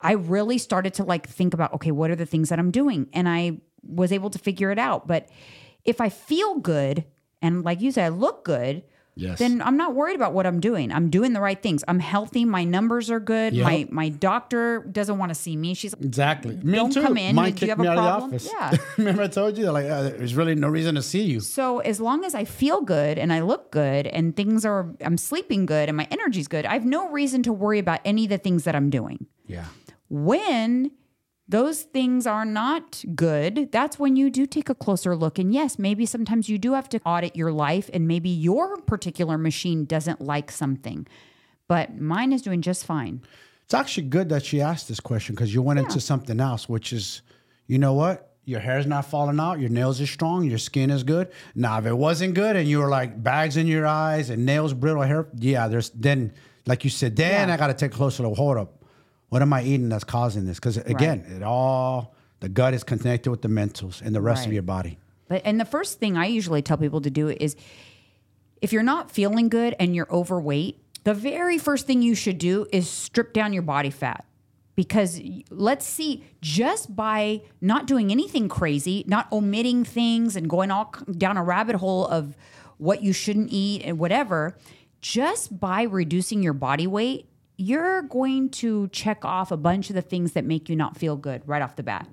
I 0.00 0.12
really 0.12 0.58
started 0.58 0.92
to 0.94 1.04
like 1.04 1.26
think 1.28 1.54
about, 1.54 1.72
okay, 1.74 1.92
what 1.92 2.10
are 2.10 2.16
the 2.16 2.26
things 2.26 2.50
that 2.50 2.58
I'm 2.58 2.70
doing? 2.72 3.08
And 3.14 3.28
I 3.28 3.60
was 3.82 4.12
able 4.12 4.28
to 4.30 4.38
figure 4.38 4.70
it 4.70 4.78
out. 4.78 5.06
But 5.06 5.28
if 5.84 6.00
I 6.00 6.10
feel 6.10 6.58
good 6.58 7.04
and 7.40 7.64
like 7.64 7.80
you 7.80 7.90
said, 7.92 8.04
I 8.04 8.08
look 8.08 8.44
good, 8.44 8.82
Yes. 9.14 9.38
then 9.40 9.60
I'm 9.60 9.76
not 9.76 9.94
worried 9.94 10.16
about 10.16 10.32
what 10.32 10.46
I'm 10.46 10.58
doing. 10.58 10.90
I'm 10.90 11.10
doing 11.10 11.34
the 11.34 11.40
right 11.40 11.60
things. 11.60 11.84
I'm 11.86 11.98
healthy. 11.98 12.44
My 12.46 12.64
numbers 12.64 13.10
are 13.10 13.20
good. 13.20 13.52
Yep. 13.52 13.64
My 13.64 13.86
my 13.90 14.08
doctor 14.08 14.80
doesn't 14.90 15.18
want 15.18 15.28
to 15.30 15.34
see 15.34 15.54
me. 15.56 15.74
She's 15.74 15.94
like, 15.94 16.02
Exactly. 16.04 16.56
Me 16.62 16.72
Don't 16.72 16.92
too. 16.92 17.02
come 17.02 17.18
in. 17.18 17.34
Mine 17.34 17.52
Do 17.52 17.66
you 17.66 17.70
have 17.70 17.80
a 17.80 17.82
problem? 17.84 18.32
of 18.34 18.42
the 18.42 18.50
office. 18.50 18.78
Yeah. 18.78 18.84
Remember 18.96 19.22
I 19.22 19.26
told 19.28 19.58
you 19.58 19.70
like 19.70 19.84
uh, 19.86 20.02
there's 20.02 20.34
really 20.34 20.54
no 20.54 20.68
reason 20.68 20.94
to 20.94 21.02
see 21.02 21.22
you. 21.22 21.40
So 21.40 21.80
as 21.80 22.00
long 22.00 22.24
as 22.24 22.34
I 22.34 22.44
feel 22.44 22.80
good 22.80 23.18
and 23.18 23.32
I 23.32 23.40
look 23.40 23.70
good 23.70 24.06
and 24.06 24.34
things 24.34 24.64
are 24.64 24.94
I'm 25.04 25.18
sleeping 25.18 25.66
good 25.66 25.88
and 25.90 25.96
my 25.96 26.08
energy's 26.10 26.48
good, 26.48 26.64
I 26.64 26.72
have 26.72 26.86
no 26.86 27.10
reason 27.10 27.42
to 27.42 27.52
worry 27.52 27.78
about 27.80 28.00
any 28.06 28.24
of 28.24 28.30
the 28.30 28.38
things 28.38 28.64
that 28.64 28.74
I'm 28.74 28.88
doing. 28.88 29.26
Yeah. 29.46 29.66
When 30.08 30.90
those 31.52 31.82
things 31.82 32.26
are 32.26 32.46
not 32.46 33.04
good, 33.14 33.68
that's 33.70 33.98
when 33.98 34.16
you 34.16 34.30
do 34.30 34.46
take 34.46 34.70
a 34.70 34.74
closer 34.74 35.14
look. 35.14 35.38
And 35.38 35.52
yes, 35.52 35.78
maybe 35.78 36.06
sometimes 36.06 36.48
you 36.48 36.56
do 36.56 36.72
have 36.72 36.88
to 36.88 37.00
audit 37.04 37.36
your 37.36 37.52
life 37.52 37.90
and 37.92 38.08
maybe 38.08 38.30
your 38.30 38.78
particular 38.78 39.36
machine 39.36 39.84
doesn't 39.84 40.20
like 40.20 40.50
something. 40.50 41.06
But 41.68 42.00
mine 42.00 42.32
is 42.32 42.40
doing 42.40 42.62
just 42.62 42.86
fine. 42.86 43.20
It's 43.64 43.74
actually 43.74 44.08
good 44.08 44.30
that 44.30 44.44
she 44.46 44.62
asked 44.62 44.88
this 44.88 44.98
question 44.98 45.34
because 45.34 45.52
you 45.52 45.60
went 45.60 45.78
into 45.78 46.00
something 46.00 46.40
else, 46.40 46.70
which 46.70 46.90
is, 46.90 47.20
you 47.66 47.78
know 47.78 47.92
what? 47.92 48.30
Your 48.46 48.60
hair's 48.60 48.86
not 48.86 49.04
falling 49.04 49.38
out. 49.38 49.60
Your 49.60 49.70
nails 49.70 50.00
are 50.00 50.06
strong. 50.06 50.44
Your 50.44 50.58
skin 50.58 50.90
is 50.90 51.04
good. 51.04 51.30
Now, 51.54 51.78
if 51.78 51.84
it 51.84 51.96
wasn't 51.96 52.34
good 52.34 52.56
and 52.56 52.66
you 52.66 52.78
were 52.78 52.88
like 52.88 53.22
bags 53.22 53.58
in 53.58 53.66
your 53.66 53.86
eyes 53.86 54.30
and 54.30 54.46
nails, 54.46 54.72
brittle 54.72 55.02
hair, 55.02 55.28
yeah, 55.38 55.68
there's 55.68 55.90
then, 55.90 56.32
like 56.66 56.82
you 56.82 56.90
said, 56.90 57.14
then 57.14 57.48
Yeah. 57.48 57.54
I 57.54 57.58
got 57.58 57.66
to 57.68 57.74
take 57.74 57.92
a 57.92 57.96
closer 57.96 58.22
look. 58.22 58.36
Hold 58.36 58.56
up. 58.56 58.81
What 59.32 59.40
am 59.40 59.50
I 59.54 59.62
eating 59.62 59.88
that's 59.88 60.04
causing 60.04 60.44
this? 60.44 60.58
Because 60.58 60.76
again, 60.76 61.24
it 61.34 61.42
all, 61.42 62.14
the 62.40 62.50
gut 62.50 62.74
is 62.74 62.84
connected 62.84 63.30
with 63.30 63.40
the 63.40 63.48
mentals 63.48 64.02
and 64.02 64.14
the 64.14 64.20
rest 64.20 64.44
of 64.44 64.52
your 64.52 64.62
body. 64.62 64.98
But 65.26 65.40
and 65.46 65.58
the 65.58 65.64
first 65.64 65.98
thing 65.98 66.18
I 66.18 66.26
usually 66.26 66.60
tell 66.60 66.76
people 66.76 67.00
to 67.00 67.08
do 67.08 67.30
is 67.30 67.56
if 68.60 68.74
you're 68.74 68.82
not 68.82 69.10
feeling 69.10 69.48
good 69.48 69.74
and 69.80 69.96
you're 69.96 70.12
overweight, 70.12 70.84
the 71.04 71.14
very 71.14 71.56
first 71.56 71.86
thing 71.86 72.02
you 72.02 72.14
should 72.14 72.36
do 72.36 72.66
is 72.74 72.90
strip 72.90 73.32
down 73.32 73.54
your 73.54 73.62
body 73.62 73.88
fat. 73.88 74.26
Because 74.76 75.18
let's 75.48 75.86
see, 75.86 76.24
just 76.42 76.94
by 76.94 77.40
not 77.62 77.86
doing 77.86 78.10
anything 78.10 78.50
crazy, 78.50 79.02
not 79.06 79.32
omitting 79.32 79.82
things 79.82 80.36
and 80.36 80.46
going 80.46 80.70
all 80.70 80.94
down 81.10 81.38
a 81.38 81.42
rabbit 81.42 81.76
hole 81.76 82.06
of 82.06 82.36
what 82.76 83.02
you 83.02 83.14
shouldn't 83.14 83.48
eat 83.50 83.80
and 83.82 83.98
whatever, 83.98 84.58
just 85.00 85.58
by 85.58 85.84
reducing 85.84 86.42
your 86.42 86.52
body 86.52 86.86
weight, 86.86 87.30
you're 87.56 88.02
going 88.02 88.48
to 88.50 88.88
check 88.88 89.24
off 89.24 89.50
a 89.50 89.56
bunch 89.56 89.90
of 89.90 89.94
the 89.94 90.02
things 90.02 90.32
that 90.32 90.44
make 90.44 90.68
you 90.68 90.76
not 90.76 90.96
feel 90.96 91.16
good 91.16 91.42
right 91.46 91.62
off 91.62 91.76
the 91.76 91.82
bat. 91.82 92.08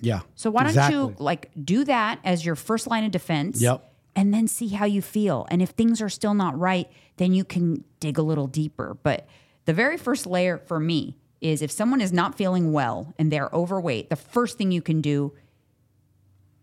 Yeah. 0.00 0.20
So 0.34 0.50
why 0.50 0.70
don't 0.70 0.92
you 0.92 1.14
like 1.18 1.50
do 1.64 1.84
that 1.84 2.18
as 2.24 2.44
your 2.44 2.56
first 2.56 2.86
line 2.86 3.04
of 3.04 3.10
defense? 3.10 3.60
Yep. 3.60 3.88
And 4.14 4.34
then 4.34 4.46
see 4.46 4.68
how 4.68 4.84
you 4.84 5.00
feel. 5.00 5.46
And 5.50 5.62
if 5.62 5.70
things 5.70 6.02
are 6.02 6.08
still 6.08 6.34
not 6.34 6.58
right, 6.58 6.90
then 7.16 7.32
you 7.32 7.44
can 7.44 7.84
dig 8.00 8.18
a 8.18 8.22
little 8.22 8.46
deeper. 8.46 8.96
But 9.02 9.26
the 9.64 9.72
very 9.72 9.96
first 9.96 10.26
layer 10.26 10.58
for 10.58 10.78
me 10.78 11.16
is 11.40 11.62
if 11.62 11.70
someone 11.70 12.00
is 12.00 12.12
not 12.12 12.36
feeling 12.36 12.72
well 12.72 13.14
and 13.18 13.32
they're 13.32 13.48
overweight, 13.52 14.10
the 14.10 14.16
first 14.16 14.58
thing 14.58 14.70
you 14.70 14.82
can 14.82 15.00
do 15.00 15.32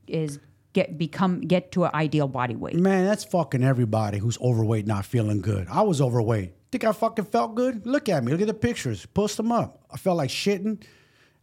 is 0.08 0.40
get 0.74 0.98
become 0.98 1.42
get 1.42 1.72
to 1.72 1.86
an 1.86 1.92
ideal 1.94 2.28
body 2.28 2.56
weight. 2.56 2.76
Man, 2.76 3.06
that's 3.06 3.24
fucking 3.24 3.64
everybody 3.64 4.20
who's 4.20 4.40
overweight 4.40 4.86
not 4.86 5.06
feeling 5.06 5.42
good. 5.42 5.68
I 5.70 5.82
was 5.82 6.02
overweight. 6.02 6.54
Think 6.72 6.84
I 6.84 6.92
fucking 6.92 7.26
felt 7.26 7.56
good? 7.56 7.86
Look 7.88 8.10
at 8.10 8.24
me. 8.24 8.32
Look 8.32 8.42
at 8.42 8.48
the 8.48 8.54
pictures. 8.54 9.06
Post 9.08 9.38
them 9.38 9.52
up. 9.52 9.84
I 9.92 9.98
felt 9.98 10.18
like 10.18 10.30
shitting. 10.30 10.84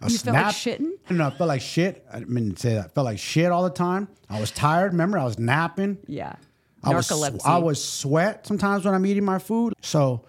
I 0.01 0.07
You 0.09 0.19
felt 0.19 0.35
like 0.37 0.55
snapped. 0.55 0.81
shitting? 0.81 0.91
No, 1.11 1.27
I 1.27 1.31
felt 1.31 1.49
like 1.49 1.61
shit. 1.63 2.07
I 2.13 2.19
didn't 2.21 2.35
mean 2.35 2.53
to 2.55 2.61
say 2.61 2.75
that. 2.75 2.85
I 2.85 2.89
felt 2.89 3.07
like 3.07 3.19
shit 3.19 3.51
all 3.51 3.65
the 3.65 3.71
time. 3.71 4.09
I 4.31 4.39
was 4.41 4.51
tired. 4.51 4.93
Remember, 4.93 5.19
I 5.19 5.25
was 5.25 5.39
napping. 5.39 5.99
Yeah. 6.07 6.37
I 6.85 6.95
was, 6.95 7.11
I 7.45 7.59
was 7.59 7.83
sweat 7.83 8.47
sometimes 8.47 8.85
when 8.85 8.95
I'm 8.95 9.05
eating 9.07 9.25
my 9.25 9.41
food. 9.41 9.75
So 9.81 10.25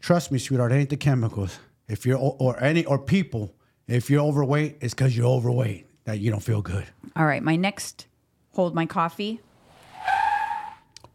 trust 0.00 0.30
me, 0.30 0.38
sweetheart, 0.38 0.72
it 0.72 0.74
ain't 0.74 0.90
the 0.90 0.96
chemicals. 0.98 1.58
If 1.88 2.04
you're 2.04 2.18
or 2.18 2.62
any 2.62 2.84
or 2.84 2.98
people, 2.98 3.54
if 3.86 4.10
you're 4.10 4.20
overweight, 4.20 4.78
it's 4.82 4.92
because 4.92 5.16
you're 5.16 5.26
overweight 5.28 5.86
that 6.04 6.18
you 6.18 6.30
don't 6.30 6.42
feel 6.42 6.60
good. 6.60 6.84
All 7.14 7.24
right. 7.24 7.42
My 7.42 7.56
next 7.56 8.06
hold 8.52 8.74
my 8.74 8.84
coffee. 8.84 9.40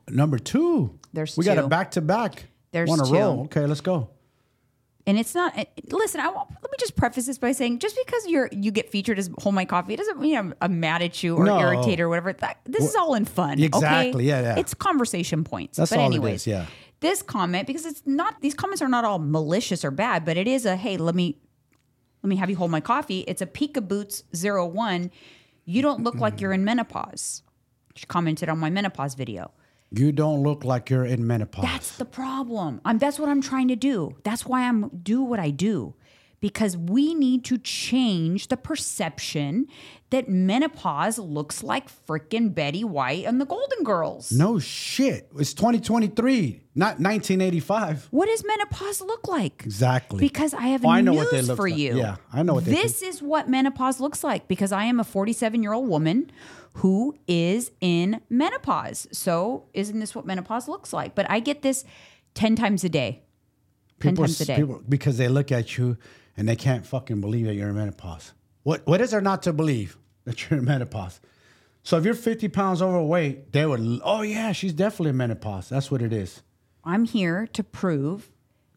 Number 0.10 0.40
two, 0.40 0.98
There's 1.14 1.38
we 1.38 1.46
got 1.46 1.58
a 1.58 1.68
back 1.68 1.92
to 1.92 2.02
back. 2.02 2.46
There's 2.72 2.90
Want 2.90 3.06
to 3.06 3.12
roll? 3.14 3.42
Okay, 3.46 3.66
let's 3.66 3.82
go. 3.82 4.10
and 5.08 5.18
it's 5.20 5.34
not 5.36 5.58
it- 5.58 5.92
listen 5.92 6.22
I, 6.22 6.28
let 6.28 6.72
me 6.72 6.78
just 6.80 6.96
preface 6.96 7.26
this 7.26 7.38
by 7.38 7.52
saying 7.54 7.80
just 7.80 7.98
because 8.06 8.28
you're 8.28 8.50
you 8.52 8.72
get 8.72 8.90
featured 8.92 9.18
as 9.20 9.30
hold 9.40 9.56
my 9.56 9.66
coffee 9.66 9.94
it 9.96 9.98
doesn't 9.98 10.20
mean 10.20 10.38
I'm, 10.38 10.54
I'm 10.62 10.80
mad 10.80 11.02
at 11.02 11.22
you 11.24 11.36
or 11.36 11.44
No. 11.46 11.60
irritated 11.60 12.00
or 12.02 12.08
whatever 12.10 12.34
that, 12.34 12.60
this 12.66 12.84
is 12.88 12.96
all 12.96 13.16
in 13.16 13.26
fun 13.26 13.60
Exactly, 13.62 14.10
okay? 14.14 14.24
yeah, 14.24 14.42
yeah. 14.42 14.60
it's 14.60 14.74
conversation 14.76 15.44
points 15.44 15.78
That's 15.78 15.90
but 15.90 15.98
all 16.00 16.04
it 16.06 16.08
anyways 16.08 16.42
is, 16.42 16.48
yeah. 16.48 16.66
this 17.00 17.22
comment 17.24 17.66
because 17.68 17.86
it's 17.86 18.04
not 18.06 18.42
these 18.42 18.54
comments 18.54 18.82
are 18.82 18.88
not 18.88 19.04
all 19.04 19.18
malicious 19.20 19.84
or 19.84 19.90
bad 19.92 20.24
but 20.24 20.38
it 20.38 20.48
is 20.48 20.66
a 20.68 20.76
hey 20.76 20.98
let 20.98 21.16
me 21.16 21.36
let 22.24 22.30
me 22.30 22.36
have 22.36 22.50
you 22.52 22.56
hold 22.56 22.70
my 22.72 22.80
coffee 22.82 23.22
it's 23.22 23.42
a 23.42 23.48
Pika 23.48 23.86
Boots 23.86 24.24
01 24.34 25.10
you 25.66 25.82
don't 25.82 26.04
look 26.04 26.16
like 26.16 26.40
you're 26.40 26.54
in 26.54 26.64
menopause 26.64 27.42
she 27.96 28.06
commented 28.06 28.48
on 28.50 28.60
my 28.60 28.70
menopause 28.70 29.16
video 29.16 29.52
You 29.94 30.12
don't 30.14 30.42
look 30.42 30.64
like 30.64 30.90
you're 30.90 31.06
in 31.06 31.28
menopause. 31.28 31.66
that's 31.66 31.98
the 31.98 32.06
problem. 32.06 32.80
I'm 32.86 32.98
that's 32.98 33.20
what 33.20 33.28
I'm 33.30 33.42
trying 33.42 33.68
to 33.68 33.76
do. 33.76 34.16
That's 34.24 34.46
why 34.46 34.68
I'm 34.68 34.90
do 35.04 35.22
what 35.22 35.40
I 35.40 35.50
do. 35.50 35.96
Because 36.40 36.76
we 36.76 37.14
need 37.14 37.46
to 37.46 37.60
change 37.60 38.48
the 38.48 38.58
perception 38.58 39.68
that 40.10 40.28
menopause 40.28 41.20
looks 41.20 41.62
like 41.62 41.88
frickin' 42.08 42.56
Betty 42.56 42.84
White 42.84 43.26
and 43.26 43.40
the 43.40 43.46
Golden 43.46 43.84
Girls. 43.84 44.32
no 44.32 44.58
shit. 44.58 45.30
It's 45.38 45.54
2023, 45.54 46.62
not 46.74 47.00
1985. 47.00 48.08
What 48.12 48.26
does 48.28 48.44
menopause 48.44 49.02
look 49.02 49.28
like? 49.28 49.62
Exactly. 49.64 50.20
Because 50.20 50.54
I 50.56 50.68
have 50.68 50.84
Oh, 50.84 50.90
I 50.90 51.02
news 51.02 51.06
know 51.06 51.14
what 51.14 51.32
they 51.32 51.42
look 51.44 51.58
for 51.58 51.70
like. 51.70 51.78
you. 51.78 51.98
Yeah, 51.98 52.16
I 52.34 52.42
know 52.44 52.56
what 52.56 52.66
they 52.66 52.72
This 52.72 53.02
is 53.04 53.22
what 53.22 53.48
menopause 53.48 54.00
looks 54.00 54.24
like 54.24 54.48
because 54.48 54.72
I 54.72 54.86
am 54.86 55.00
a 55.00 55.04
47 55.04 55.62
year 55.62 55.74
old 55.74 55.88
woman 55.88 56.32
who 56.76 57.16
is 57.28 57.72
in 57.82 58.22
menopause. 58.30 59.08
So, 59.12 59.66
isn't 59.74 60.00
this 60.00 60.16
what 60.16 60.26
menopause 60.26 60.68
looks 60.68 60.94
like? 60.94 61.16
But 61.16 61.30
I 61.30 61.40
get 61.40 61.62
this 61.62 61.84
10 62.34 62.56
times 62.56 62.84
a 62.84 62.90
day. 62.90 63.24
10 64.00 64.12
People- 64.14 64.26
times 64.26 64.42
a 64.42 64.46
day. 64.46 64.56
people- 64.56 64.82
because 64.88 65.18
they 65.18 65.28
look 65.28 65.52
at 65.52 65.78
you 65.78 65.98
and 66.38 66.48
they 66.48 66.56
can't 66.56 66.86
fucking 66.86 67.20
believe 67.22 67.46
that 67.46 67.56
you're 67.56 67.70
in 67.70 67.76
menopause. 67.76 68.34
What 68.64 68.86
What 68.88 69.02
is 69.02 69.12
there 69.12 69.22
not 69.22 69.44
to 69.44 69.54
believe 69.54 69.98
that 70.26 70.50
you're 70.50 70.60
in 70.60 70.66
menopause? 70.66 71.20
So 71.84 71.98
if 71.98 72.06
you're 72.06 72.14
50 72.14 72.48
pounds 72.48 72.82
overweight, 72.82 73.52
they 73.54 73.66
would. 73.66 74.00
Oh 74.04 74.22
yeah, 74.22 74.52
she's 74.52 74.74
definitely 74.74 75.10
in 75.10 75.18
menopause. 75.18 75.68
That's 75.70 75.90
what 75.92 76.02
it 76.02 76.14
is. 76.14 76.42
I'm 76.84 77.06
here 77.06 77.48
to 77.54 77.64
prove 77.64 78.32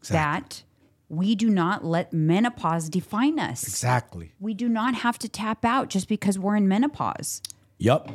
that 0.09 0.63
we 1.07 1.35
do 1.35 1.49
not 1.49 1.85
let 1.85 2.11
menopause 2.13 2.89
define 2.89 3.39
us. 3.39 3.63
Exactly. 3.63 4.31
We 4.39 4.53
do 4.53 4.67
not 4.67 4.95
have 4.95 5.17
to 5.19 5.29
tap 5.29 5.63
out 5.63 5.89
just 5.89 6.07
because 6.07 6.37
we're 6.37 6.55
in 6.55 6.67
menopause. 6.67 7.41
Yep. 7.77 8.11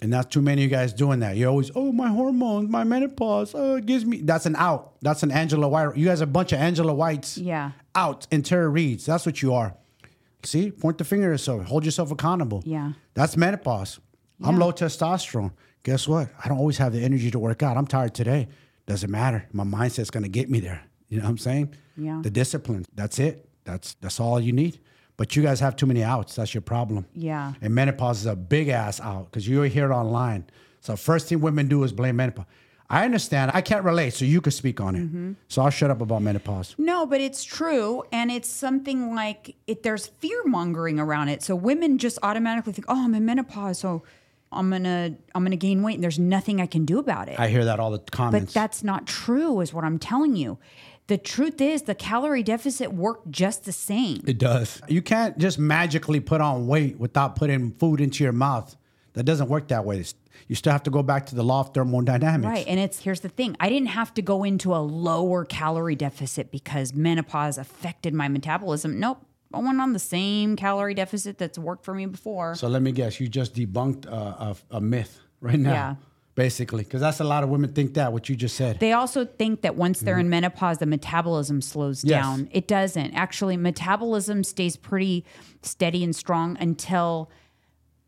And 0.00 0.10
not 0.10 0.30
too 0.30 0.42
many 0.42 0.64
of 0.64 0.70
you 0.70 0.76
guys 0.76 0.92
doing 0.92 1.20
that. 1.20 1.36
You're 1.36 1.50
always, 1.50 1.70
oh, 1.74 1.92
my 1.92 2.08
hormones, 2.08 2.68
my 2.68 2.84
menopause, 2.84 3.54
oh, 3.54 3.76
it 3.76 3.86
gives 3.86 4.04
me. 4.04 4.18
That's 4.20 4.44
an 4.44 4.56
out. 4.56 4.94
That's 5.00 5.22
an 5.22 5.30
Angela 5.30 5.68
White. 5.68 5.96
You 5.96 6.06
guys 6.06 6.20
are 6.20 6.24
a 6.24 6.26
bunch 6.26 6.52
of 6.52 6.58
Angela 6.58 6.92
Whites. 6.92 7.38
Yeah. 7.38 7.72
Out 7.94 8.26
and 8.30 8.44
Tara 8.44 8.68
Reeds. 8.68 9.06
That's 9.06 9.24
what 9.24 9.40
you 9.40 9.54
are. 9.54 9.76
See, 10.42 10.70
point 10.70 10.98
the 10.98 11.04
finger 11.04 11.28
at 11.28 11.32
yourself. 11.32 11.64
Hold 11.66 11.84
yourself 11.84 12.10
accountable. 12.10 12.62
Yeah. 12.66 12.92
That's 13.14 13.36
menopause. 13.36 13.98
I'm 14.42 14.58
low 14.58 14.72
testosterone. 14.72 15.52
Guess 15.84 16.06
what? 16.08 16.28
I 16.42 16.48
don't 16.48 16.58
always 16.58 16.76
have 16.78 16.92
the 16.92 17.02
energy 17.02 17.30
to 17.30 17.38
work 17.38 17.62
out. 17.62 17.76
I'm 17.76 17.86
tired 17.86 18.14
today. 18.14 18.48
Doesn't 18.86 19.10
matter. 19.10 19.46
My 19.52 19.64
mindset's 19.64 20.10
gonna 20.10 20.28
get 20.28 20.50
me 20.50 20.60
there. 20.60 20.82
You 21.08 21.18
know 21.18 21.24
what 21.24 21.30
I'm 21.30 21.38
saying? 21.38 21.74
Yeah. 21.96 22.20
The 22.22 22.30
discipline. 22.30 22.84
That's 22.94 23.18
it. 23.18 23.48
That's 23.64 23.94
that's 24.00 24.20
all 24.20 24.40
you 24.40 24.52
need. 24.52 24.80
But 25.16 25.36
you 25.36 25.42
guys 25.42 25.60
have 25.60 25.76
too 25.76 25.86
many 25.86 26.02
outs. 26.02 26.34
That's 26.34 26.54
your 26.54 26.60
problem. 26.60 27.06
Yeah. 27.14 27.54
And 27.60 27.74
menopause 27.74 28.20
is 28.20 28.26
a 28.26 28.34
big 28.34 28.68
ass 28.68 29.00
out 29.00 29.26
because 29.30 29.46
you 29.46 29.62
hear 29.62 29.90
it 29.90 29.94
online. 29.94 30.46
So 30.80 30.96
first 30.96 31.28
thing 31.28 31.40
women 31.40 31.68
do 31.68 31.84
is 31.84 31.92
blame 31.92 32.16
menopause. 32.16 32.46
I 32.90 33.04
understand. 33.04 33.50
I 33.54 33.62
can't 33.62 33.84
relate, 33.84 34.12
so 34.12 34.24
you 34.24 34.40
could 34.40 34.52
speak 34.52 34.80
on 34.80 34.94
it. 34.94 35.02
Mm-hmm. 35.04 35.32
So 35.48 35.62
I'll 35.62 35.70
shut 35.70 35.90
up 35.90 36.00
about 36.00 36.20
menopause. 36.22 36.74
No, 36.76 37.06
but 37.06 37.20
it's 37.20 37.42
true. 37.42 38.04
And 38.12 38.30
it's 38.30 38.48
something 38.48 39.14
like 39.14 39.56
it, 39.66 39.82
there's 39.82 40.08
fear 40.08 40.42
mongering 40.44 41.00
around 41.00 41.28
it. 41.28 41.42
So 41.42 41.56
women 41.56 41.98
just 41.98 42.18
automatically 42.22 42.72
think, 42.72 42.84
oh, 42.88 43.04
I'm 43.04 43.14
in 43.14 43.24
menopause. 43.24 43.78
So 43.78 44.02
I'm 44.52 44.70
to, 44.70 45.14
I'm 45.34 45.44
to 45.46 45.56
gain 45.56 45.82
weight 45.82 45.94
and 45.94 46.04
there's 46.04 46.18
nothing 46.18 46.60
I 46.60 46.66
can 46.66 46.84
do 46.84 46.98
about 46.98 47.28
it. 47.28 47.40
I 47.40 47.48
hear 47.48 47.64
that 47.64 47.80
all 47.80 47.90
the 47.90 47.98
comments. 47.98 48.52
but 48.52 48.54
that's 48.54 48.84
not 48.84 49.06
true 49.06 49.60
is 49.60 49.72
what 49.72 49.84
I'm 49.84 49.98
telling 49.98 50.36
you. 50.36 50.58
The 51.06 51.18
truth 51.18 51.60
is 51.60 51.82
the 51.82 51.94
calorie 51.94 52.42
deficit 52.42 52.92
worked 52.92 53.30
just 53.30 53.64
the 53.64 53.72
same. 53.72 54.22
it 54.26 54.38
does. 54.38 54.80
You 54.88 55.02
can't 55.02 55.36
just 55.36 55.58
magically 55.58 56.20
put 56.20 56.40
on 56.40 56.66
weight 56.66 56.98
without 56.98 57.36
putting 57.36 57.72
food 57.72 58.00
into 58.00 58.24
your 58.24 58.32
mouth. 58.32 58.76
That 59.12 59.24
doesn't 59.24 59.48
work 59.48 59.68
that 59.68 59.84
way. 59.84 60.02
You 60.48 60.56
still 60.56 60.72
have 60.72 60.82
to 60.84 60.90
go 60.90 61.02
back 61.02 61.26
to 61.26 61.34
the 61.34 61.44
law 61.44 61.60
of 61.60 61.72
thermodynamics. 61.74 62.46
Right. 62.46 62.66
And 62.66 62.80
it's 62.80 62.98
here's 63.00 63.20
the 63.20 63.28
thing. 63.28 63.56
I 63.60 63.68
didn't 63.68 63.88
have 63.88 64.12
to 64.14 64.22
go 64.22 64.44
into 64.44 64.74
a 64.74 64.78
lower 64.82 65.44
calorie 65.44 65.94
deficit 65.94 66.50
because 66.50 66.92
menopause 66.94 67.58
affected 67.58 68.12
my 68.14 68.28
metabolism. 68.28 68.98
Nope. 68.98 69.24
I 69.52 69.58
went 69.58 69.80
on 69.80 69.92
the 69.92 70.00
same 70.00 70.56
calorie 70.56 70.94
deficit 70.94 71.38
that's 71.38 71.58
worked 71.58 71.84
for 71.84 71.94
me 71.94 72.06
before. 72.06 72.56
So 72.56 72.66
let 72.66 72.82
me 72.82 72.90
guess, 72.90 73.20
you 73.20 73.28
just 73.28 73.54
debunked 73.54 74.06
a, 74.06 74.10
a, 74.10 74.56
a 74.78 74.80
myth 74.80 75.20
right 75.40 75.58
now. 75.60 75.72
Yeah. 75.72 75.94
Basically, 76.34 76.82
because 76.82 77.00
that's 77.00 77.20
a 77.20 77.24
lot 77.24 77.44
of 77.44 77.48
women 77.48 77.72
think 77.72 77.94
that 77.94 78.12
what 78.12 78.28
you 78.28 78.34
just 78.34 78.56
said. 78.56 78.80
They 78.80 78.92
also 78.92 79.24
think 79.24 79.62
that 79.62 79.76
once 79.76 80.00
they're 80.00 80.18
in 80.18 80.28
menopause, 80.28 80.78
the 80.78 80.86
metabolism 80.86 81.60
slows 81.60 82.00
Mm-hmm. 82.00 82.08
Yes. 82.10 82.22
down. 82.24 82.48
It 82.50 82.66
doesn't. 82.66 83.14
Actually, 83.14 83.56
metabolism 83.56 84.42
stays 84.42 84.76
pretty 84.76 85.24
steady 85.62 86.02
and 86.02 86.14
strong 86.14 86.56
until 86.58 87.30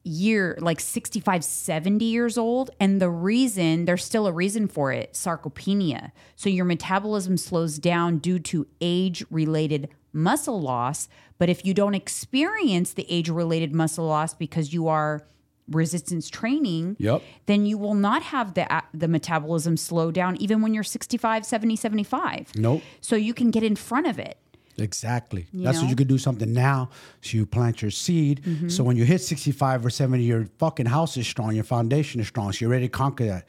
year 0.02 0.56
like 0.60 0.78
65 0.78 1.42
70 1.42 2.04
years 2.04 2.38
old 2.38 2.70
and 2.78 3.02
the 3.02 3.10
reason 3.10 3.86
there's 3.86 4.04
still 4.04 4.28
a 4.28 4.32
reason 4.32 4.68
for 4.68 4.92
it 4.92 5.12
sarcopenia 5.14 6.12
so 6.36 6.48
your 6.48 6.64
metabolism 6.64 7.36
slows 7.36 7.76
down 7.80 8.18
due 8.18 8.38
to 8.38 8.68
age 8.80 9.24
related 9.32 9.88
muscle 10.12 10.60
loss 10.60 11.08
but 11.38 11.48
if 11.48 11.64
you 11.64 11.74
don't 11.74 11.96
experience 11.96 12.92
the 12.92 13.04
age 13.10 13.28
related 13.28 13.74
muscle 13.74 14.06
loss 14.06 14.32
because 14.32 14.72
you 14.72 14.86
are 14.86 15.26
resistance 15.68 16.28
training 16.30 16.96
Yep. 16.98 17.22
then 17.46 17.66
you 17.66 17.76
will 17.78 17.94
not 17.94 18.22
have 18.22 18.54
the 18.54 18.66
the 18.94 19.08
metabolism 19.08 19.76
slow 19.76 20.10
down 20.10 20.36
even 20.36 20.62
when 20.62 20.72
you're 20.74 20.84
65 20.84 21.44
70 21.44 21.76
75 21.76 22.52
Nope. 22.56 22.82
so 23.00 23.16
you 23.16 23.34
can 23.34 23.50
get 23.50 23.62
in 23.62 23.74
front 23.76 24.06
of 24.06 24.18
it 24.18 24.38
Exactly. 24.78 25.42
That's 25.42 25.54
know? 25.54 25.70
Mm-hmm. 25.70 25.80
what 25.84 25.90
you 25.90 25.96
could 25.96 26.08
do 26.08 26.18
something 26.18 26.52
now. 26.52 26.90
So 27.22 27.38
you 27.38 27.46
plant 27.46 27.80
your 27.80 27.90
seed. 27.90 28.42
So 28.70 28.84
when 28.84 28.96
you 28.98 29.06
hit 29.06 29.22
65 29.22 29.86
or 29.86 29.88
70, 29.88 30.22
your 30.22 30.46
fucking 30.58 30.84
house 30.84 31.16
is 31.16 31.26
strong, 31.26 31.54
your 31.54 31.64
foundation 31.64 32.20
is 32.20 32.28
strong. 32.28 32.52
So 32.52 32.58
you're 32.60 32.70
ready 32.70 32.84
to 32.86 32.90
conquer 32.92 33.24
that. 33.24 33.48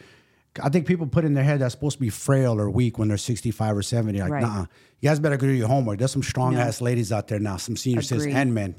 I 0.64 0.70
think 0.70 0.88
people 0.88 1.06
put 1.06 1.26
in 1.26 1.34
their 1.34 1.44
head 1.44 1.60
that's 1.60 1.74
supposed 1.74 1.98
to 1.98 2.02
be 2.02 2.10
frail 2.10 2.58
or 2.60 2.70
weak 2.70 2.98
when 2.98 3.10
they're 3.10 3.18
65 3.18 3.76
or 3.78 3.82
70. 3.82 4.22
Like, 4.22 4.32
Right. 4.32 4.42
nah. 4.42 4.66
You 5.02 5.10
guys 5.10 5.20
better 5.20 5.36
go 5.36 5.48
do 5.48 5.54
your 5.54 5.68
homework. 5.68 6.00
There's 6.00 6.12
some 6.14 6.24
strong 6.24 6.56
ass 6.56 6.80
ladies 6.80 7.12
out 7.12 7.28
there 7.28 7.40
now, 7.40 7.58
some 7.58 7.76
senior 7.76 8.02
citizens 8.02 8.34
and 8.34 8.54
men. 8.54 8.76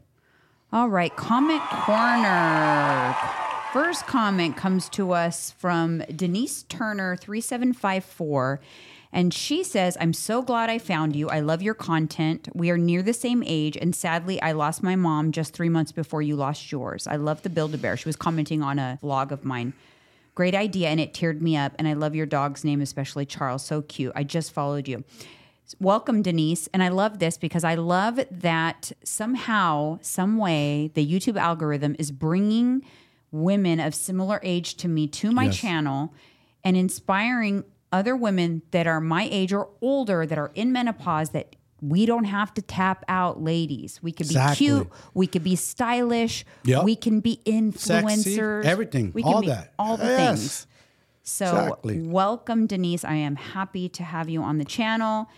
All 0.70 0.90
right, 0.90 1.16
comment 1.16 1.62
corner. 1.62 3.16
First 3.72 4.06
comment 4.06 4.54
comes 4.54 4.90
to 4.90 5.12
us 5.12 5.52
from 5.52 6.00
Denise 6.14 6.64
Turner 6.64 7.16
3754 7.16 8.60
and 9.10 9.32
she 9.32 9.64
says, 9.64 9.96
"I'm 9.98 10.12
so 10.12 10.42
glad 10.42 10.68
I 10.68 10.76
found 10.76 11.16
you. 11.16 11.30
I 11.30 11.40
love 11.40 11.62
your 11.62 11.72
content. 11.72 12.50
We 12.54 12.68
are 12.68 12.76
near 12.76 13.00
the 13.00 13.14
same 13.14 13.42
age 13.46 13.78
and 13.78 13.96
sadly 13.96 14.42
I 14.42 14.52
lost 14.52 14.82
my 14.82 14.94
mom 14.94 15.32
just 15.32 15.54
3 15.54 15.70
months 15.70 15.90
before 15.90 16.20
you 16.20 16.36
lost 16.36 16.70
yours. 16.70 17.06
I 17.06 17.16
love 17.16 17.40
the 17.40 17.48
build 17.48 17.74
a 17.74 17.78
bear." 17.78 17.96
She 17.96 18.06
was 18.06 18.16
commenting 18.16 18.62
on 18.62 18.78
a 18.78 18.98
vlog 19.02 19.30
of 19.30 19.46
mine. 19.46 19.72
Great 20.34 20.54
idea 20.54 20.90
and 20.90 21.00
it 21.00 21.14
teared 21.14 21.40
me 21.40 21.56
up 21.56 21.72
and 21.78 21.88
I 21.88 21.94
love 21.94 22.14
your 22.14 22.26
dog's 22.26 22.62
name 22.62 22.82
especially 22.82 23.24
Charles. 23.24 23.64
So 23.64 23.80
cute. 23.80 24.12
I 24.14 24.22
just 24.22 24.52
followed 24.52 24.86
you. 24.86 25.02
Welcome, 25.78 26.22
Denise. 26.22 26.66
And 26.72 26.82
I 26.82 26.88
love 26.88 27.18
this 27.18 27.36
because 27.36 27.64
I 27.64 27.74
love 27.74 28.20
that 28.30 28.92
somehow, 29.04 29.98
some 30.02 30.38
way, 30.38 30.90
the 30.94 31.06
YouTube 31.06 31.36
algorithm 31.38 31.94
is 31.98 32.10
bringing 32.10 32.82
women 33.30 33.78
of 33.78 33.94
similar 33.94 34.40
age 34.42 34.76
to 34.78 34.88
me 34.88 35.06
to 35.08 35.30
my 35.30 35.44
Yes. 35.44 35.56
channel 35.56 36.14
and 36.64 36.76
inspiring 36.76 37.64
other 37.92 38.16
women 38.16 38.62
that 38.70 38.86
are 38.86 39.00
my 39.00 39.28
age 39.30 39.52
or 39.52 39.68
older 39.80 40.26
that 40.26 40.38
are 40.38 40.50
in 40.54 40.72
menopause 40.72 41.30
that 41.30 41.54
we 41.80 42.06
don't 42.06 42.24
have 42.24 42.52
to 42.54 42.62
tap 42.62 43.04
out 43.08 43.40
ladies. 43.42 44.02
We 44.02 44.10
could 44.10 44.26
Exactly. 44.26 44.66
be 44.66 44.72
cute. 44.72 44.88
We 45.14 45.26
could 45.26 45.44
be 45.44 45.54
stylish. 45.56 46.44
Yep. 46.64 46.84
We 46.84 46.96
can 46.96 47.20
be 47.20 47.40
influencers. 47.46 48.64
everything, 48.64 49.12
We 49.14 49.22
can 49.22 49.32
all 49.34 49.42
that. 49.42 49.72
All 49.78 49.96
the 49.96 50.04
Yes. 50.06 50.16
things. 50.40 50.66
So, 51.22 51.46
Exactly. 51.46 52.00
welcome, 52.00 52.66
Denise. 52.66 53.04
I 53.04 53.14
am 53.14 53.36
happy 53.36 53.88
to 53.90 54.02
have 54.02 54.28
you 54.28 54.42
on 54.42 54.58
the 54.58 54.64
channel. 54.64 55.28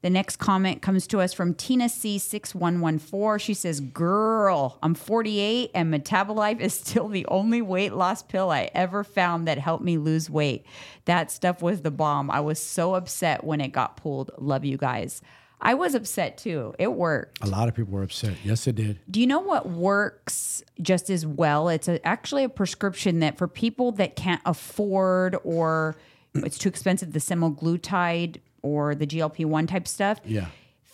The 0.00 0.10
next 0.10 0.36
comment 0.36 0.80
comes 0.80 1.08
to 1.08 1.20
us 1.20 1.32
from 1.32 1.54
Tina 1.54 1.86
C6114. 1.86 3.40
She 3.40 3.54
says, 3.54 3.80
Girl, 3.80 4.78
I'm 4.80 4.94
48 4.94 5.72
and 5.74 5.92
Metabolife 5.92 6.60
is 6.60 6.74
still 6.74 7.08
the 7.08 7.26
only 7.26 7.60
weight 7.60 7.92
loss 7.94 8.22
pill 8.22 8.50
I 8.50 8.70
ever 8.74 9.02
found 9.02 9.48
that 9.48 9.58
helped 9.58 9.82
me 9.82 9.98
lose 9.98 10.30
weight. 10.30 10.64
That 11.06 11.32
stuff 11.32 11.62
was 11.62 11.82
the 11.82 11.90
bomb. 11.90 12.30
I 12.30 12.40
was 12.40 12.60
so 12.60 12.94
upset 12.94 13.42
when 13.42 13.60
it 13.60 13.72
got 13.72 13.96
pulled. 13.96 14.30
Love 14.38 14.64
you 14.64 14.76
guys. 14.76 15.20
I 15.60 15.74
was 15.74 15.96
upset 15.96 16.38
too. 16.38 16.74
It 16.78 16.92
worked. 16.92 17.42
A 17.42 17.48
lot 17.48 17.68
of 17.68 17.74
people 17.74 17.92
were 17.92 18.04
upset. 18.04 18.34
Yes, 18.44 18.68
it 18.68 18.76
did. 18.76 19.00
Do 19.10 19.18
you 19.20 19.26
know 19.26 19.40
what 19.40 19.68
works 19.68 20.62
just 20.80 21.10
as 21.10 21.26
well? 21.26 21.68
It's 21.68 21.88
a, 21.88 22.06
actually 22.06 22.44
a 22.44 22.48
prescription 22.48 23.18
that 23.20 23.36
for 23.36 23.48
people 23.48 23.90
that 23.92 24.14
can't 24.14 24.42
afford 24.46 25.36
or 25.42 25.96
it's 26.34 26.58
too 26.58 26.68
expensive, 26.68 27.12
the 27.12 27.18
semaglutide 27.18 28.40
or 28.62 28.94
the 28.94 29.06
GLP 29.06 29.44
1 29.44 29.66
type 29.66 29.88
stuff. 29.88 30.20
Yeah. 30.24 30.46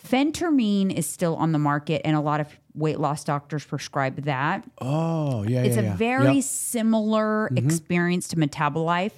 Phentermine 0.07 0.93
is 0.93 1.09
still 1.09 1.35
on 1.35 1.51
the 1.51 1.59
market, 1.59 2.01
and 2.05 2.15
a 2.15 2.21
lot 2.21 2.39
of 2.39 2.47
weight 2.75 2.99
loss 2.99 3.23
doctors 3.23 3.65
prescribe 3.65 4.23
that. 4.23 4.63
Oh, 4.79 5.43
yeah, 5.43 5.63
It's 5.63 5.77
yeah, 5.77 5.81
a 5.81 5.85
yeah. 5.85 5.95
very 5.95 6.35
Yep. 6.35 6.43
similar 6.43 7.49
mm-hmm. 7.51 7.65
experience 7.65 8.27
to 8.29 8.35
Metabolife. 8.35 9.13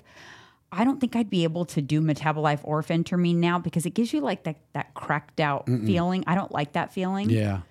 I 0.72 0.84
don't 0.84 1.00
think 1.00 1.16
I'd 1.16 1.30
be 1.30 1.43
able 1.43 1.66
to 1.66 1.82
do 1.82 2.02
Metabolife 2.02 2.60
or 2.64 2.82
Phentermine 2.84 3.36
now 3.38 3.58
because 3.58 3.86
it 3.86 3.91
gives 3.91 4.14
you 4.14 4.22
like 4.22 4.43
that, 4.43 4.58
that 4.74 4.93
cracked 4.93 5.39
out 5.39 5.66
feeling. 5.66 6.24
I 6.28 6.36
don't 6.36 6.52
like 6.52 6.74
that 6.74 6.91
feeling. 6.91 7.30
Yeah. 7.30 7.62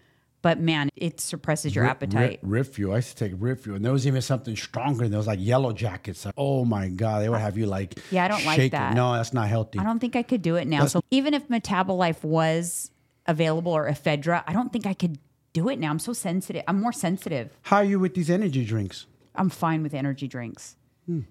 But 0.46 0.60
man, 0.60 0.90
it 0.94 1.18
suppresses 1.18 1.74
your 1.74 1.84
appetite. 1.84 2.38
Rip, 2.40 2.68
Fuel. 2.74 2.92
I 2.92 2.98
used 2.98 3.16
to 3.18 3.28
take 3.28 3.32
Rip 3.36 3.58
Fuel, 3.64 3.74
and 3.74 3.84
there 3.84 3.92
was 3.92 4.06
even 4.06 4.22
something 4.22 4.54
stronger. 4.54 5.02
And 5.02 5.12
There 5.12 5.18
was 5.18 5.26
like 5.26 5.40
yellow 5.42 5.72
jackets. 5.72 6.24
Oh 6.36 6.64
my 6.64 6.88
god, 6.88 7.22
they 7.22 7.28
would 7.28 7.40
have 7.40 7.58
you 7.58 7.66
like 7.66 7.98
Yeah, 8.12 8.26
I 8.26 8.28
don't 8.28 8.44
like 8.46 8.70
that. 8.70 8.94
No, 8.94 9.12
that's 9.14 9.32
not 9.32 9.48
healthy. 9.48 9.80
I 9.80 9.82
don't 9.82 9.98
think 9.98 10.14
I 10.14 10.22
could 10.22 10.42
do 10.42 10.54
it 10.54 10.68
now. 10.68 10.86
So 10.86 11.00
even 11.10 11.34
if 11.34 11.48
Metabolife 11.48 12.22
was 12.22 12.92
available 13.26 13.72
or 13.72 13.90
Ephedra, 13.90 14.44
I 14.46 14.52
don't 14.52 14.72
think 14.72 14.86
I 14.86 14.94
could 14.94 15.18
do 15.52 15.68
it 15.68 15.80
now. 15.80 15.90
I'm 15.90 15.98
so 15.98 16.12
sensitive. 16.12 16.62
I'm 16.68 16.80
more 16.80 16.92
sensitive. 16.92 17.50
How 17.62 17.78
are 17.78 17.84
you 17.84 17.98
with 17.98 18.14
these 18.14 18.30
energy 18.30 18.64
drinks? 18.64 19.06
I'm 19.34 19.50
fine 19.50 19.82
with 19.82 19.94
energy 19.94 20.28
drinks. 20.28 20.76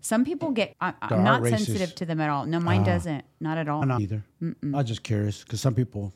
Some 0.02 0.26
people 0.26 0.52
get. 0.52 0.76
I, 0.82 0.92
Hmm. 0.92 1.14
I'm 1.14 1.24
not 1.24 1.42
racist. 1.42 1.50
Sensitive 1.68 1.96
to 1.96 2.06
them 2.06 2.20
at 2.20 2.30
all. 2.30 2.46
No, 2.46 2.60
mine 2.60 2.84
doesn't. 2.84 3.24
Not 3.40 3.58
at 3.58 3.70
all. 3.70 3.82
I'm 3.82 3.88
not 3.88 4.02
either. 4.02 4.26
I'm 4.42 4.84
just 4.84 5.04
curious 5.04 5.42
because 5.46 5.62
some 5.62 5.74
people. 5.74 6.14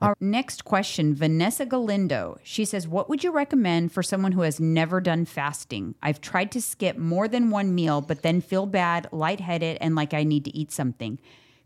Our 0.00 0.16
next 0.18 0.64
question, 0.64 1.14
Vanessa 1.14 1.66
Galindo. 1.66 2.38
She 2.42 2.64
says, 2.64 2.88
What 2.88 3.10
would 3.10 3.22
you 3.22 3.30
recommend 3.30 3.92
for 3.92 4.02
someone 4.02 4.32
who 4.32 4.40
has 4.42 4.58
never 4.58 4.98
done 4.98 5.26
fasting? 5.26 5.94
I've 6.02 6.22
tried 6.22 6.50
to 6.52 6.62
skip 6.62 6.96
more 6.96 7.28
than 7.28 7.50
one 7.50 7.74
meal, 7.74 8.00
but 8.00 8.22
then 8.22 8.40
feel 8.40 8.64
bad, 8.64 9.08
lightheaded, 9.12 9.76
and 9.80 9.94
like 9.94 10.14
I 10.14 10.24
need 10.24 10.46
to 10.46 10.56
eat 10.56 10.72
something. 10.72 11.18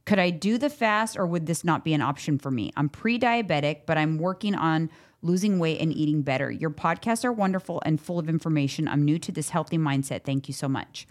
Could 0.05 0.19
I 0.19 0.31
do 0.31 0.59
the 0.59 0.69
fast 0.69 1.17
or 1.17 1.27
would 1.27 1.47
this 1.47 1.63
not 1.63 1.85
be 1.85 1.95
an 1.95 2.03
option 2.03 2.39
for 2.39 2.51
me? 2.51 2.73
I'm 2.77 2.89
pre 2.89 3.21
diabetic, 3.21 3.83
but 3.87 3.97
I'm 3.97 4.19
working 4.19 4.57
on 4.57 4.91
losing 5.23 5.61
weight 5.61 5.81
and 5.81 5.93
eating 5.93 6.23
better. 6.23 6.51
Your 6.51 6.71
podcasts 6.71 7.25
are 7.25 7.33
wonderful 7.33 7.81
and 7.87 8.01
full 8.01 8.19
of 8.19 8.29
information. 8.29 8.89
I'm 8.89 9.05
new 9.05 9.19
to 9.21 9.31
this 9.33 9.51
healthy 9.51 9.79
mindset. 9.79 10.25
Thank 10.25 10.49
you 10.49 10.55
so 10.55 10.69
much. 10.69 11.07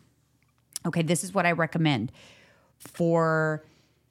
Okay, 0.86 1.02
this 1.02 1.24
is 1.24 1.34
what 1.34 1.46
I 1.46 1.54
recommend 1.54 2.12
for 2.78 3.64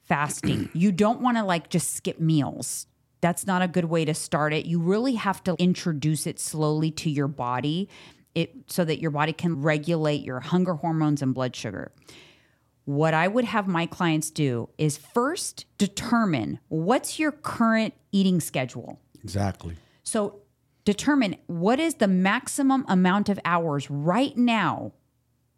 fasting. 0.03 0.69
you 0.73 0.91
don't 0.91 1.21
want 1.21 1.37
to 1.37 1.43
like 1.43 1.69
just 1.69 1.95
skip 1.95 2.19
meals. 2.19 2.87
That's 3.23 3.47
not 3.47 3.61
a 3.61 3.69
good 3.69 3.85
way 3.85 4.03
to 4.03 4.13
start 4.13 4.51
it. 4.51 4.65
You 4.65 4.79
really 4.79 5.13
have 5.13 5.41
to 5.45 5.55
introduce 5.57 6.27
it 6.27 6.41
slowly 6.41 6.91
to 6.91 7.09
your 7.09 7.29
body 7.29 7.87
it 8.35 8.53
so 8.67 8.83
that 8.83 8.99
your 8.99 9.11
body 9.11 9.31
can 9.31 9.61
regulate 9.61 10.23
your 10.23 10.41
hunger 10.41 10.73
hormones 10.73 11.21
and 11.21 11.33
blood 11.33 11.55
sugar. 11.55 11.93
What 12.83 13.13
I 13.13 13.29
would 13.29 13.45
have 13.45 13.65
my 13.65 13.85
clients 13.85 14.29
do 14.29 14.67
is 14.77 14.97
first 14.97 15.65
determine 15.77 16.59
what's 16.67 17.17
your 17.17 17.31
current 17.31 17.93
eating 18.11 18.41
schedule. 18.41 18.99
Exactly. 19.23 19.77
So 20.03 20.41
determine 20.83 21.37
what 21.47 21.79
is 21.79 21.95
the 21.95 22.09
maximum 22.09 22.83
amount 22.89 23.29
of 23.29 23.39
hours 23.45 23.89
right 23.89 24.35
now 24.35 24.91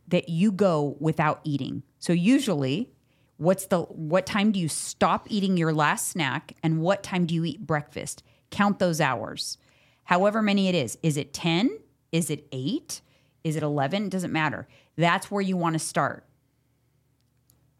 that 0.08 0.30
you 0.30 0.52
go 0.52 0.98
without 1.00 1.42
eating. 1.44 1.82
So 1.98 2.14
usually 2.14 2.92
what's 3.38 3.66
the 3.68 3.82
what 3.82 4.26
time 4.26 4.52
do 4.52 4.60
you 4.60 4.68
stop 4.70 5.28
eating 5.30 5.58
your 5.58 5.74
last 5.74 6.08
snack 6.10 6.54
and 6.64 6.82
what 6.82 7.04
time 7.04 7.26
do 7.26 7.36
you 7.36 7.44
eat 7.46 7.66
breakfast? 7.66 8.24
Count 8.52 8.80
those 8.80 9.02
hours. 9.02 9.58
However 10.06 10.42
many 10.42 10.68
it 10.68 10.76
is. 10.76 10.98
Is 11.04 11.18
it 11.18 11.34
10? 11.34 11.80
Is 12.12 12.30
it 12.30 12.48
8? 12.52 13.02
Is 13.44 13.56
it 13.56 13.64
11? 13.64 14.06
It 14.06 14.10
doesn't 14.10 14.32
matter. 14.32 14.68
That's 14.96 15.30
where 15.30 15.42
you 15.42 15.58
want 15.58 15.74
to 15.74 15.80
start. 15.80 16.26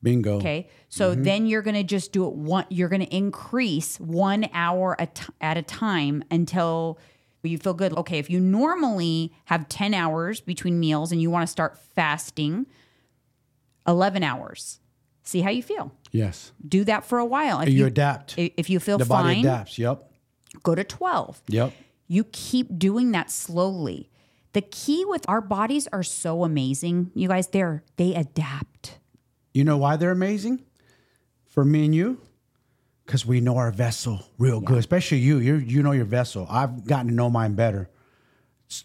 Bingo. 0.04 0.38
Okay. 0.38 0.68
So 0.90 1.12
Mm-hmm. 1.14 1.24
then 1.24 1.46
you're 1.48 1.62
going 1.62 1.76
to 1.76 1.84
just 1.84 2.12
do 2.12 2.28
it 2.28 2.34
one, 2.34 2.66
you're 2.70 2.90
going 2.90 3.02
to 3.06 3.16
increase 3.16 4.00
one 4.00 4.48
hour 4.54 5.00
at, 5.00 5.28
at 5.42 5.58
a 5.58 5.62
time 5.64 6.24
until 6.30 7.00
you 7.44 7.58
feel 7.58 7.74
good. 7.74 7.94
Okay. 7.94 8.20
If 8.20 8.30
you 8.30 8.40
normally 8.40 9.32
have 9.46 9.70
10 9.70 9.94
hours 9.94 10.42
between 10.42 10.80
meals 10.80 11.12
and 11.12 11.22
you 11.22 11.30
want 11.32 11.44
to 11.48 11.52
start 11.52 11.78
fasting, 11.96 12.66
11 13.88 14.24
hours. 14.24 14.80
See 15.26 15.42
how 15.42 15.50
you 15.50 15.64
feel. 15.64 15.92
Yes. 16.12 16.52
Do 16.68 16.84
that 16.86 17.04
for 17.04 17.18
a 17.20 17.26
while. 17.26 17.60
If 17.62 17.70
You 17.70 17.86
adapt. 17.88 18.36
If 18.38 18.70
you 18.70 18.80
feel 18.80 18.98
The 18.98 19.06
body 19.06 19.36
fine, 19.36 19.40
adapts. 19.46 19.78
Yep. 19.78 20.10
go 20.64 20.76
to 20.76 20.84
12. 20.84 21.42
Yep. 21.50 21.74
You 22.08 22.24
keep 22.32 22.78
doing 22.78 23.12
that 23.12 23.32
slowly. 23.32 24.10
The 24.54 24.62
key 24.62 25.04
with 25.06 25.28
our 25.28 25.42
bodies 25.42 25.88
are 25.92 26.04
so 26.04 26.44
amazing. 26.44 27.12
You 27.16 27.28
guys, 27.28 27.48
they're 27.48 27.84
they 27.98 28.14
adapt. 28.14 29.00
You 29.54 29.64
know 29.64 29.78
why 29.78 29.98
they're 29.98 30.12
amazing? 30.12 30.64
For 31.48 31.66
me 31.66 31.86
and 31.86 31.96
you? 31.96 32.22
Because 33.06 33.26
we 33.26 33.42
know 33.42 33.58
our 33.58 33.72
vessel 33.72 34.26
real 34.38 34.62
good. 34.62 34.78
Especially 34.78 35.18
you. 35.18 35.40
You 35.40 35.56
you 35.56 35.82
know 35.84 35.92
your 35.92 36.06
vessel. 36.06 36.48
I've 36.50 36.86
gotten 36.86 37.08
to 37.10 37.14
know 37.14 37.30
mine 37.30 37.56
better. 37.56 37.90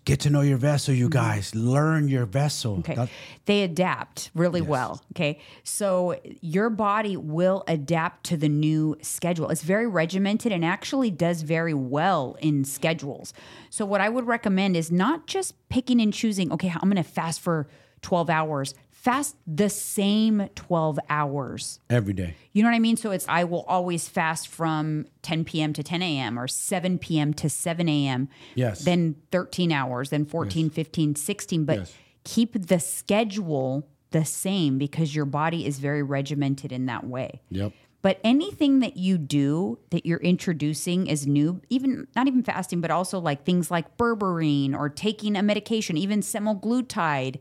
Get 0.05 0.20
to 0.20 0.30
know 0.30 0.41
your 0.41 0.57
vessel, 0.59 0.95
you 0.95 1.09
guys. 1.09 1.55
Learn 1.55 2.09
your 2.09 2.26
vessel. 2.26 2.78
Mm-hmm. 2.78 2.93
Okay. 2.93 2.95
That- 2.95 3.09
they 3.47 3.62
adapt 3.62 4.30
really 4.34 4.61
well. 4.61 5.03
Okay. 5.12 5.41
So 5.64 6.20
your 6.41 6.70
body 6.70 7.16
will 7.16 7.64
adapt 7.66 8.24
to 8.26 8.36
the 8.36 8.49
new 8.49 8.97
schedule. 9.03 9.49
It's 9.51 9.62
very 9.62 9.86
regimented 9.88 10.53
and 10.53 10.64
actually 10.64 11.11
does 11.11 11.43
very 11.43 11.74
well 11.74 12.36
in 12.41 12.64
schedules. 12.64 13.34
So, 13.70 13.84
what 13.84 14.01
I 14.01 14.09
would 14.09 14.26
recommend 14.26 14.76
is 14.76 14.91
not 14.93 15.26
just 15.26 15.55
picking 15.68 16.01
and 16.01 16.12
choosing, 16.12 16.53
okay, 16.53 16.70
I'm 16.70 16.91
going 16.91 17.03
to 17.03 17.03
fast 17.03 17.41
for 17.41 17.66
12 18.03 18.30
hours, 18.30 18.74
fast 19.01 19.34
the 19.46 19.70
same 19.70 20.48
12 20.55 20.98
hours. 21.09 21.80
every 21.88 22.12
day. 22.12 22.34
You 22.53 22.62
know 22.62 22.68
what 22.68 22.76
I 22.76 22.80
mean? 22.80 22.96
So 22.96 23.11
it's 23.12 23.24
I 23.28 23.44
will 23.44 23.62
always 23.66 24.09
fast 24.09 24.48
from 24.48 25.07
10 25.22 25.44
p.m. 25.44 25.72
to 25.72 25.82
10 25.82 26.03
a.m. 26.03 26.38
or 26.38 26.46
7 26.46 26.98
p.m. 26.98 27.32
to 27.34 27.48
7 27.48 27.88
a.m. 27.88 28.28
Yes. 28.55 28.84
Then 28.84 29.16
13 29.32 29.72
hours, 29.72 30.11
then 30.11 30.26
14, 30.26 30.68
15, 30.70 31.14
16. 31.16 31.64
But 31.64 31.78
Yes. 31.78 31.94
keep 32.24 32.66
the 32.66 32.78
schedule 32.78 33.88
the 34.11 34.24
same 34.24 34.76
because 34.76 35.14
your 35.14 35.24
body 35.24 35.64
is 35.64 35.78
very 35.78 36.03
regimented 36.03 36.70
in 36.72 36.86
that 36.86 37.07
way. 37.07 37.40
Yep. 37.51 37.72
But 38.03 38.18
anything 38.24 38.80
that 38.80 38.96
you 38.96 39.18
do 39.18 39.78
that 39.90 40.05
you're 40.05 40.18
introducing 40.20 41.09
as 41.11 41.26
new, 41.26 41.61
even 41.70 42.07
not 42.16 42.26
even 42.26 42.42
fasting, 42.42 42.80
but 42.80 42.90
also 42.90 43.18
like 43.18 43.44
things 43.44 43.70
like 43.70 43.96
berberine 43.96 44.74
or 44.74 44.88
taking 44.88 45.36
a 45.36 45.42
medication, 45.42 45.96
even 45.96 46.20
semaglutide, 46.20 47.38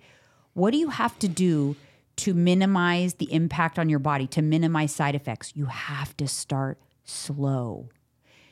what 0.59 0.71
do 0.71 0.77
you 0.77 0.89
have 0.89 1.17
to 1.19 1.27
do 1.27 1.75
to 2.17 2.33
minimize 2.33 3.15
the 3.15 3.31
impact 3.31 3.79
on 3.79 3.89
your 3.89 3.99
body, 3.99 4.27
to 4.27 4.41
minimize 4.41 4.93
side 4.93 5.15
effects? 5.15 5.53
You 5.55 5.65
have 5.65 6.15
to 6.17 6.27
start 6.27 6.79
slow. 7.05 7.89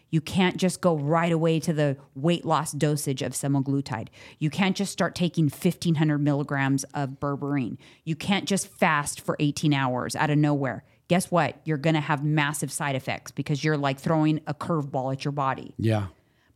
You 0.09 0.21
can't 0.21 0.55
just 0.55 0.79
go 0.79 0.95
right 0.95 1.33
away 1.33 1.59
to 1.59 1.73
the 1.73 1.97
weight 2.15 2.45
loss 2.45 2.71
dosage 2.71 3.21
of 3.21 3.33
semaglutide. 3.33 4.07
You 4.39 4.49
can't 4.49 4.75
just 4.75 4.93
start 4.93 5.15
taking 5.15 5.45
1500 5.45 6.17
milligrams 6.17 6.85
of 6.93 7.19
berberine. 7.19 7.77
You 8.05 8.15
can't 8.15 8.45
just 8.45 8.67
fast 8.69 9.19
for 9.19 9.35
18 9.41 9.73
hours 9.73 10.15
out 10.15 10.29
of 10.29 10.37
nowhere. 10.37 10.85
Guess 11.09 11.29
what? 11.29 11.59
You're 11.65 11.77
going 11.77 11.95
to 11.95 12.01
have 12.01 12.23
massive 12.23 12.71
side 12.71 12.95
effects 12.95 13.31
because 13.31 13.63
you're 13.65 13.77
like 13.77 13.99
throwing 13.99 14.39
a 14.47 14.53
curveball 14.53 15.11
at 15.11 15.25
your 15.25 15.33
body. 15.33 15.73
Yeah. 15.77 16.07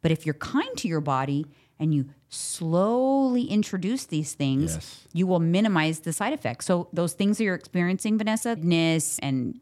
But 0.02 0.12
if 0.12 0.26
you're 0.26 0.34
kind 0.34 0.78
to 0.78 0.88
your 0.88 1.02
body 1.02 1.46
and 1.78 1.94
you 1.94 2.06
slowly 2.32 3.44
introduce 3.44 4.06
these 4.06 4.34
things, 4.34 4.74
Yes. 4.76 5.08
you 5.14 5.28
will 5.28 5.40
minimize 5.42 6.00
the 6.00 6.14
side 6.14 6.34
effects. 6.34 6.66
So 6.66 6.88
those 6.94 7.14
things 7.14 7.38
that 7.38 7.44
you're 7.44 7.56
experiencing, 7.56 8.18
Vanessa, 8.18 8.56
ness 8.56 9.20
and 9.20 9.60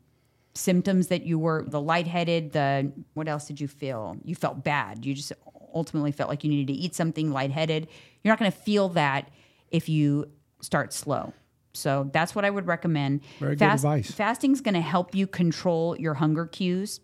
symptoms 0.53 1.07
that 1.07 1.23
you 1.23 1.39
were 1.39 1.65
the 1.67 1.81
lightheaded, 1.81 2.51
the 2.53 2.91
what 3.15 3.27
else 3.27 3.47
did 3.47 3.59
you 3.59 3.67
feel? 3.67 4.17
You 4.23 4.35
felt 4.35 4.63
bad. 4.63 5.05
You 5.05 5.15
just 5.15 5.33
ultimately 5.73 6.11
felt 6.11 6.29
like 6.29 6.43
you 6.43 6.49
needed 6.49 6.71
to 6.71 6.79
eat 6.79 6.93
something 6.95 7.31
lightheaded. 7.31 7.87
You're 8.23 8.31
not 8.31 8.39
going 8.39 8.51
to 8.51 8.57
feel 8.57 8.89
that 8.89 9.29
if 9.71 9.89
you 9.89 10.29
start 10.61 10.93
slow. 10.93 11.33
So 11.73 12.09
that's 12.13 12.35
what 12.35 12.45
I 12.45 12.49
would 12.49 12.67
recommend. 12.67 13.21
Very 13.39 13.55
good 13.55 13.65
advice. 13.65 14.11
Fasting 14.11 14.51
is 14.51 14.61
going 14.61 14.73
to 14.73 14.81
help 14.81 15.15
you 15.15 15.25
control 15.27 15.95
your 15.97 16.15
hunger 16.15 16.45
cues 16.45 16.99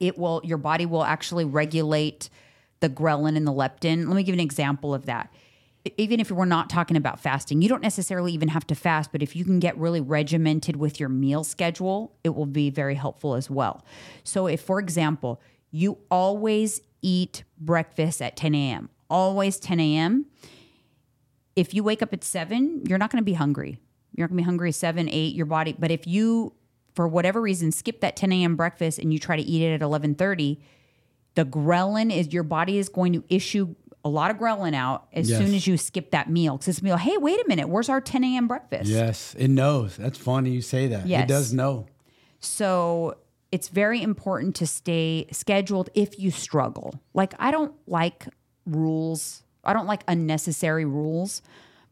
it 0.00 0.18
will 0.18 0.42
your 0.44 0.58
body 0.58 0.84
will 0.86 1.02
actually 1.02 1.46
regulate 1.46 2.28
the 2.80 2.88
ghrelin 2.88 3.36
and 3.36 3.46
the 3.46 3.52
leptin. 3.52 4.06
Let 4.06 4.16
me 4.16 4.22
give 4.22 4.34
an 4.34 4.40
example 4.40 4.94
of 4.94 5.06
that. 5.06 5.32
Even 5.96 6.20
if 6.20 6.30
we're 6.30 6.44
not 6.44 6.68
talking 6.68 6.96
about 6.96 7.18
fasting, 7.18 7.62
you 7.62 7.68
don't 7.68 7.82
necessarily 7.82 8.32
even 8.32 8.48
have 8.48 8.66
to 8.66 8.74
fast, 8.74 9.10
but 9.12 9.22
if 9.22 9.34
you 9.34 9.44
can 9.44 9.58
get 9.58 9.76
really 9.78 10.00
regimented 10.00 10.76
with 10.76 11.00
your 11.00 11.08
meal 11.08 11.44
schedule, 11.44 12.12
it 12.24 12.30
will 12.30 12.46
be 12.46 12.68
very 12.68 12.94
helpful 12.94 13.34
as 13.34 13.48
well. 13.48 13.84
So, 14.22 14.46
if, 14.46 14.60
for 14.60 14.80
example, 14.80 15.40
you 15.70 15.98
always 16.10 16.80
eat 17.00 17.44
breakfast 17.58 18.20
at 18.20 18.36
10 18.36 18.54
a.m., 18.54 18.90
always 19.08 19.58
10 19.58 19.80
a.m., 19.80 20.26
if 21.56 21.74
you 21.74 21.82
wake 21.82 22.02
up 22.02 22.12
at 22.12 22.22
seven, 22.22 22.82
you're 22.86 22.98
not 22.98 23.10
going 23.10 23.20
to 23.20 23.24
be 23.24 23.32
hungry. 23.32 23.78
You're 24.14 24.24
not 24.24 24.30
going 24.30 24.38
to 24.38 24.42
be 24.42 24.46
hungry 24.46 24.72
seven, 24.72 25.08
eight, 25.08 25.34
your 25.34 25.46
body. 25.46 25.74
But 25.76 25.90
if 25.90 26.06
you, 26.06 26.52
for 26.94 27.08
whatever 27.08 27.40
reason, 27.40 27.72
skip 27.72 28.00
that 28.00 28.14
10 28.14 28.32
a.m. 28.32 28.56
breakfast 28.56 28.98
and 28.98 29.12
you 29.12 29.18
try 29.18 29.36
to 29.36 29.42
eat 29.42 29.62
it 29.62 29.74
at 29.74 29.80
11:30, 29.80 30.58
the 31.38 31.44
ghrelin 31.44 32.12
is 32.12 32.32
your 32.32 32.42
body 32.42 32.78
is 32.78 32.88
going 32.88 33.12
to 33.12 33.22
issue 33.28 33.76
a 34.04 34.08
lot 34.08 34.28
of 34.32 34.38
ghrelin 34.38 34.74
out 34.74 35.06
as 35.12 35.30
Yes. 35.30 35.38
soon 35.38 35.54
as 35.54 35.68
you 35.68 35.76
skip 35.76 36.10
that 36.10 36.28
meal. 36.28 36.56
Because 36.56 36.78
it's 36.78 36.82
like, 36.82 36.98
hey, 36.98 37.16
wait 37.16 37.38
a 37.38 37.44
minute, 37.46 37.68
where's 37.68 37.88
our 37.88 38.00
10 38.00 38.24
a.m. 38.24 38.48
breakfast? 38.48 38.90
Yes. 38.90 39.36
It 39.38 39.46
knows. 39.46 39.96
That's 39.96 40.18
funny 40.18 40.50
you 40.50 40.62
say 40.62 40.88
that. 40.88 41.06
Yes. 41.06 41.22
It 41.22 41.28
does 41.28 41.52
know. 41.52 41.86
So 42.40 43.18
it's 43.52 43.68
very 43.68 44.02
important 44.02 44.56
to 44.56 44.66
stay 44.66 45.28
scheduled 45.30 45.90
if 45.94 46.18
you 46.18 46.32
struggle. 46.32 47.00
Like, 47.14 47.34
I 47.38 47.52
don't 47.52 47.72
like 47.86 48.26
rules, 48.66 49.44
I 49.62 49.72
don't 49.74 49.86
like 49.86 50.02
unnecessary 50.08 50.84
rules. 50.86 51.40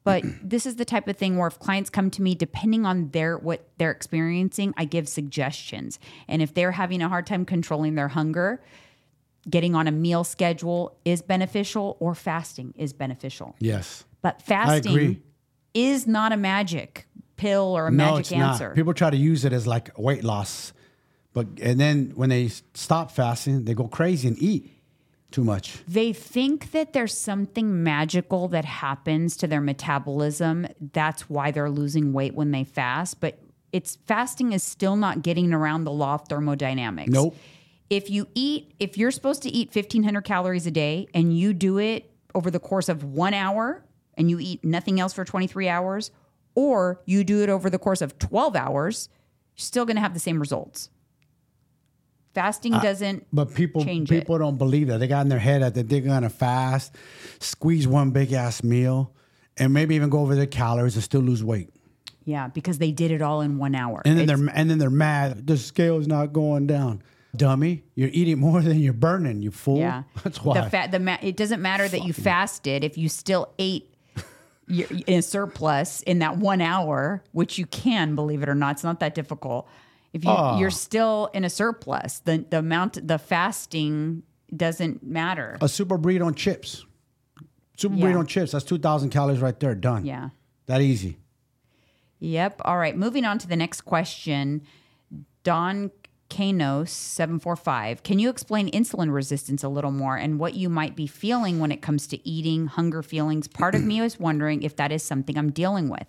But 0.03 0.25
this 0.43 0.67
is 0.67 0.75
the 0.75 0.85
type 0.85 1.07
of 1.07 1.17
thing 1.17 1.37
where 1.37 1.47
if 1.47 1.61
clients 1.61 1.89
come 1.89 2.11
to 2.11 2.21
me, 2.23 2.35
depending 2.35 2.85
on 2.85 3.11
their 3.11 3.39
what 3.39 3.69
they're 3.79 3.93
experiencing, 3.93 4.75
I 4.77 4.87
give 4.87 5.09
suggestions. 5.09 6.01
And 6.27 6.43
if 6.43 6.53
they're 6.53 6.73
having 6.73 7.01
a 7.01 7.09
hard 7.09 7.29
time 7.29 7.45
controlling 7.45 7.95
their 7.95 8.09
hunger, 8.09 8.61
getting 9.49 9.75
on 9.75 9.87
a 9.87 9.93
meal 9.93 10.25
schedule 10.25 10.97
is 11.05 11.23
beneficial 11.23 11.97
or 12.01 12.15
fasting 12.15 12.75
is 12.77 12.93
beneficial. 12.93 13.55
Yes. 13.59 14.05
But 14.23 14.43
fasting 14.43 15.23
is 15.75 16.07
not 16.07 16.33
a 16.33 16.37
magic 16.37 17.07
pill 17.37 17.77
or 17.77 17.89
a 17.89 17.91
no, 17.91 18.05
magic 18.05 18.21
it's 18.21 18.33
answer. 18.33 18.69
not. 18.69 18.77
People 18.77 18.95
try 18.95 19.11
to 19.11 19.17
use 19.17 19.45
it 19.45 19.53
as 19.53 19.67
like 19.67 19.97
weight 19.99 20.25
loss, 20.25 20.73
but 21.33 21.47
and 21.61 21.79
then 21.79 22.13
when 22.15 22.31
they 22.31 22.49
stop 22.75 23.11
fasting, 23.11 23.65
they 23.65 23.75
go 23.75 23.87
crazy 23.87 24.27
and 24.29 24.41
eat 24.43 24.71
too 25.31 25.45
much. 25.45 25.79
they 25.87 26.13
think 26.13 26.71
that 26.71 26.93
there's 26.93 27.17
something 27.17 27.83
magical 27.83 28.49
that 28.49 28.65
happens 28.65 29.37
to 29.37 29.47
their 29.47 29.61
metabolism. 29.61 30.67
That's 30.93 31.29
why 31.29 31.51
they're 31.51 31.69
losing 31.69 32.13
weight 32.13 32.35
when 32.35 32.53
they 32.53 32.65
fast. 32.65 33.21
But 33.21 33.39
it's 33.73 33.97
fasting 34.07 34.53
is 34.53 34.63
still 34.63 34.97
not 34.97 35.23
getting 35.23 35.53
around 35.53 35.85
the 35.85 35.91
law 35.91 36.15
of 36.15 36.27
thermodynamics. 36.29 37.11
Nope. 37.11 37.37
If 37.89 38.11
you 38.11 38.27
eat, 38.35 38.73
if 38.81 38.99
you're 38.99 39.11
supposed 39.11 39.43
to 39.43 39.49
eat 39.51 39.69
1500 39.75 40.23
calories 40.23 40.67
a 40.67 40.71
day 40.71 41.07
and 41.15 41.37
you 41.37 41.53
do 41.53 41.79
it 41.79 42.11
over 42.35 42.51
the 42.51 42.59
course 42.59 42.89
of 42.89 43.05
one 43.05 43.33
hour 43.35 43.85
and 44.15 44.29
you 44.31 44.39
eat 44.41 44.65
nothing 44.65 44.99
else 44.99 45.13
for 45.13 45.25
23 45.25 45.69
hours, 45.69 46.11
or 46.55 47.01
you 47.07 47.23
do 47.23 47.43
it 47.43 47.49
over 47.49 47.69
the 47.71 47.79
course 47.79 48.01
of 48.03 48.19
12 48.19 48.57
hours, 48.57 49.09
you're 49.57 49.63
still 49.63 49.85
going 49.85 49.97
to 49.97 50.01
have 50.01 50.15
the 50.15 50.21
same 50.21 50.41
results. 50.41 50.91
Fasting 52.35 52.73
doesn't 52.73 53.27
But 53.33 53.55
people 53.55 53.83
Change 53.83 54.11
it. 54.13 54.21
people 54.21 54.37
don't 54.39 54.59
believe 54.59 54.89
that. 54.89 54.99
They 54.99 55.07
got 55.07 55.23
in 55.23 55.29
their 55.31 55.39
head 55.39 55.63
that 55.75 55.89
they're 55.89 56.01
gonna 56.03 56.29
fast, 56.29 56.95
squeeze 57.41 57.89
one 57.89 58.11
big 58.11 58.35
ass 58.35 58.63
meal, 58.63 59.11
and 59.57 59.73
maybe 59.73 59.95
even 59.95 60.11
go 60.11 60.19
over 60.21 60.35
their 60.35 60.45
calories 60.45 60.97
and 60.97 61.03
still 61.03 61.23
lose 61.23 61.43
weight. 61.43 61.71
Yeah, 62.27 62.49
because 62.49 62.77
they 62.77 62.93
did 62.93 63.11
it 63.11 63.23
all 63.23 63.41
in 63.41 63.57
one 63.57 63.75
hour. 63.75 64.03
And 64.05 64.19
then 64.19 64.25
It's- 64.25 64.39
they're 64.39 64.51
and 64.55 64.69
then 64.69 64.77
they're 64.77 64.91
mad. 64.91 65.47
The 65.47 65.57
scale's 65.57 66.07
not 66.07 66.35
going 66.35 66.67
down. 66.67 67.01
Dummy, 67.35 67.85
you're 67.95 68.11
eating 68.13 68.39
more 68.39 68.63
than 68.63 68.79
you're 68.81 68.93
burning. 68.93 69.43
You 69.43 69.51
fool. 69.51 69.79
yeah, 69.79 70.05
That's 70.25 70.43
why. 70.43 70.61
the 70.61 70.71
fat. 70.71 70.91
The 70.93 70.99
ma- 71.01 71.19
it 71.23 71.37
doesn't 71.37 71.61
matter 71.61 71.87
that 71.89 72.05
you 72.05 72.13
fasted 72.13 72.85
if 72.85 72.97
you 72.97 73.09
still 73.09 73.53
ate 73.59 73.93
you're 74.69 74.89
in 75.07 75.19
a 75.19 75.23
surplus 75.23 76.01
in 76.03 76.21
that 76.21 76.39
one 76.39 76.61
hour, 76.61 77.23
which 77.33 77.59
you 77.59 77.67
can 77.67 78.15
believe 78.15 78.43
it 78.43 78.49
or 78.49 78.55
not. 78.55 78.73
It's 78.77 78.85
not 78.85 79.01
that 79.01 79.15
difficult. 79.15 79.69
If 80.13 80.25
you 80.25 80.31
Ah. 80.31 80.59
you're 80.59 80.71
still 80.71 81.29
in 81.35 81.45
a 81.45 81.51
surplus, 81.51 82.21
the 82.21 82.45
the 82.49 82.59
amount 82.61 83.07
the 83.07 83.19
fasting 83.19 84.23
doesn't 84.55 85.03
matter. 85.03 85.59
a 85.61 85.69
super 85.69 85.99
breed 85.99 86.23
on 86.23 86.35
chips. 86.35 86.87
Super 87.77 87.97
Yeah. 87.97 88.07
burrito 88.07 88.21
and 88.21 88.29
chips. 88.29 88.53
That's 88.53 88.65
two 88.65 88.79
thousand 88.79 89.11
calories 89.11 89.41
right 89.41 89.59
there. 89.61 89.75
Done. 89.75 90.07
Yeah. 90.07 90.31
That 90.67 90.81
easy. 90.81 91.19
Yep. 92.21 92.63
All 92.65 92.79
right. 92.79 92.97
Moving 92.97 93.27
on 93.27 93.37
to 93.39 93.47
the 93.47 93.57
next 93.57 93.83
question. 93.83 94.63
Don 95.43 95.91
Kanos 96.29 96.89
seven 96.89 97.39
four 97.39 97.57
five. 97.57 98.03
Can 98.03 98.19
you 98.19 98.31
explain 98.31 98.71
insulin 98.71 99.13
resistance 99.13 99.63
a 99.63 99.69
little 99.69 99.93
more 99.93 100.17
and 100.17 100.39
what 100.39 100.55
you 100.55 100.69
might 100.69 100.97
be 100.97 101.07
feeling 101.07 101.59
when 101.59 101.73
it 101.73 101.83
comes 101.83 102.07
to 102.09 102.29
eating, 102.29 102.67
hunger 102.67 103.03
feelings? 103.03 103.49
Part 103.49 103.75
of 103.75 103.83
me 103.83 104.01
is 104.01 104.19
wondering 104.19 104.63
if 104.63 104.77
that 104.77 104.93
is 104.93 105.03
something 105.03 105.39
I'm 105.39 105.51
dealing 105.51 105.89
with. 105.89 106.07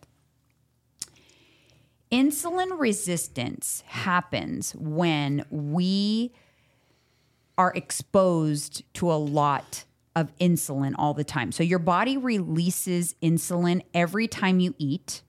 Insulin 2.11 2.79
resistance 2.79 3.83
happens 3.87 4.71
when 4.75 5.45
we 5.49 6.33
are 7.57 7.73
exposed 7.75 8.83
to 8.93 9.11
a 9.11 9.15
lot 9.15 9.83
of 10.15 10.35
insulin 10.37 10.93
all 10.97 11.13
the 11.13 11.23
time. 11.23 11.51
So 11.51 11.63
your 11.63 11.79
body 11.79 12.17
releases 12.17 13.13
insulin 13.21 13.81
every 13.93 14.27
time 14.27 14.59
you 14.59 14.73
eat. 14.77 15.21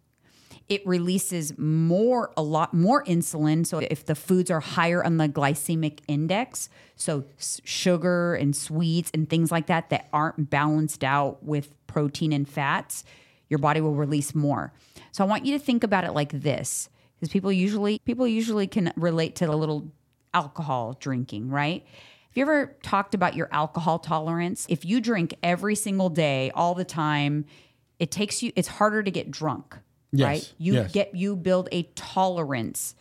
It 0.69 0.87
releases 0.87 1.57
more, 1.57 2.31
a 2.37 2.43
lot 2.43 2.75
more 2.75 3.03
insulin. 3.05 3.67
So 3.67 3.79
if 3.79 4.05
the 4.05 4.15
foods 4.15 4.51
are 4.51 4.61
higher 4.61 5.03
on 5.03 5.17
the 5.17 5.29
glycemic 5.29 6.01
index, 6.07 6.69
so 6.95 7.25
sugar 7.39 8.35
and 8.35 8.55
sweets 8.55 9.11
and 9.15 9.31
things 9.31 9.51
like 9.51 9.67
that 9.67 9.89
that 9.91 10.09
aren't 10.13 10.51
balanced 10.51 11.05
out 11.05 11.43
with 11.43 11.73
protein 11.87 12.33
and 12.33 12.47
fats, 12.47 13.05
your 13.49 13.59
body 13.59 13.81
will 13.81 13.95
release 13.95 14.35
more. 14.35 14.73
So 15.13 15.25
I 15.25 15.27
want 15.27 15.47
you 15.47 15.57
to 15.59 15.65
think 15.65 15.85
about 15.85 16.05
it 16.05 16.13
like 16.13 16.33
this 16.33 16.91
because 17.19 17.33
people 17.33 17.51
usually 17.51 17.99
people 18.01 18.27
usually 18.27 18.67
can 18.67 18.93
relate 18.97 19.37
to 19.37 19.47
a 19.47 19.57
little 19.57 19.91
alcohol 20.35 20.97
drinking, 21.01 21.49
right? 21.49 21.85
Have 21.85 22.37
you 22.37 22.43
ever 22.43 22.77
talked 22.83 23.15
about 23.15 23.35
your 23.35 23.49
alcohol 23.53 23.99
tolerance? 23.99 24.67
If 24.69 24.85
you 24.85 25.01
drink 25.01 25.35
every 25.43 25.75
single 25.75 26.11
day, 26.11 26.51
all 26.55 26.75
the 26.75 26.85
time, 26.85 27.47
it 27.99 28.11
takes 28.11 28.43
you 28.43 28.53
it's 28.55 28.69
harder 28.69 29.03
to 29.03 29.11
get 29.11 29.31
drunk, 29.31 29.77
Yes, 30.13 30.27
right? 30.27 30.53
You 30.59 30.75
yes. 30.75 30.93
get 30.93 31.15
you 31.15 31.37
build 31.37 31.69
a 31.73 31.85
tolerance 31.95 32.95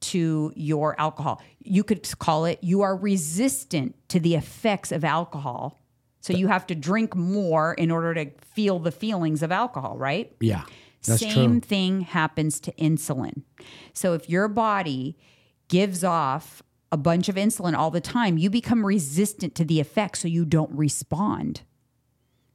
to 0.00 0.52
your 0.54 0.98
alcohol. 0.98 1.42
You 1.62 1.84
could 1.84 2.08
call 2.18 2.44
it 2.44 2.58
you 2.62 2.82
are 2.82 2.96
resistant 2.96 3.96
to 4.08 4.20
the 4.20 4.34
effects 4.34 4.92
of 4.92 5.04
alcohol. 5.04 5.80
So 6.22 6.34
you 6.34 6.48
have 6.48 6.66
to 6.66 6.74
drink 6.74 7.16
more 7.16 7.72
in 7.74 7.90
order 7.90 8.12
to 8.12 8.30
feel 8.42 8.78
the 8.78 8.92
feelings 8.92 9.42
of 9.42 9.50
alcohol, 9.50 9.96
right? 9.96 10.30
Yeah. 10.40 10.64
That's 11.06 11.20
Same 11.20 11.60
true. 11.60 11.60
thing 11.60 12.00
happens 12.02 12.60
to 12.60 12.72
insulin. 12.72 13.42
So 13.94 14.12
if 14.12 14.28
your 14.28 14.46
body 14.48 15.16
gives 15.68 16.04
off 16.04 16.62
a 16.92 16.98
bunch 16.98 17.30
of 17.30 17.36
insulin 17.36 17.74
all 17.74 17.90
the 17.90 18.02
time, 18.02 18.36
you 18.36 18.50
become 18.50 18.84
resistant 18.84 19.54
to 19.54 19.64
the 19.64 19.80
effect 19.80 20.18
so 20.18 20.28
you 20.28 20.44
don't 20.44 20.70
respond. 20.72 21.62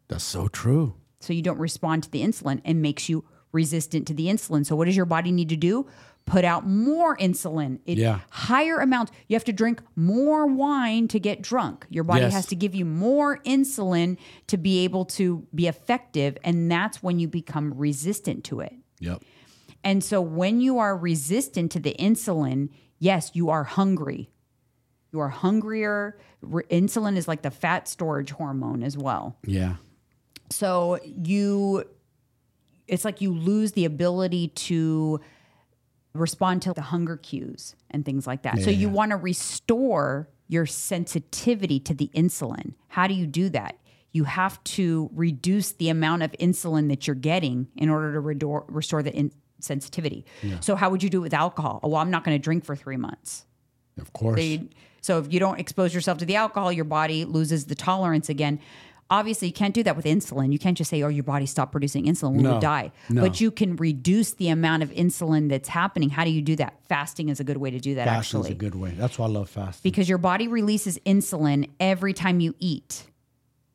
That's 0.09 0.23
so 0.23 0.47
true. 0.47 0.95
So 1.19 1.33
you 1.33 1.41
don't 1.41 1.57
respond 1.57 2.03
to 2.03 2.11
the 2.11 2.21
insulin 2.21 2.61
and 2.63 2.83
makes 2.83 3.09
you 3.09 3.25
resistant 3.55 4.05
to 4.07 4.13
the 4.13 4.27
insulin. 4.27 4.65
So 4.65 4.75
what 4.75 4.85
does 4.85 4.95
your 4.95 5.05
body 5.07 5.31
need 5.31 5.49
to 5.49 5.55
do? 5.55 5.87
Put 6.25 6.43
out 6.43 6.67
more 6.67 7.15
insulin. 7.17 7.79
It, 7.85 7.97
Yeah. 7.97 8.19
Higher 8.31 8.77
amounts. 8.79 9.11
You 9.27 9.35
have 9.35 9.43
to 9.45 9.53
drink 9.53 9.81
more 9.95 10.45
wine 10.47 11.07
to 11.09 11.19
get 11.19 11.41
drunk. 11.41 11.85
Your 11.89 12.03
body 12.03 12.21
Yes. 12.21 12.33
has 12.33 12.45
to 12.47 12.55
give 12.55 12.73
you 12.75 12.83
more 12.85 13.39
insulin 13.45 14.17
to 14.47 14.57
be 14.57 14.83
able 14.83 15.05
to 15.05 15.47
be 15.53 15.67
effective. 15.67 16.37
And 16.43 16.69
that's 16.69 17.01
when 17.03 17.19
you 17.19 17.27
become 17.27 17.73
resistant 17.75 18.43
to 18.45 18.59
it. 18.59 18.73
Yep. 18.99 19.21
And 19.83 20.03
so 20.03 20.19
when 20.19 20.61
you 20.61 20.79
are 20.79 20.97
resistant 20.97 21.71
to 21.73 21.79
the 21.79 21.95
insulin, 21.99 22.69
yes, 22.97 23.29
you 23.35 23.49
are 23.51 23.63
hungry. 23.63 24.31
You 25.13 25.19
are 25.19 25.29
hungrier. 25.29 26.17
Re- 26.41 26.63
insulin 26.71 27.17
is 27.17 27.27
like 27.27 27.43
the 27.43 27.51
fat 27.51 27.87
storage 27.87 28.31
hormone 28.31 28.81
as 28.81 28.97
well. 28.97 29.37
Yeah. 29.45 29.75
So 30.49 30.99
you 31.05 31.83
it's 32.87 33.05
like 33.05 33.21
you 33.21 33.33
lose 33.33 33.71
the 33.73 33.85
ability 33.85 34.49
to 34.49 35.19
respond 36.13 36.61
to 36.63 36.73
the 36.73 36.81
hunger 36.81 37.17
cues 37.17 37.75
and 37.91 38.05
things 38.05 38.25
like 38.25 38.43
that. 38.43 38.61
So 38.61 38.69
you 38.69 38.89
want 38.89 39.11
to 39.11 39.17
restore 39.17 40.29
your 40.47 40.65
sensitivity 40.65 41.79
to 41.81 41.93
the 41.93 42.09
insulin. 42.15 42.73
How 42.89 43.07
do 43.07 43.13
you 43.13 43.25
do 43.27 43.49
that? 43.49 43.77
You 44.11 44.23
have 44.25 44.63
to 44.65 45.09
reduce 45.13 45.73
the 45.73 45.89
amount 45.89 46.23
of 46.23 46.31
insulin 46.33 46.87
that 46.89 47.05
you're 47.07 47.15
getting 47.15 47.67
in 47.75 47.89
order 47.89 48.13
to 48.13 48.21
redor- 48.21 48.63
restore 48.69 49.03
the 49.03 49.13
in- 49.13 49.31
sensitivity. 49.59 50.25
So 50.61 50.75
how 50.75 50.89
would 50.89 51.03
you 51.03 51.09
do 51.09 51.17
it 51.19 51.21
with 51.23 51.33
alcohol? 51.33 51.79
Oh, 51.83 51.89
well, 51.89 52.01
I'm 52.01 52.11
not 52.11 52.23
going 52.23 52.37
to 52.37 52.41
drink 52.41 52.63
for 52.63 52.75
3 52.75 52.95
months. 52.97 53.45
Of 53.99 54.13
course. 54.13 54.35
They- 54.37 54.69
so 55.01 55.19
if 55.19 55.33
you 55.33 55.39
don't 55.39 55.59
expose 55.59 55.93
yourself 55.93 56.17
to 56.19 56.25
the 56.25 56.35
alcohol, 56.35 56.71
your 56.71 56.85
body 56.85 57.25
loses 57.25 57.65
the 57.65 57.75
tolerance 57.75 58.29
again. 58.29 58.59
Obviously, 59.09 59.47
you 59.49 59.53
can't 59.53 59.75
do 59.75 59.83
that 59.83 59.95
with 59.95 60.05
insulin. 60.05 60.51
You 60.51 60.57
can't 60.57 60.75
just 60.75 60.89
say, 60.89 61.03
"Oh, 61.03 61.09
your 61.09 61.23
body 61.23 61.45
stopped 61.45 61.71
producing 61.71 62.05
insulin; 62.05 62.37
we 62.37 62.43
No, 62.43 62.53
would 62.53 62.61
die." 62.61 62.91
no. 63.09 63.21
But 63.21 63.39
you 63.39 63.51
can 63.51 63.75
reduce 63.75 64.31
the 64.33 64.49
amount 64.49 64.81
of 64.81 64.89
insulin 64.91 65.47
that's 65.47 65.69
happening. 65.69 66.09
How 66.09 66.23
do 66.23 66.31
you 66.31 66.41
do 66.41 66.55
that? 66.55 66.79
Fasting 66.89 67.29
is 67.29 67.39
a 67.39 67.43
good 67.43 67.57
way 67.57 67.69
to 67.69 67.79
do 67.79 67.95
that. 67.95 68.05
Fasting's 68.07 68.45
actually, 68.45 68.51
a 68.53 68.55
good 68.55 68.75
way. 68.75 68.91
That's 68.91 69.19
why 69.19 69.27
I 69.27 69.29
love 69.29 69.49
fasting. 69.49 69.81
because 69.83 70.09
your 70.09 70.17
body 70.17 70.47
releases 70.47 70.97
insulin 71.05 71.69
every 71.79 72.13
time 72.13 72.39
you 72.39 72.55
eat. 72.59 73.05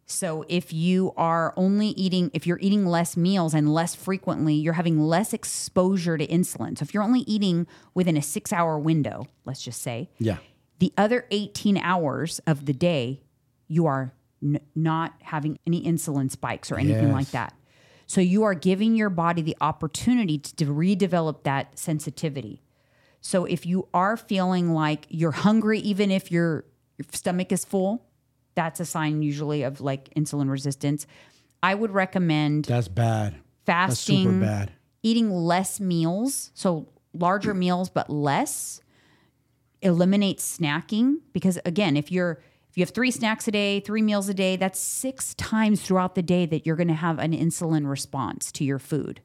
So 0.07 0.45
if 0.49 0.72
you 0.72 1.12
are 1.16 1.55
only 1.57 1.89
eating, 1.91 2.33
if 2.35 2.45
you're 2.45 2.59
eating 2.61 2.85
less 2.85 3.16
meals 3.16 3.55
and 3.55 3.72
less 3.72 3.95
frequently, 3.95 4.55
you're 4.55 4.72
having 4.72 4.99
less 4.99 5.33
exposure 5.33 6.18
to 6.18 6.26
insulin. 6.26 6.76
So 6.76 6.83
if 6.83 6.93
you're 6.93 7.05
only 7.05 7.20
eating 7.20 7.68
within 7.95 8.16
a 8.16 8.22
six 8.22 8.53
hour 8.53 8.76
window, 8.76 9.26
let's 9.45 9.62
just 9.62 9.81
say, 9.81 10.11
yeah. 10.18 10.39
the 10.81 10.93
other 10.99 11.26
18 11.31 11.76
hours 11.76 12.41
of 12.45 12.66
the 12.66 12.72
day, 12.72 13.20
you 13.68 13.87
are 13.87 14.12
n- 14.43 14.61
not 14.74 15.14
having 15.22 15.59
any 15.66 15.82
insulin 15.84 16.30
spikes 16.30 16.70
or 16.70 16.78
anything 16.78 17.12
like 17.12 17.30
that. 17.30 17.55
So 18.07 18.20
you 18.20 18.43
are 18.43 18.55
giving 18.55 18.97
your 18.97 19.11
body 19.11 19.41
the 19.41 19.57
opportunity 19.61 20.38
to, 20.38 20.57
to 20.57 20.66
redevelop 20.66 21.45
that 21.45 21.78
sensitivity. 21.78 22.61
So 23.20 23.45
if 23.45 23.64
you 23.66 23.86
are 23.95 24.16
feeling 24.16 24.72
like 24.72 25.07
you're 25.09 25.30
hungry, 25.30 25.78
even 25.80 26.11
if 26.11 26.30
your, 26.32 26.64
your 26.99 27.07
stomach 27.12 27.53
is 27.53 27.64
full, 27.64 28.05
that's 28.55 28.80
a 28.80 28.84
sign 28.84 29.22
usually 29.22 29.62
of 29.62 29.80
like 29.80 30.12
insulin 30.14 30.51
resistance. 30.51 31.07
I 31.62 31.74
would 31.74 31.93
recommend 31.93 32.64
That's 32.64 32.88
bad. 32.88 33.36
That's 33.64 33.93
fasting, 33.95 34.24
super 34.24 34.41
bad. 34.41 34.72
eating 35.03 35.30
less 35.30 35.78
meals, 35.78 36.51
so 36.55 36.88
larger 37.12 37.55
meals 37.55 37.91
but 37.91 38.11
less. 38.11 38.80
Eliminate 39.82 40.38
snacking 40.38 41.18
because 41.32 41.59
again, 41.64 41.97
if 41.97 42.11
you're 42.12 42.43
if 42.71 42.79
you 42.79 42.83
have 42.83 42.91
three 42.91 43.11
snacks 43.11 43.49
a 43.49 43.51
day, 43.51 43.81
three 43.81 44.01
meals 44.03 44.29
a 44.29 44.35
day, 44.35 44.57
that's 44.57 44.79
six 44.79 45.35
times 45.35 45.83
throughout 45.83 46.14
the 46.14 46.23
day 46.23 46.47
that 46.47 46.64
you're 46.64 46.77
going 46.77 46.89
to 46.89 46.95
have 46.95 47.18
an 47.18 47.33
insulin 47.33 47.89
response 47.89 48.53
to 48.53 48.64
your 48.64 48.79
food. 48.79 49.21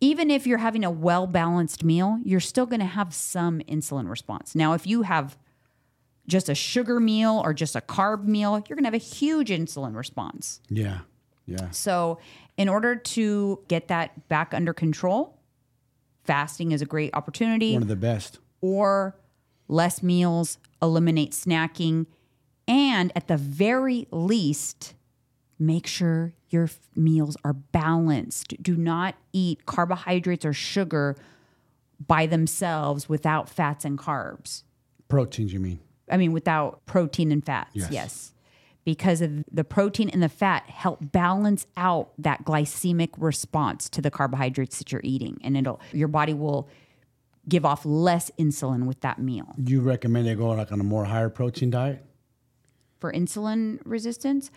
Even 0.00 0.30
if 0.30 0.46
you're 0.46 0.58
having 0.58 0.84
a 0.84 0.90
well 0.90 1.26
balanced 1.26 1.84
meal, 1.84 2.20
you're 2.24 2.40
still 2.40 2.66
going 2.66 2.80
to 2.80 2.86
have 2.86 3.12
some 3.14 3.60
insulin 3.68 4.08
response. 4.08 4.54
Now, 4.54 4.72
if 4.72 4.86
you 4.86 5.02
have 5.02 5.36
just 6.26 6.48
a 6.48 6.54
sugar 6.54 7.00
meal 7.00 7.40
or 7.44 7.52
just 7.52 7.74
a 7.76 7.80
carb 7.80 8.24
meal, 8.24 8.52
you're 8.68 8.76
going 8.76 8.84
to 8.84 8.86
have 8.86 8.94
a 8.94 8.98
huge 8.98 9.48
insulin 9.50 9.94
response. 9.96 10.60
Yeah. 10.68 11.00
Yeah. 11.46 11.70
So, 11.70 12.18
in 12.56 12.68
order 12.68 12.94
to 12.96 13.60
get 13.68 13.88
that 13.88 14.28
back 14.28 14.52
under 14.54 14.72
control, 14.72 15.38
fasting 16.24 16.72
is 16.72 16.82
a 16.82 16.86
great 16.86 17.14
opportunity, 17.14 17.72
One 17.72 17.82
of 17.82 17.88
the 17.88 17.96
best. 17.96 18.38
or 18.60 19.16
less 19.66 20.02
meals, 20.02 20.58
eliminate 20.82 21.32
snacking, 21.32 22.06
and 22.68 23.10
at 23.16 23.26
the 23.26 23.36
very 23.38 24.06
least, 24.12 24.94
make 25.58 25.86
sure 25.86 26.34
your 26.50 26.64
f- 26.64 26.78
meals 26.94 27.36
are 27.42 27.54
balanced. 27.54 28.62
Do 28.62 28.76
not 28.76 29.16
eat 29.32 29.66
carbohydrates 29.66 30.44
or 30.44 30.52
sugar 30.52 31.16
by 32.06 32.26
themselves 32.26 33.08
without 33.08 33.48
fats 33.48 33.84
and 33.84 33.98
carbs. 33.98 34.62
Proteins, 35.08 35.52
you 35.52 35.58
mean? 35.60 35.80
I 36.10 36.16
mean, 36.16 36.32
without 36.32 36.84
protein 36.86 37.32
and 37.32 37.44
fats. 37.44 37.70
Yes. 37.74 37.90
Yes. 37.90 38.34
Because 38.84 39.20
of 39.20 39.44
the 39.50 39.64
protein 39.64 40.08
and 40.08 40.22
the 40.22 40.28
fat 40.28 40.64
help 40.64 40.98
balance 41.12 41.66
out 41.76 42.12
that 42.18 42.44
glycemic 42.44 43.10
response 43.18 43.88
to 43.90 44.00
the 44.00 44.10
carbohydrates 44.10 44.78
that 44.78 44.92
you're 44.92 45.02
eating. 45.04 45.38
And 45.42 45.56
it'll 45.56 45.80
your 45.92 46.08
body 46.08 46.32
will 46.32 46.68
give 47.46 47.66
off 47.66 47.84
less 47.84 48.30
insulin 48.38 48.84
with 48.86 49.00
that 49.00 49.18
meal. 49.18 49.54
Do 49.62 49.72
you 49.72 49.80
recommend 49.80 50.26
they 50.26 50.34
go 50.34 50.48
like 50.50 50.72
on 50.72 50.80
a 50.80 50.84
more 50.84 51.04
higher 51.04 51.28
protein 51.28 51.70
diet? 51.70 52.04
For 52.98 53.12
insulin 53.12 53.80
resistance, 53.84 54.50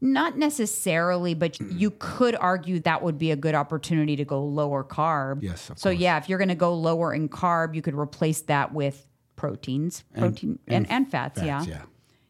not 0.00 0.36
necessarily, 0.36 1.34
but 1.34 1.54
mm. 1.54 1.78
you 1.78 1.90
could 1.98 2.34
argue 2.34 2.80
that 2.80 3.02
would 3.02 3.18
be 3.18 3.30
a 3.30 3.36
good 3.36 3.54
opportunity 3.54 4.16
to 4.16 4.24
go 4.24 4.42
lower 4.42 4.82
carb. 4.84 5.42
Yes, 5.42 5.70
so 5.76 5.90
course. 5.90 5.98
yeah, 5.98 6.18
if 6.18 6.28
you're 6.28 6.38
going 6.38 6.48
to 6.48 6.54
go 6.54 6.74
lower 6.74 7.12
in 7.12 7.28
carb, 7.28 7.74
you 7.74 7.82
could 7.82 7.94
replace 7.94 8.42
that 8.42 8.72
with 8.72 9.06
proteins, 9.36 10.04
protein 10.16 10.58
and, 10.68 10.90
and, 10.90 11.10
fats, 11.10 11.42
yeah. 11.42 11.64
Yeah. 11.64 11.82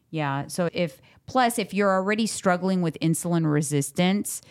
Yeah. 0.09 0.47
So 0.47 0.69
if 0.73 1.01
plus 1.25 1.57
if 1.57 1.73
you're 1.73 1.91
already 1.91 2.27
struggling 2.27 2.81
with 2.81 2.97
insulin 3.01 3.49
resistance, 3.51 4.41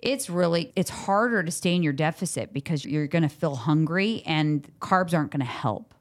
it's 0.00 0.28
really 0.28 0.72
it's 0.76 0.90
harder 0.90 1.42
to 1.42 1.50
stay 1.50 1.74
in 1.74 1.82
your 1.82 1.94
deficit 1.94 2.52
because 2.52 2.84
you're 2.84 3.06
going 3.06 3.22
to 3.22 3.28
feel 3.28 3.56
hungry 3.56 4.22
and 4.26 4.68
carbs 4.80 5.14
aren't 5.14 5.30
going 5.30 5.40
to 5.40 5.46
help. 5.46 5.94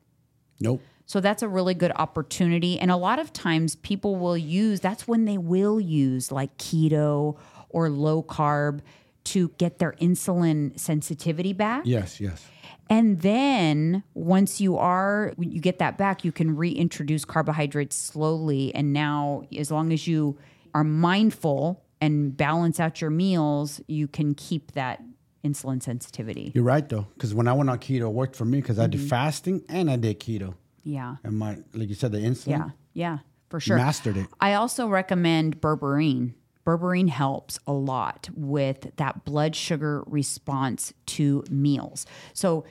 Nope. 0.59 0.81
So 1.05 1.19
that's 1.21 1.43
a 1.43 1.47
really 1.47 1.73
good 1.73 1.91
opportunity 1.95 2.79
and 2.79 2.89
a 2.91 2.95
lot 2.97 3.19
of 3.19 3.31
times 3.31 3.75
people 3.75 4.15
will 4.15 4.37
use 4.37 4.79
that's 4.79 5.07
when 5.07 5.25
they 5.25 5.37
will 5.37 5.79
use 5.79 6.31
like 6.31 6.57
keto 6.57 7.37
or 7.69 7.89
low 7.89 8.23
carb 8.23 8.79
to 9.25 9.49
get 9.57 9.79
their 9.79 9.93
insulin 9.93 10.77
sensitivity 10.79 11.53
back. 11.53 11.83
Yes, 11.85 12.19
yes. 12.19 12.45
And 12.89 13.21
then 13.21 14.03
once 14.13 14.61
you 14.61 14.77
are, 14.77 15.33
you 15.39 15.59
get 15.59 15.79
that 15.79 15.97
back, 15.97 16.23
you 16.23 16.31
can 16.31 16.55
reintroduce 16.55 17.25
carbohydrates 17.25 17.95
slowly. 17.95 18.73
And 18.75 18.93
now, 18.93 19.41
as 19.57 19.71
long 19.71 19.91
as 19.91 20.05
you 20.07 20.37
are 20.75 20.83
mindful 20.83 21.83
and 21.99 22.37
balance 22.37 22.79
out 22.79 23.01
your 23.01 23.09
meals, 23.09 23.81
you 23.87 24.07
can 24.07 24.35
keep 24.35 24.73
that 24.73 25.01
insulin 25.43 25.81
sensitivity. 25.81 26.51
You're 26.53 26.63
right 26.63 26.87
though, 26.87 27.07
because 27.15 27.33
when 27.33 27.47
I 27.47 27.53
went 27.53 27.69
on 27.71 27.79
keto, 27.79 28.01
it 28.01 28.13
worked 28.13 28.35
for 28.35 28.45
me 28.45 28.61
because 28.61 28.77
I 28.77 28.85
did 28.87 28.99
Mm-hmm. 28.99 29.09
fasting 29.09 29.63
and 29.69 29.89
I 29.89 29.95
did 29.95 30.19
keto, 30.19 30.53
Yeah. 30.85 31.17
and 31.23 31.37
my 31.37 31.57
like 31.73 31.89
you 31.89 31.95
said, 31.95 32.13
the 32.13 32.19
insulin 32.19 32.47
Yeah. 32.47 32.69
Yeah. 32.93 33.17
For 33.49 33.59
sure. 33.59 33.77
mastered 33.77 34.17
it. 34.17 34.27
I 34.39 34.53
also 34.53 34.87
recommend 34.87 35.59
berberine. 35.59 36.33
Berberine 36.65 37.09
helps 37.09 37.59
a 37.67 37.73
lot 37.73 38.29
with 38.33 38.95
that 38.95 39.23
blood 39.25 39.55
sugar 39.55 40.03
response 40.07 40.93
to 41.07 41.43
meals. 41.49 42.05
So, 42.33 42.65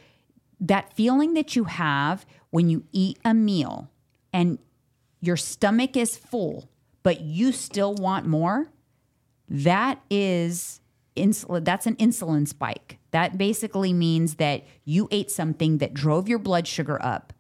that 0.60 0.92
feeling 0.94 1.34
that 1.34 1.54
you 1.54 1.64
have 1.64 2.24
when 2.50 2.70
you 2.70 2.84
eat 2.92 3.18
a 3.24 3.34
meal 3.34 3.90
and 4.32 4.58
your 5.20 5.36
stomach 5.36 5.96
is 5.96 6.16
full, 6.16 6.70
but 7.02 7.20
you 7.20 7.52
still 7.52 7.94
want 7.94 8.26
more, 8.26 8.68
that 9.48 10.00
is 10.08 10.80
insulin 11.16 11.64
that's 11.64 11.86
an 11.86 11.94
insulin 11.96 12.48
spike 12.48 12.98
that 13.12 13.38
basically 13.38 13.92
means 13.92 14.34
that 14.36 14.64
you 14.84 15.06
ate 15.12 15.30
something 15.30 15.78
that 15.78 15.94
drove 15.94 16.28
your 16.28 16.40
blood 16.40 16.66
sugar 16.66 17.00
up 17.04 17.32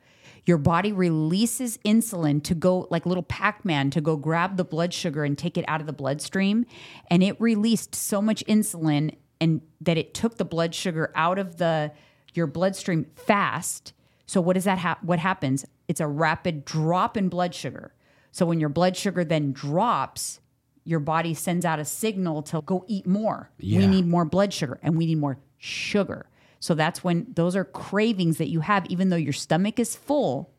your 0.46 0.58
body 0.58 0.92
releases 0.92 1.78
insulin 1.78 2.42
to 2.44 2.54
go 2.54 2.86
like 2.90 3.06
little 3.06 3.22
pac-man 3.22 3.90
to 3.90 4.00
go 4.00 4.16
grab 4.16 4.56
the 4.56 4.64
blood 4.64 4.92
sugar 4.92 5.24
and 5.24 5.38
take 5.38 5.56
it 5.56 5.64
out 5.68 5.80
of 5.80 5.86
the 5.86 5.92
bloodstream. 5.92 6.66
And 7.10 7.22
it 7.22 7.40
released 7.40 7.94
so 7.94 8.20
much 8.20 8.44
insulin 8.46 9.16
and 9.40 9.62
that 9.80 9.96
it 9.96 10.14
took 10.14 10.36
the 10.36 10.44
blood 10.44 10.74
sugar 10.74 11.10
out 11.14 11.38
of 11.38 11.56
the 11.56 11.92
your 12.34 12.46
bloodstream 12.46 13.06
fast. 13.14 13.92
So 14.26 14.40
what 14.40 14.54
does 14.54 14.64
that 14.64 14.78
ha- 14.78 14.98
what 15.02 15.18
happens? 15.18 15.64
It's 15.88 16.00
a 16.00 16.06
rapid 16.06 16.64
drop 16.64 17.16
in 17.16 17.28
blood 17.28 17.54
sugar. 17.54 17.94
So 18.32 18.44
when 18.44 18.60
your 18.60 18.68
blood 18.68 18.96
sugar 18.96 19.24
then 19.24 19.52
drops 19.52 20.40
your 20.84 21.00
body 21.00 21.32
sends 21.32 21.64
out 21.64 21.78
a 21.78 21.84
signal 21.84 22.42
to 22.42 22.60
go 22.60 22.84
eat 22.86 23.06
more. 23.06 23.50
We 23.80 23.86
need 23.86 24.06
more 24.06 24.24
blood 24.24 24.52
sugar 24.52 24.78
and 24.82 24.96
we 24.96 25.06
need 25.06 25.18
more 25.18 25.38
sugar. 25.56 26.26
So 26.64 26.74
that's 26.74 27.04
when 27.04 27.26
those 27.28 27.54
are 27.56 27.64
cravings 27.66 28.38
that 28.38 28.48
you 28.48 28.60
have, 28.60 28.86
even 28.86 29.10
though 29.10 29.16
your 29.16 29.34
stomach 29.34 29.78
is 29.78 29.94
full, 29.94 30.50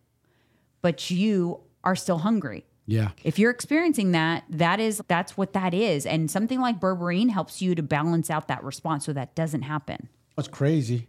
but 0.83 1.09
you 1.09 1.61
are 1.83 1.95
still 1.95 2.19
hungry. 2.19 2.63
Yeah, 2.85 3.09
If 3.23 3.39
you're 3.39 3.49
experiencing 3.49 4.11
that, 4.11 4.43
that 4.51 4.79
is 4.79 5.01
that's 5.07 5.35
what 5.35 5.53
that 5.53 5.73
is. 5.73 6.05
And 6.05 6.29
something 6.29 6.59
like 6.61 6.79
berberine 6.79 7.31
helps 7.31 7.59
you 7.59 7.73
to 7.73 7.81
balance 7.81 8.29
out 8.29 8.47
that 8.49 8.63
response 8.63 9.05
so 9.05 9.13
that 9.13 9.33
doesn't 9.33 9.63
happen. 9.63 10.07
That's 10.35 10.47
crazy, 10.47 11.07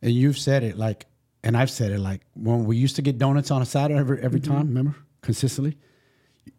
and 0.00 0.12
you've 0.12 0.38
said 0.38 0.62
it 0.62 0.78
like, 0.78 1.04
and 1.44 1.54
I've 1.54 1.68
said 1.68 1.90
it 1.92 1.98
like 1.98 2.22
when 2.32 2.64
we 2.64 2.78
used 2.78 2.96
to 2.96 3.02
get 3.02 3.18
donuts 3.18 3.50
on 3.50 3.60
a 3.60 3.66
Saturday 3.66 4.00
every 4.00 4.22
every 4.22 4.40
Mm-hmm. 4.40 4.50
time. 4.54 4.68
Remember 4.68 4.96
consistently, 5.20 5.76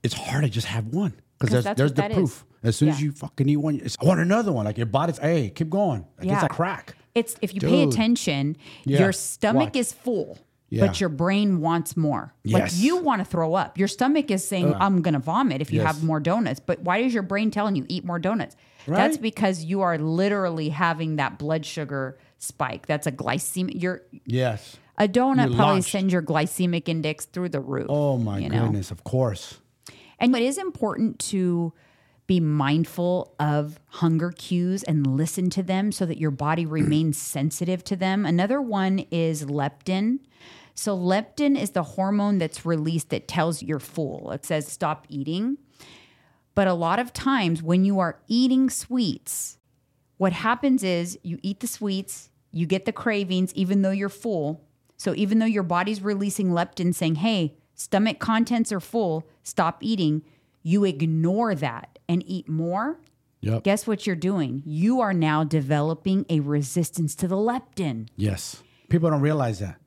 it's 0.03 0.13
hard 0.13 0.43
to 0.43 0.49
just 0.51 0.67
have 0.67 0.85
one 0.89 1.13
because 1.39 1.51
there's 1.63 1.75
there's 1.75 1.93
the 1.93 2.01
that 2.03 2.11
is. 2.11 2.17
proof. 2.17 2.45
As 2.61 2.75
soon 2.75 2.89
as 2.89 3.01
you 3.01 3.11
fucking 3.13 3.49
eat 3.49 3.57
one, 3.57 3.79
it's, 3.83 3.97
I 3.99 4.05
want 4.05 4.19
another 4.19 4.51
one. 4.51 4.65
Like 4.65 4.77
your 4.77 4.85
body's, 4.85 5.17
hey, 5.17 5.49
keep 5.49 5.69
going. 5.71 6.05
Like 6.19 6.27
Yeah. 6.27 6.35
it's 6.35 6.43
a 6.43 6.49
crack. 6.49 6.93
It's 7.15 7.35
if 7.41 7.53
you 7.53 7.61
pay 7.61 7.83
attention, 7.83 8.55
Yeah. 8.85 8.99
your 8.99 9.11
stomach 9.11 9.69
Watch. 9.69 9.75
is 9.77 9.93
full, 9.93 10.37
Yeah. 10.69 10.85
but 10.85 10.99
your 10.99 11.09
brain 11.09 11.59
wants 11.61 11.97
more. 11.97 12.33
Like 12.45 12.71
you 12.75 12.97
want 12.97 13.19
to 13.21 13.25
throw 13.25 13.55
up. 13.55 13.77
Your 13.77 13.87
stomach 13.87 14.29
is 14.31 14.47
saying, 14.47 14.73
uh. 14.73 14.77
"I'm 14.79 15.01
going 15.01 15.13
to 15.15 15.19
vomit" 15.19 15.61
if 15.61 15.71
you 15.73 15.79
Yes. 15.81 15.87
have 15.95 16.03
more 16.03 16.19
donuts. 16.19 16.59
But 16.59 16.81
why 16.81 16.99
is 16.99 17.13
your 17.13 17.23
brain 17.23 17.51
telling 17.51 17.75
you 17.75 17.85
eat 17.89 18.05
more 18.05 18.19
donuts? 18.19 18.55
That's 18.87 19.17
because 19.17 19.63
you 19.63 19.81
are 19.81 19.97
literally 19.99 20.69
having 20.69 21.17
that 21.17 21.37
blood 21.37 21.65
sugar 21.65 22.17
spike. 22.39 22.87
That's 22.87 23.05
a 23.05 23.11
glycemic. 23.11 23.81
Your 23.81 24.01
Yes. 24.25 24.77
a 24.97 25.07
donut 25.07 25.47
You're 25.49 25.55
probably 25.55 25.55
launched. 25.75 25.89
sends 25.91 26.11
your 26.13 26.21
glycemic 26.23 26.87
index 26.89 27.25
through 27.25 27.49
the 27.49 27.59
roof. 27.61 27.87
Oh 27.89 28.17
my 28.17 28.39
you 28.39 28.49
know? 28.49 28.63
goodness! 28.65 28.89
Of 28.91 29.03
course. 29.03 29.59
And 30.19 30.35
it 30.35 30.41
is 30.41 30.57
important 30.57 31.19
to 31.19 31.73
be 32.29 32.39
mindful 32.39 33.33
of 33.39 33.79
hunger 33.87 34.31
cues 34.31 34.83
and 34.83 35.17
listen 35.17 35.49
to 35.49 35.63
them 35.63 35.91
so 35.91 36.05
that 36.05 36.19
your 36.19 36.29
body 36.29 36.63
remains 36.77 37.17
sensitive 37.17 37.83
to 37.83 37.95
them. 37.95 38.23
Another 38.23 38.61
one 38.61 38.99
is 39.11 39.45
leptin. 39.45 40.19
So, 40.75 40.95
leptin 40.95 41.59
is 41.59 41.71
the 41.71 41.81
hormone 41.81 42.37
that's 42.37 42.65
released 42.65 43.09
that 43.09 43.27
tells 43.27 43.63
you're 43.63 43.79
full. 43.79 44.31
It 44.31 44.45
says 44.45 44.67
stop 44.67 45.07
eating. 45.09 45.57
But 46.53 46.67
a 46.67 46.73
lot 46.73 46.99
of 46.99 47.13
times 47.13 47.63
when 47.63 47.83
you 47.83 47.99
are 47.99 48.19
eating 48.27 48.69
sweets, 48.69 49.57
what 50.17 50.31
happens 50.31 50.83
is 50.83 51.17
you 51.23 51.39
eat 51.41 51.61
the 51.61 51.67
sweets, 51.67 52.29
you 52.51 52.67
get 52.67 52.85
the 52.85 52.91
cravings, 52.91 53.53
even 53.55 53.81
though 53.81 53.91
you're 53.91 54.07
full. 54.07 54.63
So 54.97 55.15
even 55.15 55.39
though 55.39 55.45
your 55.47 55.63
body's 55.63 56.01
releasing 56.01 56.49
leptin 56.49 56.93
saying, 56.93 57.15
hey, 57.15 57.57
stomach 57.73 58.19
contents 58.19 58.71
are 58.71 58.79
full, 58.79 59.27
stop 59.43 59.79
eating, 59.81 60.21
you 60.63 60.83
ignore 60.85 61.55
that 61.55 61.99
and 62.07 62.23
eat 62.27 62.47
more. 62.49 62.99
Yep. 63.41 63.63
Guess 63.63 63.87
what 63.87 64.05
you're 64.05 64.15
doing? 64.17 64.61
You 64.65 64.99
are 64.99 65.13
now 65.13 65.43
developing 65.43 66.25
a 66.29 66.41
resistance 66.41 67.15
to 67.15 67.27
the 67.27 67.37
leptin. 67.37 68.07
Yes. 68.17 68.61
People 68.89 69.09
don't 69.09 69.21
realize 69.21 69.59
that. 69.59 69.77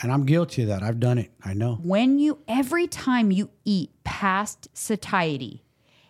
And 0.00 0.10
I'm 0.10 0.24
guilty 0.24 0.62
of 0.62 0.68
that. 0.68 0.82
I've 0.82 0.98
done 0.98 1.18
it. 1.18 1.30
I 1.44 1.52
know. 1.52 1.78
When 1.82 2.18
you, 2.18 2.38
every 2.48 2.86
time 2.86 3.30
you 3.30 3.50
eat 3.64 3.90
past 4.04 4.68
satiety 4.72 5.62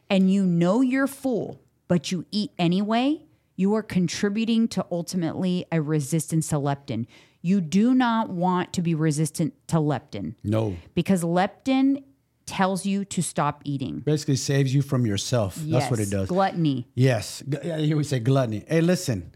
and 0.09 0.31
you 0.33 0.47
know 0.47 0.81
you're 0.81 1.07
full, 1.09 1.61
but 1.89 2.13
you 2.13 2.25
eat 2.31 2.53
anyway, 2.59 3.23
you 3.57 3.75
are 3.75 3.83
contributing 3.83 4.69
to 4.69 4.87
ultimately 4.91 5.67
a 5.73 5.83
resistance 5.83 6.49
to 6.49 6.57
leptin. 6.57 7.07
You 7.43 7.61
do 7.61 7.93
not 7.95 8.31
want 8.31 8.73
to 8.75 8.83
be 8.83 8.95
resistant 8.95 9.55
to 9.69 9.77
leptin 9.77 10.37
No. 10.45 10.77
because 10.95 11.23
leptin 11.25 12.05
tells 12.47 12.85
you 12.87 13.05
to 13.07 13.23
stop 13.23 13.63
eating. 13.65 14.01
Basically 14.01 14.37
saves 14.37 14.75
you 14.75 14.83
from 14.83 15.07
yourself. 15.07 15.57
That's 15.57 15.91
what 15.91 16.01
it 16.01 16.11
does. 16.11 16.29
Gluttony. 16.29 16.89
Yes. 16.95 17.43
Yeah, 17.65 17.79
Here 17.79 17.97
we 17.97 18.05
say 18.05 18.19
gluttony. 18.21 18.65
Hey, 18.69 18.81
listen. 18.81 19.35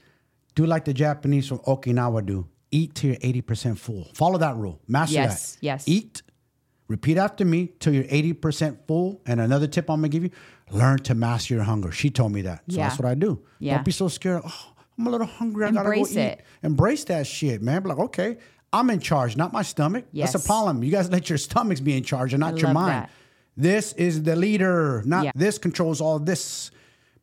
Do 0.55 0.65
like 0.67 0.85
the 0.85 0.95
Japanese 0.95 1.47
from 1.49 1.59
Okinawa 1.61 2.25
do. 2.25 2.47
Eat 2.71 2.95
till 2.95 3.11
you're 3.11 3.19
80% 3.19 3.79
full. 3.79 4.09
Follow 4.15 4.39
that 4.39 4.57
rule. 4.57 4.81
Master 4.89 5.15
Yes, 5.15 5.55
that. 5.57 5.63
yes. 5.63 5.85
Eat. 5.89 6.23
Repeat 6.89 7.17
after 7.19 7.45
me 7.45 7.73
till 7.81 7.93
you're 7.95 8.05
80% 8.05 8.79
full. 8.87 9.21
And 9.27 9.41
another 9.41 9.67
tip 9.67 9.89
I'm 9.91 10.01
going 10.01 10.11
to 10.11 10.17
give 10.19 10.25
you 10.25 10.31
learn 10.71 10.99
to 11.01 11.15
master 11.15 11.55
your 11.55 11.63
hunger. 11.65 11.93
She 11.93 12.11
told 12.11 12.33
me 12.33 12.43
that. 12.43 12.63
So 12.69 12.77
Yeah. 12.79 12.89
that's 12.89 12.99
what 12.99 13.07
I 13.09 13.15
do. 13.15 13.43
Yeah. 13.59 13.75
Don't 13.77 13.85
be 13.85 13.93
so 13.93 14.09
scared. 14.09 14.43
Oh, 14.47 14.73
I'm 14.99 15.07
a 15.07 15.11
little 15.11 15.27
hungry. 15.27 15.67
I 15.67 15.71
gotta 15.71 15.89
Embrace 15.91 16.15
go 16.15 16.21
eat. 16.21 16.25
it. 16.25 16.45
Embrace 16.63 17.05
that 17.05 17.27
shit, 17.27 17.61
man. 17.63 17.83
Be 17.83 17.91
like, 17.91 17.99
okay, 17.99 18.39
I'm 18.73 18.91
in 18.91 19.01
charge, 19.01 19.37
not 19.37 19.53
my 19.53 19.62
stomach. 19.62 20.05
That's 20.12 20.35
a 20.35 20.39
problem. 20.39 20.83
You 20.83 20.91
guys 20.91 21.11
let 21.11 21.29
your 21.31 21.39
stomachs 21.39 21.81
be 21.81 21.97
in 21.97 22.03
charge 22.03 22.33
and 22.35 22.41
not 22.41 22.59
your 22.59 22.73
mind. 22.73 23.05
that. 23.05 23.11
This 23.57 23.93
is 23.95 24.23
the 24.23 24.37
leader, 24.37 25.03
not 25.07 25.25
Yeah. 25.25 25.33
this 25.35 25.57
controls 25.59 26.01
all 26.01 26.19
this. 26.19 26.71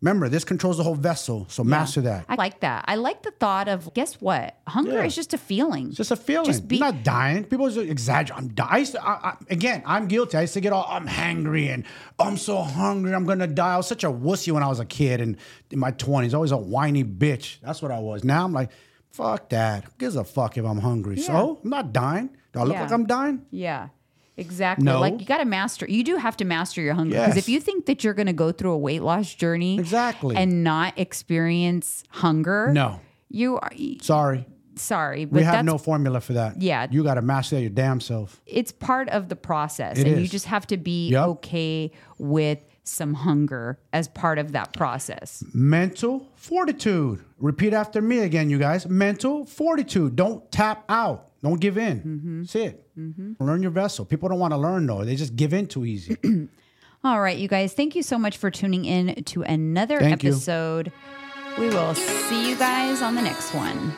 Remember, 0.01 0.27
this 0.27 0.43
controls 0.43 0.77
the 0.77 0.83
whole 0.83 0.95
vessel. 0.95 1.45
So 1.49 1.63
master 1.63 2.01
that. 2.01 2.25
I 2.27 2.35
like 2.35 2.59
that. 2.61 2.83
I 2.89 2.95
like 2.95 3.21
the 3.23 3.31
thought 3.31 3.67
of 3.69 3.93
guess 3.93 4.15
what? 4.19 4.57
Hunger 4.67 4.93
Yeah. 4.93 5.03
is 5.05 5.15
just 5.15 5.33
a 5.33 5.37
feeling. 5.37 5.87
It's 5.89 5.97
just 5.97 6.11
a 6.11 6.15
feeling. 6.17 6.45
Just 6.45 6.67
be- 6.67 6.77
You're 6.77 6.87
not 6.91 7.03
dying. 7.03 7.43
People 7.45 7.69
just 7.69 7.87
exaggerate. 7.89 8.37
I'm 8.37 8.47
dying. 8.49 8.69
I 8.71 8.77
used 8.79 8.91
to- 8.93 9.07
I- 9.07 9.29
I- 9.29 9.35
again, 9.49 9.81
I'm 9.85 10.07
guilty. 10.07 10.37
I 10.37 10.41
used 10.41 10.55
to 10.55 10.59
get 10.61 10.73
all, 10.73 10.85
I'm 10.89 11.07
hangry 11.07 11.73
and 11.73 11.85
I'm 12.19 12.35
so 12.37 12.57
hungry. 12.63 13.13
I'm 13.13 13.25
gonna 13.25 13.47
die. 13.47 13.75
I 13.75 13.77
was 13.77 13.87
such 13.87 14.03
a 14.03 14.11
wussy 14.11 14.51
when 14.51 14.61
I 14.63 14.67
was 14.67 14.79
a 14.81 14.85
kid 14.85 15.21
and 15.21 15.37
in 15.71 15.79
my 15.79 15.91
20s. 15.91 16.33
Always 16.33 16.51
a 16.51 16.57
whiny 16.57 17.03
bitch. 17.05 17.57
That's 17.61 17.81
what 17.81 17.91
I 17.91 17.99
was. 17.99 18.23
Now 18.25 18.43
I'm 18.43 18.51
like, 18.53 18.71
fuck 19.13 19.49
that. 19.49 19.83
Who 19.85 19.91
gives 19.97 20.15
a 20.15 20.23
fuck 20.23 20.57
if 20.57 20.65
I'm 20.65 20.79
hungry? 20.79 21.17
So 21.17 21.59
I'm 21.63 21.69
not 21.69 21.93
dying. 21.93 22.29
Do 22.51 22.59
I 22.59 22.63
look 22.63 22.73
Yeah. 22.73 22.81
like 22.81 22.91
I'm 22.91 23.05
dying? 23.05 23.45
Yeah. 23.51 23.89
Exactly. 24.35 24.83
No. 24.85 24.99
Like 24.99 25.19
you 25.19 25.25
got 25.27 25.37
to 25.37 25.45
master. 25.45 25.85
You 25.87 26.03
do 26.03 26.15
have 26.17 26.35
to 26.37 26.45
master 26.45 26.81
your 26.81 26.95
hunger 26.95 27.11
because 27.15 27.35
Yes. 27.35 27.37
if 27.37 27.47
you 27.49 27.59
think 27.59 27.85
that 27.85 28.03
you're 28.03 28.15
going 28.15 28.25
to 28.27 28.33
go 28.33 28.51
through 28.51 28.71
a 28.71 28.77
weight 28.77 29.03
loss 29.03 29.33
journey 29.33 29.77
Exactly. 29.79 30.35
and 30.35 30.63
not 30.63 30.97
experience 30.97 32.03
hunger, 32.09 32.71
No. 32.73 32.99
you 33.29 33.57
are 33.59 33.69
Sorry. 34.01 34.47
sorry, 34.75 35.25
but 35.25 35.37
We 35.37 35.43
have 35.43 35.63
no 35.63 35.77
formula 35.77 36.19
for 36.19 36.33
that. 36.33 36.59
Yeah. 36.63 36.87
You 36.89 37.03
got 37.03 37.13
to 37.15 37.21
master 37.21 37.59
your 37.59 37.69
damn 37.69 37.99
self. 38.01 38.41
it's 38.47 38.71
part 38.71 39.07
of 39.09 39.29
the 39.29 39.35
process, 39.35 39.99
It 39.99 40.07
and 40.07 40.19
you 40.19 40.27
just 40.27 40.45
have 40.47 40.65
to 40.67 40.77
be 40.77 41.09
Yep. 41.09 41.27
okay 41.27 41.91
with 42.17 42.57
some 42.83 43.13
hunger 43.13 43.79
as 43.91 44.07
part 44.07 44.39
of 44.39 44.51
that 44.51 44.73
process. 44.73 45.43
Mental 45.53 46.27
fortitude. 46.35 47.23
Repeat 47.39 47.73
after 47.73 48.01
me 48.01 48.19
again, 48.19 48.49
you 48.49 48.59
guys. 48.59 48.87
Mental 48.87 49.45
fortitude. 49.45 50.15
Don't 50.15 50.51
tap 50.51 50.83
out. 50.89 51.29
Don't 51.41 51.59
give 51.59 51.77
in. 51.77 51.99
Mm-hmm. 51.99 52.41
That's 52.41 52.55
it. 52.55 52.87
Learn 53.39 53.61
your 53.61 53.71
vessel. 53.71 54.05
People 54.05 54.29
don't 54.29 54.39
want 54.39 54.53
to 54.53 54.57
learn 54.57 54.85
though. 54.85 55.03
They 55.03 55.15
just 55.15 55.35
give 55.35 55.53
in 55.53 55.67
too 55.67 55.85
easy. 55.85 56.17
All 57.05 57.19
right, 57.19 57.37
you 57.37 57.49
guys, 57.49 57.73
thank 57.73 57.95
you 57.95 58.03
so 58.03 58.17
much 58.17 58.37
for 58.37 58.49
tuning 58.49 58.85
in 58.85 59.23
to 59.25 59.43
another 59.43 59.99
Thank 59.99 60.23
you. 60.23 60.29
episode. 60.31 60.91
We 61.59 61.67
will 61.67 61.93
see 61.95 62.49
you 62.49 62.55
guys 62.55 63.01
on 63.01 63.15
the 63.15 63.21
next 63.21 63.53
one. 63.53 63.93